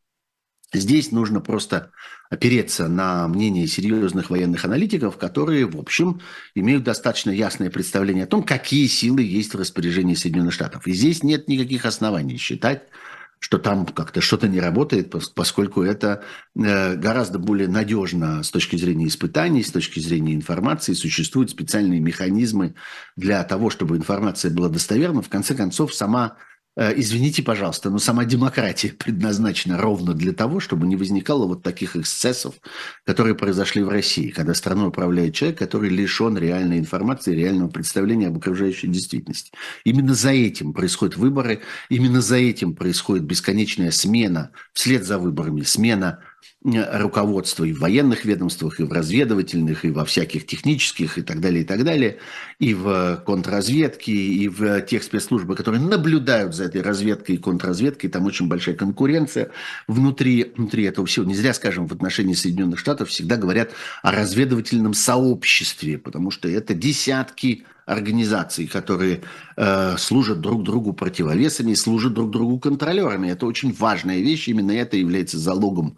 здесь 0.73 1.11
нужно 1.13 1.41
просто 1.41 1.91
опереться 2.31 2.89
на 2.89 3.27
мнение 3.29 3.67
серьезных 3.67 4.31
военных 4.31 4.65
аналитиков, 4.65 5.17
которые, 5.17 5.67
в 5.67 5.77
общем, 5.77 6.21
имеют 6.55 6.85
достаточно 6.85 7.31
ясное 7.31 7.71
представление 7.71 8.25
о 8.25 8.29
том, 8.29 8.43
какие 8.43 8.87
силы 8.87 9.23
есть 9.23 9.53
в 9.53 9.59
распоряжении 9.59 10.15
Соединенных 10.15 10.53
Штатов. 10.53 10.87
И 10.87 10.93
здесь 10.93 11.23
нет 11.23 11.49
никаких 11.49 11.85
оснований 11.87 12.37
считать, 12.37 12.85
что 13.41 13.59
там 13.59 13.87
как-то 13.87 14.21
что-то 14.21 14.49
не 14.49 14.61
работает, 14.61 15.13
поскольку 15.35 15.83
это 15.83 16.23
э, 16.55 16.95
гораздо 16.97 17.39
более 17.39 17.69
надежно 17.69 18.43
с 18.43 18.51
точки 18.51 18.77
зрения 18.77 19.07
испытаний, 19.07 19.63
с 19.63 19.73
точки 19.73 19.99
зрения 19.99 20.35
информации. 20.35 20.93
Существуют 20.93 21.51
специальные 21.51 22.01
механизмы 22.01 22.75
для 23.17 23.43
того, 23.45 23.71
чтобы 23.71 23.97
информация 23.97 24.51
была 24.51 24.69
достоверна. 24.69 25.23
В 25.23 25.31
конце 25.31 25.55
концов, 25.55 25.95
сама 25.95 26.37
извините, 26.77 27.43
пожалуйста, 27.43 27.91
но 27.91 27.99
сама 27.99 28.25
демократия 28.25 28.89
предназначена 28.99 29.79
ровно 29.79 30.15
для 30.15 30.33
того, 30.33 30.61
чтобы 30.61 30.87
не 30.87 30.97
возникало 30.97 31.47
вот 31.47 31.63
таких 31.63 31.97
эксцессов, 31.97 32.55
которые 33.05 33.35
произошли 33.35 33.83
в 33.83 33.89
России, 33.89 34.31
когда 34.31 34.55
страной 34.55 34.89
управляет 34.89 35.35
человек, 35.35 35.59
который 35.59 35.91
лишен 35.91 36.39
реальной 36.39 36.79
информации, 36.79 37.35
реального 37.35 37.69
представления 37.69 38.29
об 38.29 38.39
окружающей 38.39 38.87
действительности. 38.87 39.53
Именно 39.85 40.15
за 40.15 40.31
этим 40.31 40.73
происходят 40.73 41.17
выборы, 41.17 41.63
именно 41.89 42.21
за 42.21 42.37
этим 42.37 42.75
происходит 42.75 43.25
бесконечная 43.25 43.91
смена, 43.91 44.51
вслед 44.73 45.05
за 45.05 45.19
выборами, 45.19 45.63
смена 45.63 46.21
руководства 46.63 47.65
и 47.65 47.73
в 47.73 47.81
военных 47.81 48.27
ведомствах, 48.27 48.81
и 48.81 48.83
в 48.83 48.93
разведывательных, 48.93 49.87
и 49.87 49.91
во 49.91 50.05
всяких 50.05 50.47
технических, 50.47 51.17
и 51.17 51.23
так 51.23 51.41
далее, 51.41 51.63
и 51.63 51.65
так 51.65 51.85
далее, 51.85 52.19
и 52.59 52.75
в 52.75 53.23
контрразведке, 53.25 54.13
и 54.13 54.49
в 54.49 54.83
тех 54.83 55.03
спецслужбах, 55.03 55.57
которые 55.57 55.81
наблюдают 55.81 56.55
за 56.55 56.65
этой 56.65 56.83
разведкой 56.83 57.37
и 57.37 57.39
контрразведкой. 57.39 58.11
Там 58.11 58.27
очень 58.27 58.47
большая 58.47 58.75
конкуренция 58.75 59.51
внутри, 59.89 60.53
внутри 60.55 60.85
этого 60.85 61.07
всего. 61.07 61.25
Не 61.25 61.35
зря, 61.35 61.55
скажем, 61.55 61.87
в 61.87 61.93
отношении 61.93 62.35
Соединенных 62.35 62.79
Штатов 62.79 63.09
всегда 63.09 63.37
говорят 63.37 63.71
о 64.03 64.13
разведывательном 64.13 64.93
сообществе, 64.93 65.97
потому 65.97 66.31
что 66.31 66.47
это 66.47 66.75
десятки 66.75 67.65
организаций, 67.91 68.69
которые 68.69 69.23
э, 69.57 69.97
служат 69.99 70.41
друг 70.41 70.63
другу 70.63 70.93
противовесами, 70.93 71.75
служат 71.75 72.15
друг 72.15 72.31
другу 72.31 72.61
контролерами. 72.61 73.29
Это 73.29 73.47
очень 73.47 73.73
важная 73.73 74.21
вещь, 74.21 74.49
именно 74.49 74.71
это 74.71 74.97
является 74.97 75.39
залогом 75.39 75.97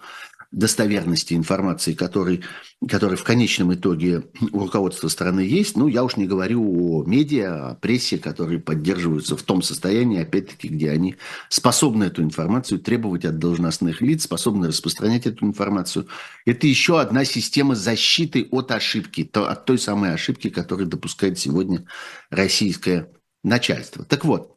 достоверности 0.53 1.35
информации, 1.35 1.95
который, 1.95 2.43
который 2.87 3.17
в 3.17 3.25
конечном 3.25 3.75
итоге 3.75 4.25
у 4.53 4.61
руководства 4.61 5.09
страны 5.09 5.41
есть. 5.41 5.77
Ну, 5.77 5.89
я 5.89 6.05
уж 6.05 6.17
не 6.17 6.27
говорю 6.27 6.63
о 6.63 7.05
медиа, 7.05 7.71
о 7.71 7.75
прессе, 7.75 8.19
которые 8.19 8.61
поддерживаются 8.61 9.37
в 9.37 9.43
том 9.43 9.63
состоянии, 9.63 10.21
опять-таки, 10.21 10.69
где 10.69 10.91
они 10.91 11.17
способны 11.49 12.05
эту 12.05 12.23
информацию 12.23 12.79
требовать 12.79 13.25
от 13.25 13.39
должностных 13.39 14.03
лиц, 14.03 14.25
способны 14.25 14.69
распространять 14.69 15.27
эту 15.27 15.47
информацию. 15.47 16.07
Это 16.45 16.67
еще 16.67 17.01
одна 17.01 17.25
система 17.25 17.75
защиты 17.75 18.47
от 18.51 18.71
ошибки, 18.71 19.29
от 19.33 19.65
той 19.65 19.79
самой 19.79 20.13
ошибки, 20.13 20.51
которую 20.51 20.87
допускает 20.87 21.39
сегодня 21.39 21.87
российское 22.31 23.11
начальство. 23.43 24.05
Так 24.05 24.25
вот, 24.25 24.57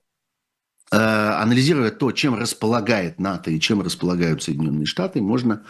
анализируя 0.92 1.92
то, 1.92 2.12
чем 2.12 2.36
располагает 2.36 3.20
НАТО 3.20 3.52
и 3.52 3.60
чем 3.60 3.82
располагают 3.82 4.44
Соединенные 4.44 4.86
Штаты, 4.86 5.22
можно 5.22 5.64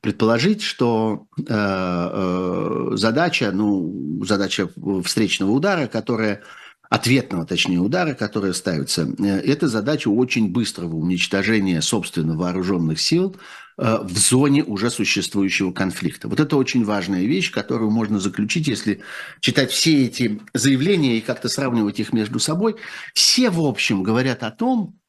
предположить, 0.00 0.62
что 0.62 1.26
э, 1.36 1.42
э, 1.48 2.90
задача, 2.96 3.50
ну, 3.52 4.22
задача 4.24 4.68
встречного 5.04 5.50
удара, 5.50 5.86
которая 5.86 6.42
ответного, 6.90 7.46
точнее, 7.46 7.78
удара, 7.78 8.12
которые 8.12 8.52
ставятся, 8.52 9.08
это 9.18 9.68
задача 9.68 10.08
очень 10.08 10.50
быстрого 10.52 10.96
уничтожения 10.96 11.80
собственно 11.80 12.36
вооруженных 12.36 13.00
сил 13.00 13.36
Э, 13.82 14.00
в 14.02 14.18
зоне 14.18 14.62
уже 14.62 14.90
существующего 14.90 15.72
конфликта. 15.72 16.28
Вот 16.28 16.38
это 16.38 16.56
очень 16.58 16.84
важная 16.84 17.24
вещь, 17.24 17.50
которую 17.50 17.90
можно 17.90 18.18
заключить, 18.20 18.68
если 18.68 19.00
читать 19.40 19.70
все 19.70 20.04
эти 20.04 20.38
заявления 20.52 21.16
и 21.16 21.22
как-то 21.22 21.48
сравнивать 21.48 21.98
их 21.98 22.12
между 22.12 22.38
собой. 22.38 22.76
Все, 23.14 23.48
в 23.48 23.60
общем, 23.60 24.02
говорят 24.02 24.42
о 24.42 24.50
том, 24.50 25.00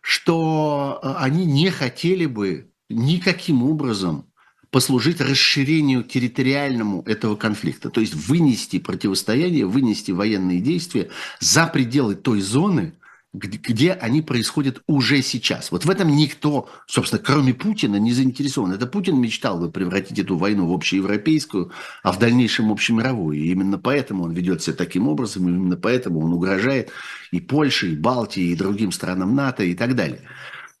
что 0.00 1.00
э, 1.02 1.14
они 1.18 1.44
не 1.46 1.70
хотели 1.70 2.26
бы 2.26 2.70
никаким 2.88 3.64
образом 3.64 4.31
послужить 4.72 5.20
расширению 5.20 6.02
территориальному 6.02 7.02
этого 7.02 7.36
конфликта, 7.36 7.90
то 7.90 8.00
есть 8.00 8.14
вынести 8.14 8.78
противостояние, 8.78 9.66
вынести 9.66 10.10
военные 10.10 10.60
действия 10.60 11.10
за 11.40 11.66
пределы 11.66 12.14
той 12.14 12.40
зоны, 12.40 12.94
где 13.34 13.92
они 13.92 14.22
происходят 14.22 14.82
уже 14.86 15.22
сейчас. 15.22 15.72
Вот 15.72 15.84
в 15.84 15.90
этом 15.90 16.08
никто, 16.08 16.68
собственно, 16.86 17.22
кроме 17.22 17.54
Путина, 17.54 17.96
не 17.96 18.12
заинтересован. 18.12 18.72
Это 18.72 18.86
Путин 18.86 19.20
мечтал 19.20 19.58
бы 19.58 19.70
превратить 19.70 20.18
эту 20.18 20.36
войну 20.36 20.66
в 20.66 20.72
общеевропейскую, 20.72 21.70
а 22.02 22.12
в 22.12 22.18
дальнейшем 22.18 22.72
общемировую. 22.72 23.38
И 23.38 23.50
именно 23.50 23.78
поэтому 23.78 24.24
он 24.24 24.32
ведет 24.32 24.62
себя 24.62 24.76
таким 24.76 25.06
образом, 25.06 25.48
и 25.48 25.50
именно 25.50 25.76
поэтому 25.76 26.20
он 26.20 26.32
угрожает 26.32 26.90
и 27.30 27.40
Польше, 27.40 27.92
и 27.92 27.96
Балтии, 27.96 28.50
и 28.50 28.56
другим 28.56 28.90
странам 28.90 29.34
НАТО 29.34 29.64
и 29.64 29.74
так 29.74 29.94
далее. 29.94 30.20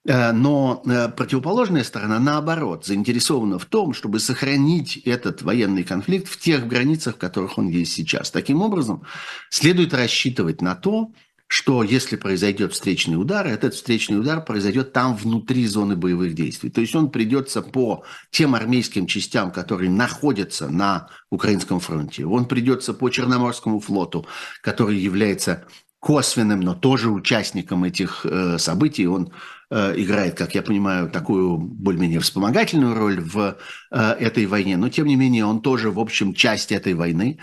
Э, 0.04 0.32
но 0.32 0.82
э, 0.84 1.08
противоположная 1.08 1.84
сторона, 1.84 2.18
наоборот, 2.18 2.84
заинтересована 2.84 3.58
в 3.58 3.66
том, 3.66 3.94
чтобы 3.94 4.18
сохранить 4.18 4.96
этот 4.96 5.42
военный 5.42 5.84
конфликт 5.84 6.28
в 6.28 6.38
тех 6.38 6.66
границах, 6.66 7.14
в 7.14 7.18
которых 7.18 7.58
он 7.58 7.68
есть 7.68 7.92
сейчас. 7.92 8.30
Таким 8.30 8.62
образом, 8.62 9.04
следует 9.48 9.94
рассчитывать 9.94 10.60
на 10.60 10.74
то, 10.74 11.12
что 11.46 11.82
если 11.82 12.16
произойдет 12.16 12.72
встречный 12.72 13.20
удар, 13.20 13.46
этот 13.46 13.74
встречный 13.74 14.18
удар 14.18 14.42
произойдет 14.42 14.94
там 14.94 15.14
внутри 15.14 15.66
зоны 15.66 15.96
боевых 15.96 16.34
действий. 16.34 16.70
То 16.70 16.80
есть 16.80 16.96
он 16.96 17.10
придется 17.10 17.60
по 17.60 18.04
тем 18.30 18.54
армейским 18.54 19.06
частям, 19.06 19.52
которые 19.52 19.90
находятся 19.90 20.70
на 20.70 21.10
украинском 21.30 21.78
фронте. 21.78 22.24
Он 22.24 22.46
придется 22.46 22.94
по 22.94 23.10
Черноморскому 23.10 23.80
флоту, 23.80 24.26
который 24.62 24.96
является 24.96 25.66
косвенным, 26.02 26.60
но 26.60 26.74
тоже 26.74 27.10
участником 27.10 27.84
этих 27.84 28.26
э, 28.26 28.58
событий. 28.58 29.06
Он 29.06 29.32
э, 29.70 29.94
играет, 29.96 30.34
как 30.36 30.56
я 30.56 30.62
понимаю, 30.62 31.08
такую 31.08 31.58
более-менее 31.58 32.18
вспомогательную 32.18 32.96
роль 32.96 33.20
в 33.20 33.56
э, 33.92 33.96
этой 34.18 34.46
войне. 34.46 34.76
Но, 34.76 34.88
тем 34.88 35.06
не 35.06 35.14
менее, 35.14 35.44
он 35.46 35.62
тоже, 35.62 35.92
в 35.92 36.00
общем, 36.00 36.34
часть 36.34 36.72
этой 36.72 36.94
войны. 36.94 37.38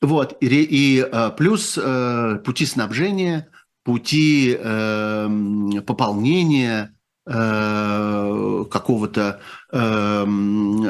Вот, 0.00 0.34
и, 0.40 0.46
и 0.48 1.04
плюс 1.36 1.78
пути 2.42 2.64
снабжения, 2.64 3.48
пути 3.84 4.56
э, 4.58 5.28
пополнения, 5.86 6.94
какого-то 8.70 9.40
э, 9.70 9.76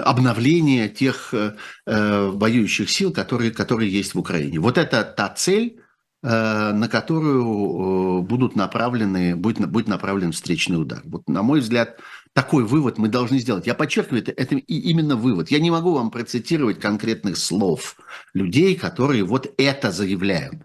обновления 0.04 0.88
тех 0.88 1.34
э, 1.34 1.56
воюющих 1.84 2.88
сил, 2.88 3.12
которые, 3.12 3.50
которые 3.50 3.90
есть 3.92 4.14
в 4.14 4.18
Украине. 4.20 4.60
Вот 4.60 4.78
это 4.78 5.02
та 5.02 5.28
цель, 5.28 5.79
на 6.22 6.88
которую 6.90 8.22
будут 8.22 8.54
направлены, 8.54 9.36
будет, 9.36 9.70
будет 9.70 9.88
направлен 9.88 10.32
встречный 10.32 10.80
удар. 10.80 11.00
Вот, 11.04 11.26
на 11.28 11.42
мой 11.42 11.60
взгляд, 11.60 11.98
такой 12.32 12.64
вывод 12.64 12.98
мы 12.98 13.08
должны 13.08 13.38
сделать. 13.38 13.66
Я 13.66 13.74
подчеркиваю, 13.74 14.22
это, 14.22 14.32
это 14.32 14.54
именно 14.56 15.16
вывод. 15.16 15.50
Я 15.50 15.58
не 15.58 15.70
могу 15.70 15.94
вам 15.94 16.10
процитировать 16.10 16.78
конкретных 16.78 17.36
слов 17.36 17.96
людей, 18.34 18.76
которые 18.76 19.24
вот 19.24 19.52
это 19.56 19.90
заявляют. 19.90 20.56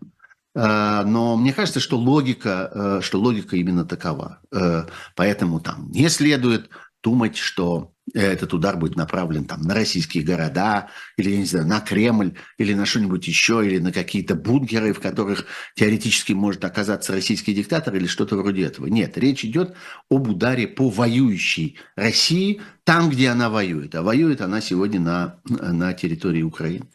Э, 0.55 1.03
но 1.05 1.35
мне 1.35 1.53
кажется, 1.53 1.79
что 1.79 1.97
логика, 1.97 2.71
э, 2.73 2.99
что 3.01 3.19
логика 3.19 3.57
именно 3.57 3.85
такова. 3.85 4.39
Э, 4.51 4.85
поэтому 5.15 5.59
там 5.59 5.89
не 5.91 6.09
следует 6.09 6.69
думать, 7.05 7.37
что 7.37 7.93
этот 8.15 8.51
удар 8.53 8.77
будет 8.77 8.95
направлен 8.95 9.45
там, 9.45 9.61
на 9.61 9.75
российские 9.75 10.23
города, 10.23 10.89
или, 11.17 11.29
я 11.29 11.37
не 11.37 11.45
знаю, 11.45 11.67
на 11.67 11.79
Кремль, 11.79 12.33
или 12.57 12.73
на 12.73 12.85
что-нибудь 12.87 13.27
еще, 13.27 13.63
или 13.63 13.77
на 13.77 13.91
какие-то 13.91 14.33
бункеры, 14.33 14.91
в 14.91 14.99
которых 14.99 15.45
теоретически 15.75 16.33
может 16.33 16.65
оказаться 16.65 17.13
российский 17.13 17.53
диктатор, 17.53 17.95
или 17.95 18.07
что-то 18.07 18.37
вроде 18.37 18.63
этого. 18.63 18.87
Нет, 18.87 19.19
речь 19.19 19.45
идет 19.45 19.75
об 20.09 20.27
ударе 20.27 20.67
по 20.67 20.89
воюющей 20.89 21.77
России, 21.95 22.61
там, 22.83 23.11
где 23.11 23.29
она 23.29 23.51
воюет. 23.51 23.93
А 23.93 24.01
воюет 24.01 24.41
она 24.41 24.61
сегодня 24.61 24.99
на, 24.99 25.39
на 25.45 25.93
территории 25.93 26.41
Украины. 26.41 26.89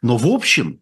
Но 0.00 0.16
в 0.16 0.26
общем, 0.26 0.80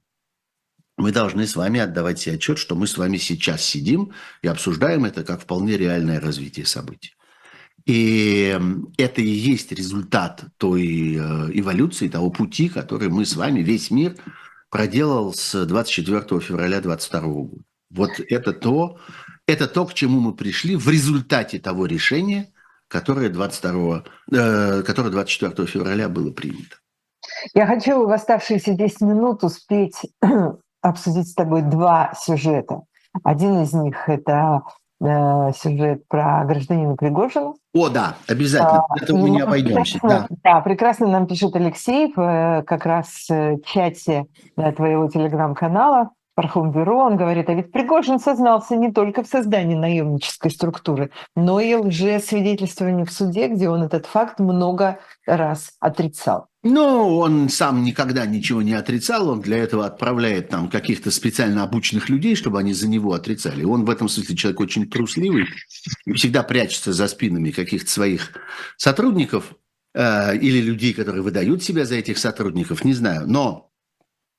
мы 0.96 1.10
должны 1.10 1.48
с 1.48 1.56
вами 1.56 1.80
отдавать 1.80 2.20
себе 2.20 2.36
отчет, 2.36 2.58
что 2.58 2.76
мы 2.76 2.86
с 2.86 2.96
вами 2.96 3.16
сейчас 3.16 3.64
сидим 3.64 4.12
и 4.42 4.46
обсуждаем 4.46 5.04
это 5.04 5.24
как 5.24 5.40
вполне 5.40 5.76
реальное 5.76 6.20
развитие 6.20 6.66
событий. 6.66 7.14
И 7.88 8.54
это 8.98 9.22
и 9.22 9.28
есть 9.28 9.72
результат 9.72 10.44
той 10.58 11.16
э, 11.16 11.18
эволюции, 11.54 12.08
того 12.08 12.28
пути, 12.28 12.68
который 12.68 13.08
мы 13.08 13.24
с 13.24 13.34
вами, 13.34 13.60
весь 13.60 13.90
мир, 13.90 14.14
проделал 14.68 15.32
с 15.32 15.64
24 15.64 16.20
февраля 16.40 16.82
2022 16.82 17.20
года. 17.20 17.62
Вот 17.90 18.10
это 18.28 18.52
то, 18.52 18.98
это 19.46 19.66
то, 19.66 19.86
к 19.86 19.94
чему 19.94 20.20
мы 20.20 20.34
пришли 20.34 20.76
в 20.76 20.86
результате 20.90 21.58
того 21.58 21.86
решения, 21.86 22.52
которое, 22.88 23.30
22, 23.30 24.04
э, 24.32 24.82
которое 24.82 25.08
24 25.08 25.66
февраля 25.66 26.10
было 26.10 26.30
принято. 26.30 26.76
Я 27.54 27.66
хочу 27.66 28.06
в 28.06 28.10
оставшиеся 28.10 28.74
10 28.74 29.00
минут 29.00 29.42
успеть 29.44 29.96
обсудить 30.82 31.28
с 31.28 31.34
тобой 31.34 31.62
два 31.62 32.12
сюжета. 32.20 32.82
Один 33.24 33.62
из 33.62 33.72
них– 33.72 33.96
это 34.08 34.60
Э, 35.00 35.52
сюжет 35.54 36.08
про 36.08 36.44
гражданина 36.44 36.96
Пригожина. 36.96 37.54
О, 37.72 37.88
да, 37.88 38.16
обязательно. 38.26 38.84
А, 38.88 38.94
Это 39.00 39.14
мы 39.14 39.30
не 39.30 39.40
обойдемся. 39.40 40.00
Да. 40.02 40.26
да, 40.42 40.60
прекрасно 40.60 41.06
нам 41.06 41.28
пишет 41.28 41.54
Алексей 41.54 42.12
в 42.14 42.64
как 42.66 42.84
раз 42.84 43.30
э, 43.30 43.58
чате 43.64 44.26
твоего 44.56 45.08
телеграм-канала. 45.08 46.10
Пархом 46.38 46.70
Бюро, 46.70 47.04
он 47.04 47.16
говорит, 47.16 47.48
а 47.48 47.54
ведь 47.54 47.72
Пригожин 47.72 48.20
сознался 48.20 48.76
не 48.76 48.92
только 48.92 49.24
в 49.24 49.26
создании 49.26 49.74
наемнической 49.74 50.52
структуры, 50.52 51.10
но 51.34 51.58
и 51.58 51.74
лжесвидетельствовании 51.74 53.02
в 53.02 53.10
суде, 53.10 53.48
где 53.48 53.68
он 53.68 53.82
этот 53.82 54.06
факт 54.06 54.38
много 54.38 55.00
раз 55.26 55.72
отрицал. 55.80 56.46
Ну, 56.62 57.18
он 57.18 57.48
сам 57.48 57.82
никогда 57.82 58.24
ничего 58.24 58.62
не 58.62 58.74
отрицал, 58.74 59.30
он 59.30 59.40
для 59.40 59.56
этого 59.56 59.84
отправляет 59.84 60.48
там 60.48 60.70
каких-то 60.70 61.10
специально 61.10 61.64
обученных 61.64 62.08
людей, 62.08 62.36
чтобы 62.36 62.60
они 62.60 62.72
за 62.72 62.86
него 62.86 63.14
отрицали. 63.14 63.64
Он 63.64 63.84
в 63.84 63.90
этом 63.90 64.08
смысле 64.08 64.36
человек 64.36 64.60
очень 64.60 64.88
трусливый 64.88 65.46
и 66.06 66.12
всегда 66.12 66.44
прячется 66.44 66.92
за 66.92 67.08
спинами 67.08 67.50
каких-то 67.50 67.90
своих 67.90 68.34
сотрудников 68.76 69.56
э, 69.92 70.36
или 70.36 70.60
людей, 70.60 70.94
которые 70.94 71.24
выдают 71.24 71.64
себя 71.64 71.84
за 71.84 71.96
этих 71.96 72.16
сотрудников, 72.16 72.84
не 72.84 72.92
знаю. 72.92 73.26
Но 73.26 73.67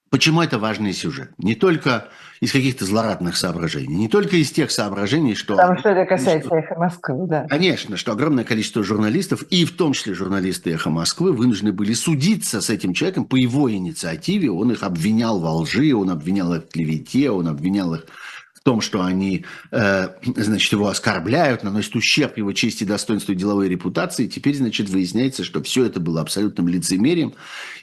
Почему 0.10 0.42
это 0.42 0.58
важный 0.58 0.94
сюжет? 0.94 1.32
Не 1.38 1.54
только 1.56 2.10
из 2.40 2.52
каких-то 2.52 2.86
злорадных 2.86 3.36
соображений, 3.36 3.96
не 3.96 4.08
только 4.08 4.38
из 4.38 4.52
тех 4.52 4.72
соображений, 4.72 5.36
что... 5.36 5.56
Потому 5.56 5.78
что 5.78 5.90
это 5.90 6.06
касается 6.06 6.50
«Эхо 6.56 6.76
Москвы», 6.76 7.28
да. 7.28 7.46
Конечно, 7.48 7.98
что 7.98 8.14
огромное 8.14 8.44
количество 8.44 8.82
журналистов, 8.82 9.44
и 9.44 9.66
в 9.66 9.76
том 9.76 9.94
числе 9.94 10.14
журналисты 10.14 10.72
«Эхо 10.72 10.90
Москвы», 10.90 11.32
вынуждены 11.32 11.74
были 11.74 11.94
судиться 11.94 12.62
с 12.62 12.70
этим 12.70 12.94
человеком 12.94 13.26
по 13.26 13.36
его 13.36 13.72
инициативе. 13.72 14.50
Он 14.50 14.72
их 14.72 14.84
обвинял 14.84 15.40
во 15.40 15.54
лжи, 15.54 15.94
он 15.94 16.10
обвинял 16.10 16.54
их 16.54 16.64
в 16.64 16.70
клевете, 16.70 17.30
он 17.30 17.48
обвинял 17.48 17.94
их 17.94 18.06
в 18.60 18.64
том, 18.64 18.82
что 18.82 19.04
они, 19.04 19.46
э, 19.72 20.10
значит, 20.36 20.72
его 20.72 20.90
оскорбляют, 20.90 21.64
наносят 21.64 21.96
ущерб 21.96 22.38
его 22.38 22.52
чести, 22.52 22.84
достоинству 22.84 23.32
и 23.32 23.36
деловой 23.36 23.70
репутации. 23.70 24.28
Теперь, 24.28 24.56
значит, 24.56 24.90
выясняется, 24.90 25.44
что 25.44 25.64
все 25.64 25.86
это 25.86 26.00
было 26.00 26.22
абсолютным 26.22 26.68
лицемерием, 26.68 27.34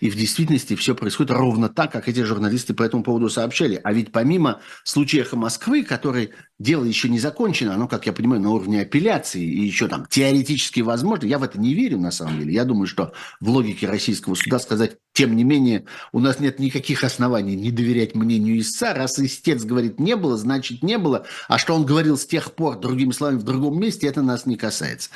и 0.00 0.10
в 0.10 0.16
действительности 0.16 0.76
все 0.76 0.94
происходит 0.94 1.32
ровно 1.32 1.68
так, 1.68 1.92
как 1.92 2.08
эти 2.08 2.22
журналисты 2.22 2.74
по 2.74 2.82
этому 2.82 3.02
поводу 3.02 3.30
сообщали. 3.30 3.80
А 3.82 3.92
ведь 3.92 4.12
помимо 4.12 4.60
случая 4.84 5.20
«Эхо 5.20 5.36
Москвы», 5.36 5.82
который 5.82 6.30
дело 6.58 6.84
еще 6.84 7.08
не 7.08 7.18
закончено, 7.18 7.74
оно, 7.74 7.88
как 7.88 8.06
я 8.06 8.12
понимаю, 8.12 8.42
на 8.42 8.50
уровне 8.50 8.82
апелляции 8.82 9.42
и 9.42 9.64
еще 9.64 9.88
там 9.88 10.06
теоретически 10.08 10.80
возможно. 10.80 11.26
Я 11.26 11.38
в 11.38 11.42
это 11.42 11.58
не 11.58 11.74
верю, 11.74 11.98
на 11.98 12.10
самом 12.10 12.38
деле. 12.38 12.52
Я 12.52 12.64
думаю, 12.64 12.86
что 12.86 13.12
в 13.40 13.48
логике 13.48 13.86
российского 13.86 14.34
суда 14.34 14.58
сказать, 14.58 14.96
тем 15.16 15.34
не 15.34 15.44
менее, 15.44 15.86
у 16.12 16.20
нас 16.20 16.40
нет 16.40 16.58
никаких 16.58 17.02
оснований 17.02 17.56
не 17.56 17.70
доверять 17.70 18.14
мнению 18.14 18.60
истца. 18.60 18.92
Раз 18.92 19.18
истец 19.18 19.64
говорит 19.64 19.98
«не 19.98 20.14
было», 20.14 20.36
значит 20.36 20.82
«не 20.82 20.98
было». 20.98 21.24
А 21.48 21.56
что 21.56 21.74
он 21.74 21.86
говорил 21.86 22.18
с 22.18 22.26
тех 22.26 22.52
пор, 22.52 22.78
другими 22.78 23.12
словами, 23.12 23.38
в 23.38 23.42
другом 23.42 23.80
месте, 23.80 24.08
это 24.08 24.20
нас 24.20 24.44
не 24.44 24.56
касается. 24.56 25.08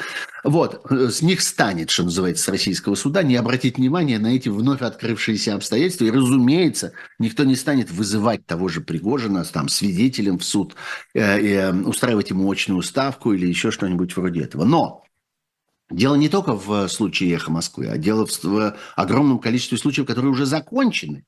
Вот, 0.43 0.87
с 0.91 1.21
них 1.21 1.43
станет, 1.43 1.91
что 1.91 2.05
называется, 2.05 2.45
с 2.45 2.49
российского 2.49 2.95
суда, 2.95 3.23
не 3.23 3.37
обратить 3.37 3.77
внимания 3.77 4.19
на 4.19 4.35
эти 4.35 4.49
вновь 4.49 4.81
открывшиеся 4.81 5.55
обстоятельства. 5.55 6.07
И, 6.07 6.11
разумеется, 6.11 6.93
никто 7.19 7.45
не 7.45 7.55
станет 7.55 7.91
вызывать 7.91 8.47
того 8.47 8.69
же 8.69 8.81
Пригожина 8.81 9.45
там, 9.45 9.69
свидетелем 9.69 10.39
в 10.39 10.45
суд, 10.45 10.77
э, 11.13 11.21
э, 11.21 11.73
устраивать 11.75 12.31
ему 12.31 12.51
очную 12.51 12.81
ставку 12.81 13.35
или 13.35 13.47
еще 13.47 13.71
что-нибудь 13.71 14.17
вроде 14.17 14.45
этого. 14.45 14.65
Но 14.65 15.05
дело 15.91 16.15
не 16.15 16.29
только 16.29 16.55
в 16.55 16.89
случае 16.89 17.35
«Эхо 17.35 17.51
Москвы», 17.51 17.89
а 17.89 17.99
дело 17.99 18.27
в, 18.27 18.43
в 18.43 18.77
огромном 18.97 19.39
количестве 19.39 19.79
случаев, 19.79 20.07
которые 20.07 20.31
уже 20.31 20.47
закончены, 20.47 21.25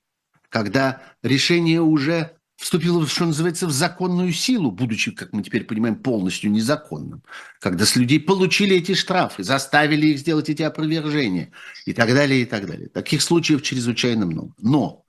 когда 0.48 1.02
решение 1.22 1.80
уже 1.80 2.36
вступило, 2.56 3.06
что 3.06 3.26
называется, 3.26 3.66
в 3.66 3.72
законную 3.72 4.32
силу, 4.32 4.70
будучи, 4.70 5.10
как 5.10 5.32
мы 5.32 5.42
теперь 5.42 5.64
понимаем, 5.64 5.96
полностью 5.96 6.50
незаконным. 6.50 7.22
Когда 7.58 7.84
с 7.84 7.96
людей 7.96 8.20
получили 8.20 8.76
эти 8.76 8.94
штрафы, 8.94 9.42
заставили 9.42 10.08
их 10.08 10.18
сделать 10.18 10.48
эти 10.48 10.62
опровержения 10.62 11.50
и 11.86 11.92
так 11.92 12.08
далее, 12.14 12.42
и 12.42 12.44
так 12.44 12.66
далее. 12.66 12.88
Таких 12.88 13.22
случаев 13.22 13.62
чрезвычайно 13.62 14.26
много. 14.26 14.54
Но 14.58 15.02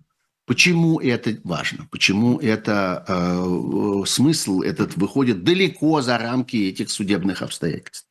Почему 0.46 1.00
это 1.00 1.40
важно? 1.46 1.88
Почему 1.90 2.38
это 2.38 3.06
э, 3.08 4.06
смысл 4.06 4.62
этот 4.62 4.98
выходит 4.98 5.46
далеко 5.46 6.02
за 6.02 6.18
рамки 6.18 6.58
этих 6.58 6.92
судебных 6.92 7.42
обстоятельств? 7.42 8.08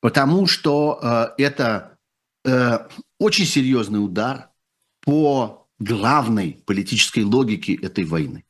Потому 0.00 0.46
что 0.46 0.98
э, 1.02 1.42
это 1.42 1.98
э, 2.44 2.86
очень 3.18 3.46
серьезный 3.46 4.02
удар 4.02 4.50
по 5.00 5.68
главной 5.78 6.62
политической 6.66 7.24
логике 7.24 7.74
этой 7.74 8.04
войны. 8.04 8.44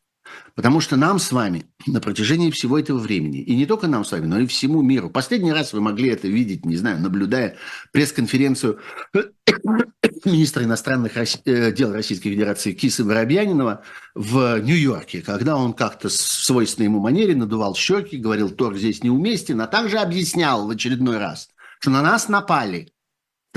Потому 0.55 0.81
что 0.81 0.97
нам 0.97 1.19
с 1.19 1.31
вами 1.31 1.67
на 1.87 2.01
протяжении 2.01 2.51
всего 2.51 2.79
этого 2.79 2.99
времени, 2.99 3.41
и 3.41 3.55
не 3.55 3.65
только 3.65 3.87
нам 3.87 4.05
с 4.05 4.13
вами, 4.13 4.27
но 4.27 4.41
и 4.41 4.47
всему 4.47 4.83
миру, 4.83 5.09
последний 5.09 5.53
раз 5.53 5.73
вы 5.73 5.81
могли 5.81 6.09
это 6.09 6.27
видеть, 6.27 6.65
не 6.65 6.77
знаю, 6.77 7.01
наблюдая 7.01 7.57
пресс-конференцию 7.93 8.79
министра 10.25 10.65
иностранных 10.65 11.13
э, 11.17 11.73
дел 11.73 11.93
Российской 11.93 12.31
Федерации 12.31 12.73
Кисы 12.73 13.05
Воробьянинова 13.05 13.83
в 14.15 14.59
Нью-Йорке, 14.61 15.23
когда 15.23 15.57
он 15.57 15.73
как-то 15.75 16.09
в 16.09 16.13
свойственной 16.13 16.87
ему 16.87 17.01
манере 17.01 17.37
надувал 17.37 17.77
щеки, 17.77 18.17
говорил, 18.17 18.51
торг 18.51 18.77
здесь 18.77 19.05
неуместен, 19.05 19.61
а 19.61 19.67
также 19.67 19.99
объяснял 19.99 20.67
в 20.67 20.71
очередной 20.71 21.19
раз, 21.19 21.51
что 21.79 21.91
на 21.91 22.03
нас 22.03 22.29
напали– 22.29 22.93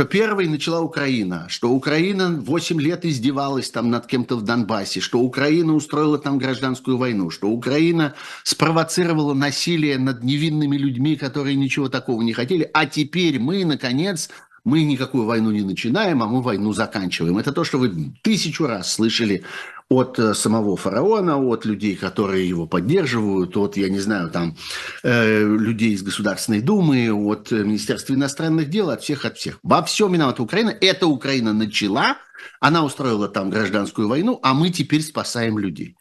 что 0.02 0.08
первой 0.08 0.47
начала 0.47 0.82
Украина, 0.82 1.45
что 1.47 1.70
Украина 1.70 2.32
8 2.32 2.82
лет 2.82 3.06
издевалась 3.06 3.70
там 3.70 3.91
над 3.91 4.08
кем-то 4.08 4.36
в 4.36 4.41
Донбассе, 4.41 4.99
что 4.99 5.20
Украина 5.20 5.76
устроила 5.76 6.18
там 6.18 6.39
гражданскую 6.39 6.97
войну, 6.97 7.30
что 7.30 7.49
Украина 7.49 8.16
спровоцировала 8.43 9.36
насилие 9.36 9.99
над 9.99 10.24
невинными 10.24 10.76
людьми, 10.76 11.16
которые 11.16 11.56
ничего 11.56 11.88
такого 11.88 12.24
не 12.24 12.34
хотели, 12.34 12.68
а 12.74 12.88
теперь 12.88 13.39
мы, 13.39 13.64
наконец, 13.64 14.32
мы 14.64 14.82
никакую 14.86 15.26
войну 15.26 15.52
не 15.52 15.62
начинаем, 15.62 16.24
а 16.24 16.28
мы 16.28 16.41
войну 16.41 16.74
заканчиваем. 16.74 17.38
Это 17.38 17.52
то, 17.52 17.64
что 17.64 17.78
вы 17.78 18.12
тысячу 18.24 18.66
раз 18.66 18.91
слышали 18.93 19.43
от 19.92 20.18
э, 20.20 20.34
самого 20.34 20.78
фараона, 20.78 21.38
от 21.38 21.66
людей, 21.66 21.98
которые 21.98 22.48
его 22.48 22.66
поддерживают, 22.66 23.58
от, 23.58 23.76
я 23.76 23.89
не 23.89 24.00
знаю, 24.00 24.30
там, 24.30 24.56
э, 25.04 25.44
людей 25.44 25.92
из 25.92 26.02
Государственной 26.02 26.62
Думы, 26.62 27.12
от 27.12 27.52
Министерства 27.52 28.14
иностранных 28.14 28.70
дел, 28.70 28.89
от 28.89 29.02
всех, 29.02 29.26
от 29.26 29.38
всех. 29.38 29.60
Во 29.64 29.84
всем 29.84 30.14
виновата 30.14 30.42
Украина. 30.44 30.70
Эта 30.70 31.08
Украина 31.08 31.52
начала, 31.52 32.18
она 32.62 32.86
устроила 32.86 33.28
там 33.28 33.50
гражданскую 33.50 34.08
войну, 34.08 34.39
а 34.44 34.54
мы 34.54 34.70
теперь 34.70 35.02
спасаем 35.02 35.60
людей. 35.60 35.98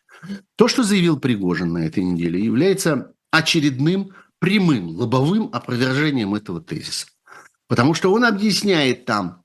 То, 0.55 0.69
что 0.69 0.85
заявил 0.85 1.19
Пригожин 1.19 1.73
на 1.73 1.79
этой 1.79 2.05
неделе, 2.05 2.41
является 2.41 3.13
очередным 3.33 4.13
прямым 4.39 4.91
лобовым 4.91 5.51
опровержением 5.53 6.37
этого 6.37 6.61
тезиса. 6.61 7.07
Потому 7.67 7.95
что 7.95 8.13
он 8.13 8.25
объясняет 8.25 9.05
там 9.05 9.43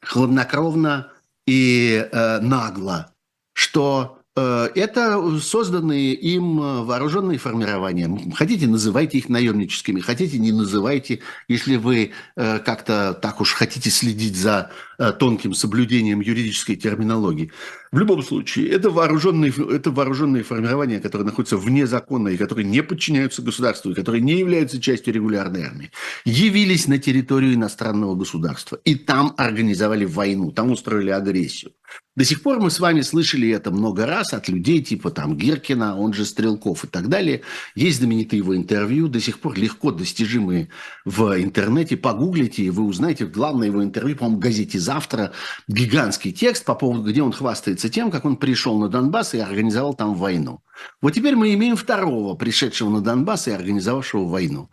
хладнокровно 0.00 1.12
и 1.46 2.08
э, 2.10 2.40
нагло, 2.40 3.12
что 3.60 4.18
э, 4.36 4.68
это 4.74 5.38
созданные 5.38 6.14
им 6.14 6.62
э, 6.62 6.82
вооруженные 6.82 7.36
формирования. 7.36 8.32
Хотите, 8.34 8.66
называйте 8.66 9.18
их 9.18 9.28
наемническими, 9.28 10.00
хотите, 10.00 10.38
не 10.38 10.50
называйте. 10.50 11.20
Если 11.46 11.76
вы 11.76 12.12
э, 12.36 12.58
как-то 12.60 13.12
так 13.12 13.42
уж 13.42 13.52
хотите 13.52 13.90
следить 13.90 14.34
за 14.34 14.70
тонким 15.00 15.54
соблюдением 15.54 16.20
юридической 16.20 16.76
терминологии. 16.76 17.50
В 17.90 17.98
любом 17.98 18.22
случае, 18.22 18.68
это 18.68 18.90
вооруженные, 18.90 19.52
это 19.70 19.90
вооруженные 19.90 20.42
формирования, 20.44 21.00
которые 21.00 21.26
находятся 21.26 21.56
вне 21.56 21.86
закона 21.86 22.28
и 22.28 22.36
которые 22.36 22.66
не 22.66 22.82
подчиняются 22.82 23.42
государству, 23.42 23.90
и 23.90 23.94
которые 23.94 24.20
не 24.20 24.38
являются 24.38 24.80
частью 24.80 25.14
регулярной 25.14 25.64
армии, 25.64 25.90
явились 26.24 26.86
на 26.86 26.98
территорию 26.98 27.54
иностранного 27.54 28.14
государства 28.14 28.78
и 28.84 28.94
там 28.94 29.34
организовали 29.36 30.04
войну, 30.04 30.52
там 30.52 30.70
устроили 30.70 31.10
агрессию. 31.10 31.72
До 32.16 32.24
сих 32.24 32.42
пор 32.42 32.60
мы 32.60 32.70
с 32.70 32.80
вами 32.80 33.00
слышали 33.00 33.48
это 33.50 33.70
много 33.70 34.04
раз 34.04 34.34
от 34.34 34.48
людей 34.48 34.82
типа 34.82 35.10
там 35.10 35.36
Гиркина, 35.36 35.96
он 35.96 36.12
же 36.12 36.24
Стрелков 36.24 36.84
и 36.84 36.88
так 36.88 37.08
далее. 37.08 37.42
Есть 37.74 37.98
знаменитые 37.98 38.38
его 38.38 38.56
интервью, 38.56 39.08
до 39.08 39.20
сих 39.20 39.38
пор 39.38 39.56
легко 39.56 39.90
достижимые 39.90 40.68
в 41.04 41.40
интернете. 41.40 41.96
Погуглите, 41.96 42.64
и 42.64 42.70
вы 42.70 42.82
узнаете 42.82 43.26
главное 43.26 43.68
его 43.68 43.82
интервью, 43.82 44.16
по-моему, 44.16 44.40
газете 44.40 44.78
«Завтра». 44.90 45.32
Гигантский 45.68 46.32
текст 46.32 46.64
по 46.64 46.74
поводу, 46.74 47.08
где 47.08 47.22
он 47.22 47.30
хвастается 47.30 47.88
тем, 47.88 48.10
как 48.10 48.24
он 48.24 48.36
пришел 48.36 48.76
на 48.76 48.88
Донбасс 48.88 49.34
и 49.34 49.38
организовал 49.38 49.94
там 49.94 50.16
войну. 50.16 50.64
Вот 51.00 51.12
теперь 51.12 51.36
мы 51.36 51.54
имеем 51.54 51.76
второго, 51.76 52.34
пришедшего 52.34 52.90
на 52.90 53.00
Донбасс 53.00 53.46
и 53.46 53.52
организовавшего 53.52 54.24
войну. 54.24 54.68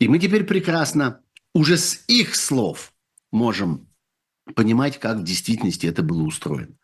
И 0.00 0.06
мы 0.06 0.18
теперь 0.18 0.44
прекрасно 0.44 1.20
уже 1.54 1.78
с 1.78 2.04
их 2.08 2.36
слов 2.36 2.92
можем 3.32 3.88
понимать, 4.54 5.00
как 5.00 5.16
в 5.16 5.24
действительности 5.24 5.86
это 5.86 6.02
было 6.02 6.24
устроено. 6.24 6.74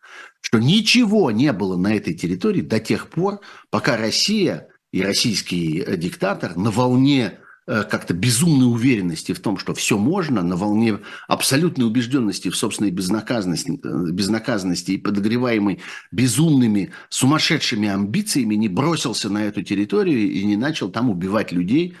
Что 0.41 0.57
ничего 0.57 1.29
не 1.29 1.53
было 1.53 1.77
на 1.77 1.95
этой 1.95 2.15
территории 2.15 2.61
до 2.61 2.79
тех 2.79 3.11
пор, 3.11 3.41
пока 3.69 3.95
Россия 3.95 4.69
и 4.91 5.03
российский 5.03 5.81
э, 5.81 5.97
диктатор 5.97 6.55
на 6.55 6.71
волне 6.71 7.37
как-то 7.65 8.13
безумной 8.13 8.71
уверенности 8.71 9.31
в 9.33 9.39
том, 9.39 9.57
что 9.57 9.73
все 9.73 9.97
можно, 9.97 10.41
на 10.41 10.55
волне 10.55 10.99
абсолютной 11.27 11.85
убежденности 11.85 12.49
в 12.49 12.55
собственной 12.55 12.91
безнаказанности, 12.91 13.79
э, 13.83 14.11
безнаказанности 14.11 14.91
и 14.91 14.97
подогреваемой 14.97 15.79
безумными, 16.11 16.91
сумасшедшими 17.09 17.87
амбициями, 17.87 18.55
не 18.55 18.69
бросился 18.69 19.29
на 19.29 19.45
эту 19.45 19.63
территорию 19.63 20.31
и 20.31 20.43
не 20.45 20.57
начал 20.57 20.89
там 20.89 21.09
убивать 21.09 21.51
людей, 21.51 21.95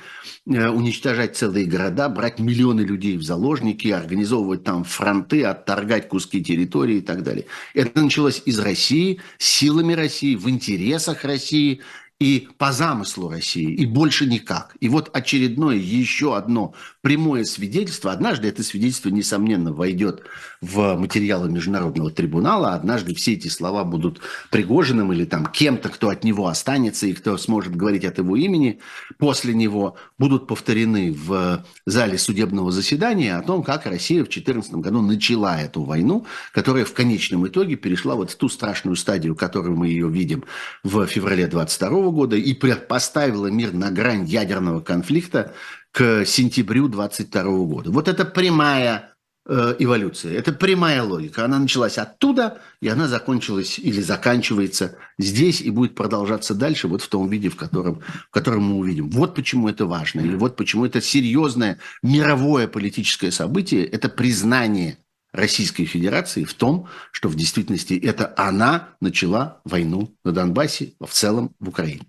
Э, 0.47 0.69
уничтожать 0.69 1.35
целые 1.35 1.65
города, 1.65 2.07
брать 2.07 2.39
миллионы 2.39 2.81
людей 2.81 3.17
в 3.17 3.23
заложники, 3.23 3.87
организовывать 3.87 4.63
там 4.63 4.83
фронты, 4.83 5.43
отторгать 5.43 6.07
куски 6.07 6.43
территории 6.43 6.97
и 6.97 7.01
так 7.01 7.23
далее. 7.23 7.45
Это 7.73 7.99
началось 7.99 8.43
из 8.45 8.59
России, 8.59 9.21
силами 9.39 9.93
России, 9.93 10.35
в 10.35 10.47
интересах 10.47 11.23
России– 11.23 11.81
и 12.19 12.47
по 12.57 12.71
замыслу 12.71 13.29
России, 13.29 13.73
и 13.73 13.85
больше 13.85 14.25
никак. 14.25 14.75
И 14.79 14.87
вот 14.87 15.09
очередное, 15.13 15.75
еще 15.75 16.37
одно 16.37 16.73
прямое 17.01 17.43
свидетельство. 17.43 18.11
Однажды 18.13 18.47
это 18.47 18.63
свидетельство, 18.63 19.09
несомненно, 19.09 19.73
войдет 19.73 20.23
в 20.61 20.95
материалы 20.95 21.51
Международного 21.51 22.11
трибунала. 22.11 22.73
Однажды 22.73 23.13
все 23.15 23.33
эти 23.33 23.49
слова 23.49 23.83
будут 23.83 24.21
Пригожиным 24.49 25.11
или 25.11 25.25
там 25.25 25.45
кем-то, 25.45 25.89
кто 25.89 26.07
от 26.07 26.23
него 26.23 26.47
останется 26.47 27.05
и 27.05 27.13
кто 27.13 27.37
сможет 27.37 27.75
говорить 27.75 28.05
от 28.05 28.17
его 28.17 28.37
имени, 28.37 28.79
после 29.17 29.53
него 29.53 29.97
будут 30.17 30.47
повторены 30.47 31.11
в 31.11 31.65
зале 31.85 32.17
судебного 32.17 32.71
заседания 32.71 33.35
о 33.35 33.41
том, 33.43 33.61
как 33.61 33.85
Россия 33.85 34.21
в 34.21 34.29
2014 34.29 34.75
году 34.75 35.01
начала 35.01 35.59
эту 35.59 35.83
войну, 35.83 36.25
которая 36.53 36.85
в 36.85 36.93
конечном 36.93 37.45
итоге 37.45 37.75
перешла 37.75 38.15
вот 38.15 38.31
в 38.31 38.35
ту 38.37 38.47
страшную 38.47 38.95
стадию, 38.95 39.35
которую 39.35 39.75
мы 39.75 39.89
ее 39.89 40.09
видим 40.09 40.45
в 40.83 41.05
феврале 41.07 41.47
22 41.47 42.04
года 42.11 42.35
и 42.35 42.53
поставила 42.53 43.47
мир 43.47 43.73
на 43.73 43.91
грань 43.91 44.25
ядерного 44.25 44.81
конфликта 44.81 45.53
к 45.91 46.25
сентябрю 46.25 46.87
22 46.87 47.43
года. 47.43 47.91
Вот 47.91 48.07
это 48.07 48.25
прямая 48.25 49.15
э, 49.47 49.75
эволюция. 49.79 50.33
Это 50.33 50.51
прямая 50.51 51.03
логика. 51.03 51.45
Она 51.45 51.59
началась 51.59 51.97
оттуда, 51.97 52.59
и 52.81 52.87
она 52.87 53.07
закончилась 53.07 53.79
или 53.79 54.01
заканчивается 54.01 54.97
здесь 55.17 55.61
и 55.61 55.69
будет 55.69 55.95
продолжаться 55.95 56.53
дальше 56.53 56.87
вот 56.87 57.01
в 57.01 57.07
том 57.07 57.29
виде, 57.29 57.49
в 57.49 57.55
котором, 57.55 58.01
в 58.29 58.31
котором 58.31 58.63
мы 58.63 58.75
увидим. 58.77 59.09
Вот 59.09 59.35
почему 59.35 59.69
это 59.69 59.85
важно. 59.85 60.21
И 60.21 60.35
вот 60.35 60.55
почему 60.55 60.85
это 60.85 61.01
серьезное 61.01 61.79
мировое 62.03 62.67
политическое 62.67 63.31
событие. 63.31 63.85
Это 63.85 64.09
признание 64.09 64.97
Российской 65.35 65.85
Федерации 65.85 66.45
в 66.45 66.53
том, 66.53 66.87
что 67.11 67.27
в 67.29 67.35
действительности 67.35 67.93
это 67.93 68.33
она 68.37 68.95
начала 69.01 69.61
войну 69.65 70.15
на 70.23 70.31
Донбассе, 70.31 70.93
в 70.99 71.11
целом 71.11 71.53
в 71.59 71.69
Украине. 71.69 72.03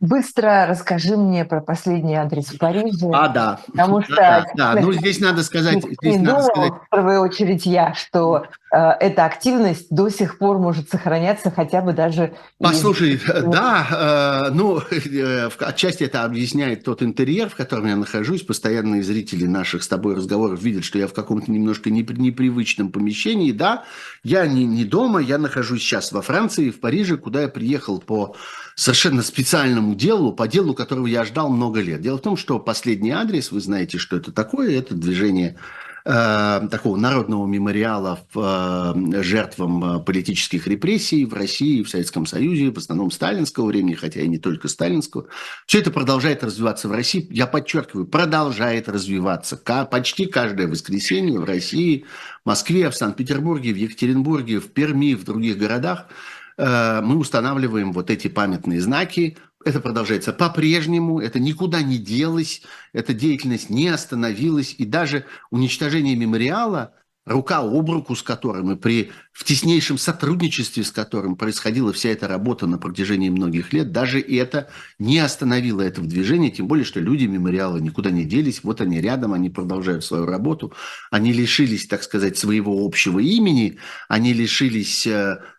Быстро 0.00 0.66
расскажи 0.66 1.16
мне 1.16 1.44
про 1.44 1.60
последний 1.60 2.14
адрес 2.14 2.46
в 2.46 2.58
Париже. 2.58 3.10
А, 3.12 3.28
да. 3.28 3.60
Потому 3.66 4.02
что... 4.02 4.14
Да, 4.14 4.46
да. 4.54 4.80
ну 4.80 4.92
здесь 4.92 5.20
надо 5.20 5.42
сказать... 5.42 5.82
Здесь 5.82 6.16
не 6.16 6.18
надо 6.18 6.40
думала, 6.40 6.48
сказать... 6.48 6.72
в 6.72 6.90
первую 6.90 7.20
очередь 7.20 7.66
я, 7.66 7.94
что 7.94 8.46
э, 8.72 8.76
эта 8.76 9.24
активность 9.24 9.86
до 9.90 10.08
сих 10.08 10.38
пор 10.38 10.58
может 10.58 10.90
сохраняться 10.90 11.50
хотя 11.50 11.80
бы 11.80 11.92
даже... 11.92 12.34
Послушай, 12.58 13.20
да, 13.46 14.48
э, 14.48 14.54
ну, 14.54 14.78
э, 14.78 15.48
отчасти 15.60 16.04
это 16.04 16.24
объясняет 16.24 16.84
тот 16.84 17.02
интерьер, 17.02 17.48
в 17.48 17.56
котором 17.56 17.86
я 17.86 17.96
нахожусь. 17.96 18.42
Постоянные 18.42 19.02
зрители 19.02 19.46
наших 19.46 19.82
с 19.82 19.88
тобой 19.88 20.14
разговоров 20.14 20.60
видят, 20.62 20.84
что 20.84 20.98
я 20.98 21.06
в 21.06 21.14
каком-то 21.14 21.50
немножко 21.50 21.90
непривычном 21.90 22.92
помещении. 22.92 23.52
Да, 23.52 23.84
я 24.22 24.46
не, 24.46 24.64
не 24.64 24.84
дома, 24.84 25.20
я 25.20 25.38
нахожусь 25.38 25.80
сейчас 25.80 26.12
во 26.12 26.22
Франции, 26.22 26.70
в 26.70 26.80
Париже, 26.80 27.16
куда 27.16 27.42
я 27.42 27.48
приехал 27.48 28.00
по 28.00 28.36
совершенно 28.78 29.22
специальному 29.22 29.96
делу, 29.96 30.32
по 30.32 30.46
делу, 30.46 30.72
которого 30.72 31.06
я 31.08 31.24
ждал 31.24 31.50
много 31.50 31.80
лет. 31.80 32.00
Дело 32.00 32.18
в 32.18 32.22
том, 32.22 32.36
что 32.36 32.60
последний 32.60 33.10
адрес, 33.10 33.50
вы 33.50 33.60
знаете, 33.60 33.98
что 33.98 34.16
это 34.16 34.30
такое, 34.30 34.78
это 34.78 34.94
движение 34.94 35.56
э, 36.04 36.68
такого 36.70 36.96
народного 36.96 37.44
мемориала 37.44 38.20
в, 38.32 38.94
э, 38.94 39.22
жертвам 39.24 39.84
э, 39.84 39.98
политических 40.04 40.68
репрессий 40.68 41.24
в 41.24 41.34
России, 41.34 41.82
в 41.82 41.90
Советском 41.90 42.24
Союзе, 42.24 42.70
в 42.70 42.78
основном 42.78 43.10
сталинского 43.10 43.66
времени, 43.66 43.94
хотя 43.94 44.20
и 44.20 44.28
не 44.28 44.38
только 44.38 44.68
сталинского. 44.68 45.26
Все 45.66 45.80
это 45.80 45.90
продолжает 45.90 46.44
развиваться 46.44 46.86
в 46.86 46.92
России. 46.92 47.26
Я 47.30 47.48
подчеркиваю, 47.48 48.06
продолжает 48.06 48.88
развиваться. 48.88 49.56
Почти 49.90 50.26
каждое 50.26 50.68
воскресенье 50.68 51.40
в 51.40 51.44
России, 51.44 52.04
в 52.44 52.46
Москве, 52.46 52.88
в 52.90 52.94
Санкт-Петербурге, 52.94 53.72
в 53.72 53.76
Екатеринбурге, 53.76 54.60
в 54.60 54.68
Перми, 54.68 55.14
в 55.14 55.24
других 55.24 55.58
городах– 55.58 56.06
мы 56.58 57.16
устанавливаем 57.16 57.92
вот 57.92 58.10
эти 58.10 58.28
памятные 58.28 58.80
знаки. 58.80 59.38
Это 59.64 59.80
продолжается 59.80 60.32
по-прежнему, 60.32 61.20
это 61.20 61.38
никуда 61.38 61.82
не 61.82 61.98
делось, 61.98 62.62
эта 62.92 63.14
деятельность 63.14 63.70
не 63.70 63.88
остановилась, 63.88 64.74
и 64.76 64.84
даже 64.84 65.24
уничтожение 65.50 66.16
мемориала 66.16 66.94
рука 67.28 67.58
об 67.58 67.90
руку 67.90 68.16
с 68.16 68.22
которым 68.22 68.72
и 68.72 68.76
при, 68.76 69.10
в 69.32 69.44
теснейшем 69.44 69.98
сотрудничестве 69.98 70.82
с 70.82 70.90
которым 70.90 71.36
происходила 71.36 71.92
вся 71.92 72.08
эта 72.08 72.26
работа 72.26 72.66
на 72.66 72.78
протяжении 72.78 73.28
многих 73.28 73.72
лет, 73.72 73.92
даже 73.92 74.20
это 74.20 74.70
не 74.98 75.18
остановило 75.18 75.82
это 75.82 76.00
в 76.00 76.06
движении, 76.06 76.50
тем 76.50 76.66
более, 76.66 76.84
что 76.84 77.00
люди 77.00 77.26
мемориала 77.26 77.76
никуда 77.76 78.10
не 78.10 78.24
делись, 78.24 78.60
вот 78.62 78.80
они 78.80 79.00
рядом, 79.00 79.34
они 79.34 79.50
продолжают 79.50 80.04
свою 80.04 80.26
работу, 80.26 80.72
они 81.10 81.32
лишились, 81.32 81.86
так 81.86 82.02
сказать, 82.02 82.38
своего 82.38 82.84
общего 82.84 83.18
имени, 83.18 83.78
они 84.08 84.32
лишились 84.32 85.06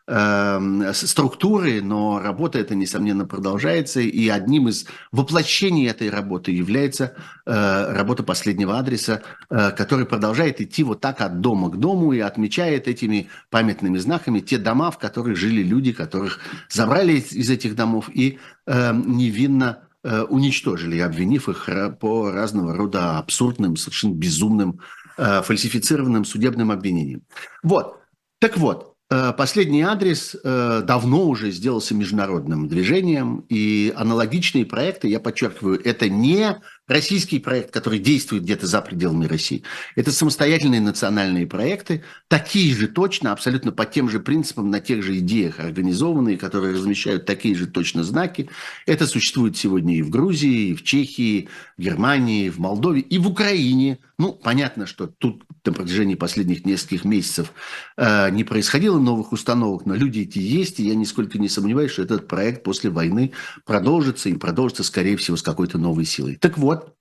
э, 0.10 0.60
э, 0.86 0.94
структуры, 0.94 1.82
но 1.82 2.20
работа 2.20 2.58
эта, 2.58 2.76
несомненно, 2.76 3.26
продолжается, 3.26 4.02
и 4.02 4.28
одним 4.28 4.68
из 4.68 4.86
воплощений 5.12 5.88
этой 5.88 6.10
работы 6.10 6.52
является 6.52 7.14
э, 7.46 7.94
работа 7.94 8.24
последнего 8.24 8.80
адреса, 8.80 9.22
э, 9.50 9.72
который 9.72 10.06
продолжает 10.06 10.60
идти 10.62 10.84
вот 10.84 11.00
так 11.00 11.22
от 11.22 11.42
дома 11.42 11.70
к 11.70 11.78
дому 11.78 12.14
и 12.14 12.20
отмечает 12.20 12.88
этими 12.88 13.30
памятными 13.52 14.00
знаками 14.00 14.40
те 14.40 14.58
дома, 14.58 14.90
в 14.90 14.98
которых 14.98 15.38
жили 15.38 15.62
люди, 15.62 15.92
которых 15.92 16.40
забрали 16.70 17.14
из 17.14 17.50
этих 17.50 17.76
домов 17.76 18.10
и 18.12 18.40
э, 18.66 18.94
невинно 18.94 19.84
уничтожили, 20.30 20.98
обвинив 21.00 21.50
их 21.50 21.68
по 22.00 22.32
разного 22.32 22.74
рода 22.74 23.18
абсурдным, 23.18 23.76
совершенно 23.76 24.14
безумным, 24.14 24.80
фальсифицированным 25.18 26.24
судебным 26.24 26.72
обвинениям. 26.72 27.24
Вот. 27.64 28.00
Так 28.40 28.58
вот, 28.58 28.89
последний 29.10 29.82
адрес 29.82 30.36
э, 30.44 30.84
давно 30.86 31.28
уже 31.28 31.50
сделался 31.50 31.96
международным 31.96 32.68
движением, 32.68 33.44
и 33.50 33.92
аналогичные 33.96 34.68
проекты, 34.68 35.08
я 35.08 35.20
подчеркиваю, 35.20 35.82
это 35.84 36.08
не 36.10 36.62
российский 36.88 37.40
проект, 37.40 37.72
который 37.72 37.98
действует 37.98 38.44
где-то 38.44 38.68
за 38.68 38.82
пределами 38.82 39.26
России. 39.26 39.64
Это 39.96 40.12
самостоятельные 40.12 40.82
национальные 40.82 41.48
проекты, 41.48 42.04
такие 42.28 42.76
же 42.76 42.88
точно, 42.88 43.32
абсолютно 43.32 43.72
по 43.72 43.88
тем 43.88 44.10
же 44.10 44.20
принципам, 44.20 44.70
на 44.70 44.80
тех 44.80 45.02
же 45.02 45.18
идеях 45.18 45.60
организованные, 45.60 46.38
которые 46.38 46.76
размещают 46.76 47.26
такие 47.26 47.56
же 47.56 47.66
точно 47.66 48.04
знаки. 48.04 48.48
Это 48.86 49.08
существует 49.08 49.58
сегодня 49.58 49.96
и 49.98 50.04
в 50.04 50.12
Грузии, 50.12 50.70
и 50.70 50.76
в 50.76 50.84
Чехии, 50.84 51.50
в 51.78 51.82
Германии, 51.82 52.50
в 52.50 52.60
Молдове, 52.60 53.02
и 53.02 53.18
в 53.18 53.28
Украине– 53.28 53.98
ну, 54.20 54.34
понятно, 54.34 54.86
что 54.86 55.08
тут 55.08 55.46
на 55.66 55.74
протяжении 55.74 56.16
последних 56.16 56.66
нескольких 56.66 57.06
месяцев 57.06 57.54
э, 57.98 58.30
не 58.32 58.44
происходило 58.44 59.00
новых 59.00 59.32
установок, 59.32 59.86
но 59.86 59.96
люди 59.96 60.22
эти 60.22 60.40
есть, 60.40 60.80
и 60.80 60.88
я 60.88 60.96
нисколько 60.96 61.38
не 61.38 61.50
сомневаюсь, 61.50 61.92
что 61.92 62.04
этот 62.04 62.28
проект 62.28 62.64
после 62.64 62.90
войны 62.90 63.34
продолжится, 63.66 64.30
и 64.30 64.34
продолжится, 64.34 64.84
скорее 64.84 65.18
всего, 65.18 65.38
с 65.38 65.44
какой-то 65.44 65.78
новой 65.78 66.06
силой. 66.06 66.36
Так 66.36 66.58
вот, 66.58 66.94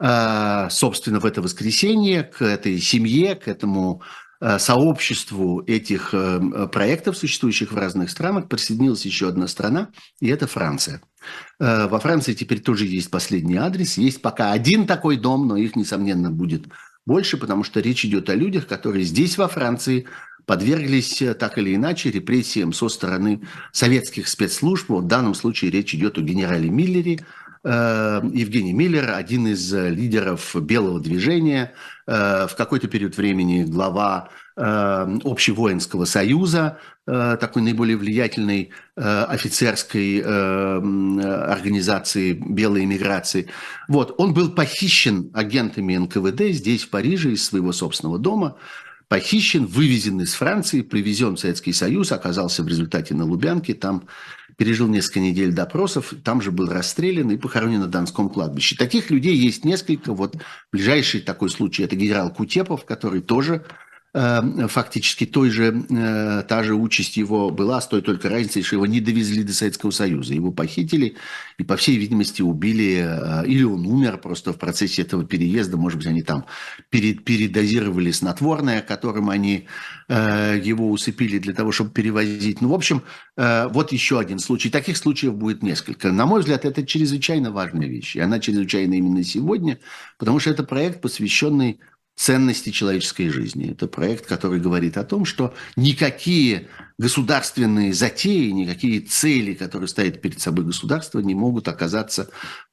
э, 0.00 0.68
собственно, 0.70 1.20
в 1.20 1.26
это 1.26 1.42
воскресенье 1.42 2.22
к 2.22 2.42
этой 2.42 2.78
семье, 2.78 3.34
к 3.34 3.48
этому 3.48 4.02
Э, 4.40 4.60
сообществу 4.60 5.64
этих 5.66 6.14
проектов, 6.72 7.16
существующих 7.16 7.72
в 7.72 7.76
разных 7.76 8.08
странах, 8.08 8.48
присоединилась 8.48 9.04
еще 9.04 9.28
одна 9.28 9.48
страна, 9.48 9.88
и 10.20 10.28
это 10.28 10.46
Франция. 10.46 11.02
Во 11.58 11.98
Франции 11.98 12.34
теперь 12.34 12.60
тоже 12.60 12.86
есть 12.86 13.10
последний 13.10 13.56
адрес. 13.56 13.98
Есть 13.98 14.22
пока 14.22 14.52
один 14.52 14.86
такой 14.86 15.16
дом, 15.16 15.48
но 15.48 15.56
их, 15.56 15.74
несомненно, 15.74 16.30
будет 16.30 16.66
больше, 17.08 17.38
потому 17.38 17.64
что 17.64 17.80
речь 17.80 18.04
идет 18.04 18.28
о 18.28 18.34
людях, 18.34 18.66
которые 18.66 19.04
здесь, 19.04 19.38
во 19.38 19.48
Франции, 19.48 20.04
подверглись 20.44 21.22
так 21.38 21.58
или 21.58 21.74
иначе 21.74 22.10
репрессиям 22.10 22.72
со 22.72 22.88
стороны 22.88 23.40
советских 23.72 24.28
спецслужб. 24.28 24.90
В 24.90 25.06
данном 25.06 25.34
случае 25.34 25.70
речь 25.70 25.94
идет 25.94 26.18
о 26.18 26.20
генерале 26.20 26.68
Миллере, 26.68 27.20
Э, 27.64 28.20
Евгений 28.32 28.72
Миллер, 28.72 29.10
один 29.10 29.48
из 29.48 29.72
э, 29.74 29.90
лидеров 29.90 30.54
белого 30.54 31.00
движения, 31.00 31.72
э, 32.06 32.46
в 32.46 32.54
какой-то 32.56 32.86
период 32.88 33.16
времени 33.16 33.64
глава 33.64 34.30
Общевоинского 34.58 36.04
союза, 36.04 36.78
такой 37.06 37.62
наиболее 37.62 37.96
влиятельной 37.96 38.70
офицерской 38.96 40.20
организации 40.20 42.32
белой 42.32 42.84
эмиграции. 42.84 43.46
Вот, 43.86 44.16
он 44.18 44.34
был 44.34 44.50
похищен 44.50 45.30
агентами 45.32 45.96
НКВД 45.96 46.56
здесь, 46.56 46.82
в 46.82 46.90
Париже, 46.90 47.32
из 47.32 47.44
своего 47.44 47.72
собственного 47.72 48.18
дома, 48.18 48.56
похищен, 49.06 49.64
вывезен 49.64 50.20
из 50.20 50.34
Франции, 50.34 50.82
привезен 50.82 51.36
в 51.36 51.40
Советский 51.40 51.72
Союз, 51.72 52.10
оказался 52.10 52.64
в 52.64 52.68
результате 52.68 53.14
на 53.14 53.24
Лубянке, 53.24 53.74
там 53.74 54.08
пережил 54.56 54.88
несколько 54.88 55.20
недель 55.20 55.52
допросов, 55.52 56.12
там 56.24 56.42
же 56.42 56.50
был 56.50 56.68
расстрелян 56.68 57.30
и 57.30 57.36
похоронен 57.36 57.80
на 57.80 57.86
Донском 57.86 58.28
кладбище. 58.28 58.74
Таких 58.74 59.10
людей 59.10 59.36
есть 59.36 59.64
несколько. 59.64 60.12
Вот 60.12 60.36
ближайший 60.72 61.20
такой 61.20 61.48
случай– 61.48 61.82
это 61.84 61.94
генерал 61.94 62.34
Кутепов, 62.34 62.84
который 62.84 63.20
тоже 63.20 63.60
Э, 63.60 63.62
фактически 64.14 65.26
той 65.26 65.50
же, 65.50 65.84
э, 65.90 66.42
та 66.48 66.62
же 66.62 66.74
участь 66.74 67.18
его 67.18 67.50
была, 67.50 67.80
с 67.80 67.86
той 67.86 68.00
только 68.00 68.30
разницей, 68.30 68.62
что 68.62 68.76
его 68.76 68.86
не 68.86 69.00
довезли 69.00 69.42
до 69.42 69.52
Советского 69.52 69.90
Союза. 69.90 70.32
Его 70.32 70.50
похитили 70.50 71.16
и, 71.58 71.62
по 71.62 71.76
всей 71.76 71.98
видимости, 71.98 72.40
убили, 72.40 73.04
э, 73.06 73.46
или 73.46 73.64
он 73.64 73.86
умер 73.86 74.18
просто 74.18 74.54
в 74.54 74.58
процессе 74.58 75.02
этого 75.02 75.24
переезда. 75.24 75.76
Может 75.76 75.98
быть, 75.98 76.06
они 76.06 76.22
там 76.22 76.46
передозировали 76.90 78.10
снотворное, 78.10 78.80
которым 78.80 79.30
они 79.30 79.66
его 80.08 80.90
усыпили 80.90 81.38
для 81.38 81.52
того, 81.52 81.70
чтобы 81.70 81.90
перевозить. 81.90 82.62
Ну, 82.62 82.70
в 82.70 82.74
общем, 82.74 83.02
вот 83.36 83.92
еще 83.92 84.18
один 84.18 84.38
случай. 84.38 84.70
Таких 84.70 84.96
случаев 84.96 85.34
будет 85.34 85.62
несколько. 85.62 86.10
На 86.12 86.24
мой 86.24 86.40
взгляд, 86.40 86.64
это 86.64 86.86
чрезвычайно 86.86 87.50
важная 87.50 87.88
вещь. 87.88 88.16
И 88.16 88.20
она 88.20 88.40
чрезвычайно 88.40 88.94
именно 88.94 89.22
сегодня, 89.22 89.78
потому 90.16 90.40
что 90.40 90.48
это 90.48 90.64
проект, 90.64 91.02
посвященный 91.02 91.80
ценности 92.18 92.70
человеческой 92.70 93.28
жизни. 93.28 93.70
Это 93.70 93.86
проект, 93.86 94.26
который 94.26 94.58
говорит 94.58 94.96
о 94.96 95.04
том, 95.04 95.24
что 95.24 95.54
никакие 95.76 96.66
государственные 96.98 97.94
затеи, 97.94 98.50
никакие 98.50 99.00
цели, 99.00 99.54
которые 99.54 99.86
ставит 99.86 100.20
перед 100.20 100.40
собой 100.40 100.64
государство, 100.64 101.20
не 101.20 101.36
могут 101.36 101.68
оказаться 101.68 102.28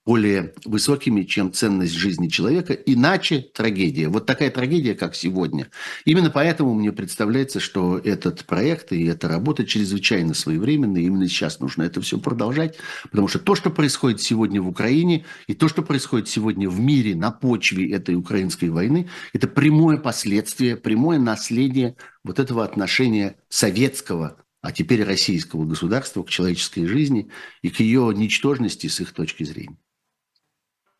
более 0.05 0.53
высокими, 0.65 1.23
чем 1.23 1.51
ценность 1.51 1.93
жизни 1.93 2.27
человека. 2.27 2.73
Иначе 2.73 3.39
трагедия. 3.53 4.07
Вот 4.07 4.25
такая 4.25 4.51
трагедия, 4.51 4.93
как 4.93 5.15
сегодня. 5.15 5.69
Именно 6.05 6.29
поэтому 6.29 6.75
мне 6.75 6.91
представляется, 6.91 7.59
что 7.59 7.97
этот 7.97 8.45
проект 8.45 8.91
и 8.91 9.05
эта 9.05 9.27
работа 9.27 9.65
чрезвычайно 9.65 10.33
своевременная. 10.33 11.01
Именно 11.01 11.27
сейчас 11.27 11.59
нужно 11.59 11.83
это 11.83 12.01
все 12.01 12.19
продолжать. 12.19 12.77
Потому 13.09 13.27
что 13.27 13.39
то, 13.39 13.55
что 13.55 13.71
происходит 13.71 14.21
сегодня 14.21 14.61
в 14.61 14.67
Украине, 14.67 15.25
и 15.47 15.55
то, 15.55 15.67
что 15.67 15.81
происходит 15.81 16.27
сегодня 16.27 16.69
в 16.69 16.79
мире 16.79 17.15
на 17.15 17.31
почве 17.31 17.91
этой 17.91 18.15
украинской 18.15 18.69
войны, 18.69 19.09
это 19.33 19.47
прямое 19.47 19.97
последствие, 19.97 20.77
прямое 20.77 21.17
наследие 21.17 21.95
вот 22.23 22.39
этого 22.39 22.63
отношения 22.63 23.37
советского 23.49 24.37
а 24.61 24.71
теперь 24.71 25.03
российского 25.03 25.63
государства 25.63 26.23
к 26.23 26.29
человеческой 26.31 26.87
жизни 26.87 27.29
и 27.61 27.69
к 27.69 27.81
ее 27.81 28.11
ничтожности 28.15 28.87
с 28.87 28.99
их 28.99 29.13
точки 29.13 29.43
зрения. 29.43 29.77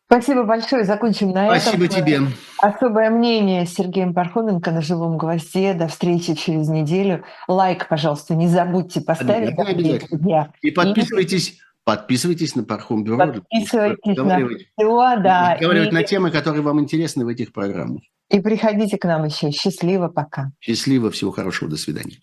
Спасибо 0.06 0.44
большое. 0.44 0.84
Закончим 0.84 1.30
на 1.32 1.46
Спасибо 1.58 1.84
этом. 1.86 1.96
тебе. 1.98 2.20
Особое 2.58 3.10
мнение 3.10 3.66
с 3.66 3.74
Сергеем 3.74 4.14
Пархоменко 4.14 4.70
на 4.70 4.80
живом 4.80 5.18
гвозде. 5.18 5.74
До 5.74 5.88
встречи 5.88 6.34
через 6.34 6.68
неделю. 6.68 7.24
Лайк, 7.48 7.88
пожалуйста, 7.88 8.34
не 8.36 8.46
забудьте 8.46 9.00
поставить. 9.00 9.58
Обязательно. 9.58 10.08
друзья. 10.08 10.52
И 10.62 10.70
подписывайтесь, 10.70 11.58
подписывайтесь 11.84 12.54
на 12.54 12.62
Пархом 12.62 13.02
Бюро. 13.02 13.18
Подписывайтесь 13.18 14.16
на 14.16 14.36
все, 14.36 15.16
да. 15.22 15.54
разговаривать 15.54 15.90
И, 15.90 15.94
на 15.94 16.02
темы, 16.04 16.30
которые 16.30 16.62
вам 16.62 16.80
интересны 16.80 17.24
в 17.24 17.28
этих 17.28 17.52
программах. 17.52 18.02
и 18.30 18.38
приходите 18.40 18.98
к 18.98 19.04
нам 19.04 19.24
еще. 19.24 19.50
Счастливо, 19.50 20.06
пока. 20.06 20.52
Счастливо, 20.60 21.10
всего 21.10 21.32
хорошего, 21.32 21.68
до 21.68 21.76
свидания. 21.76 22.18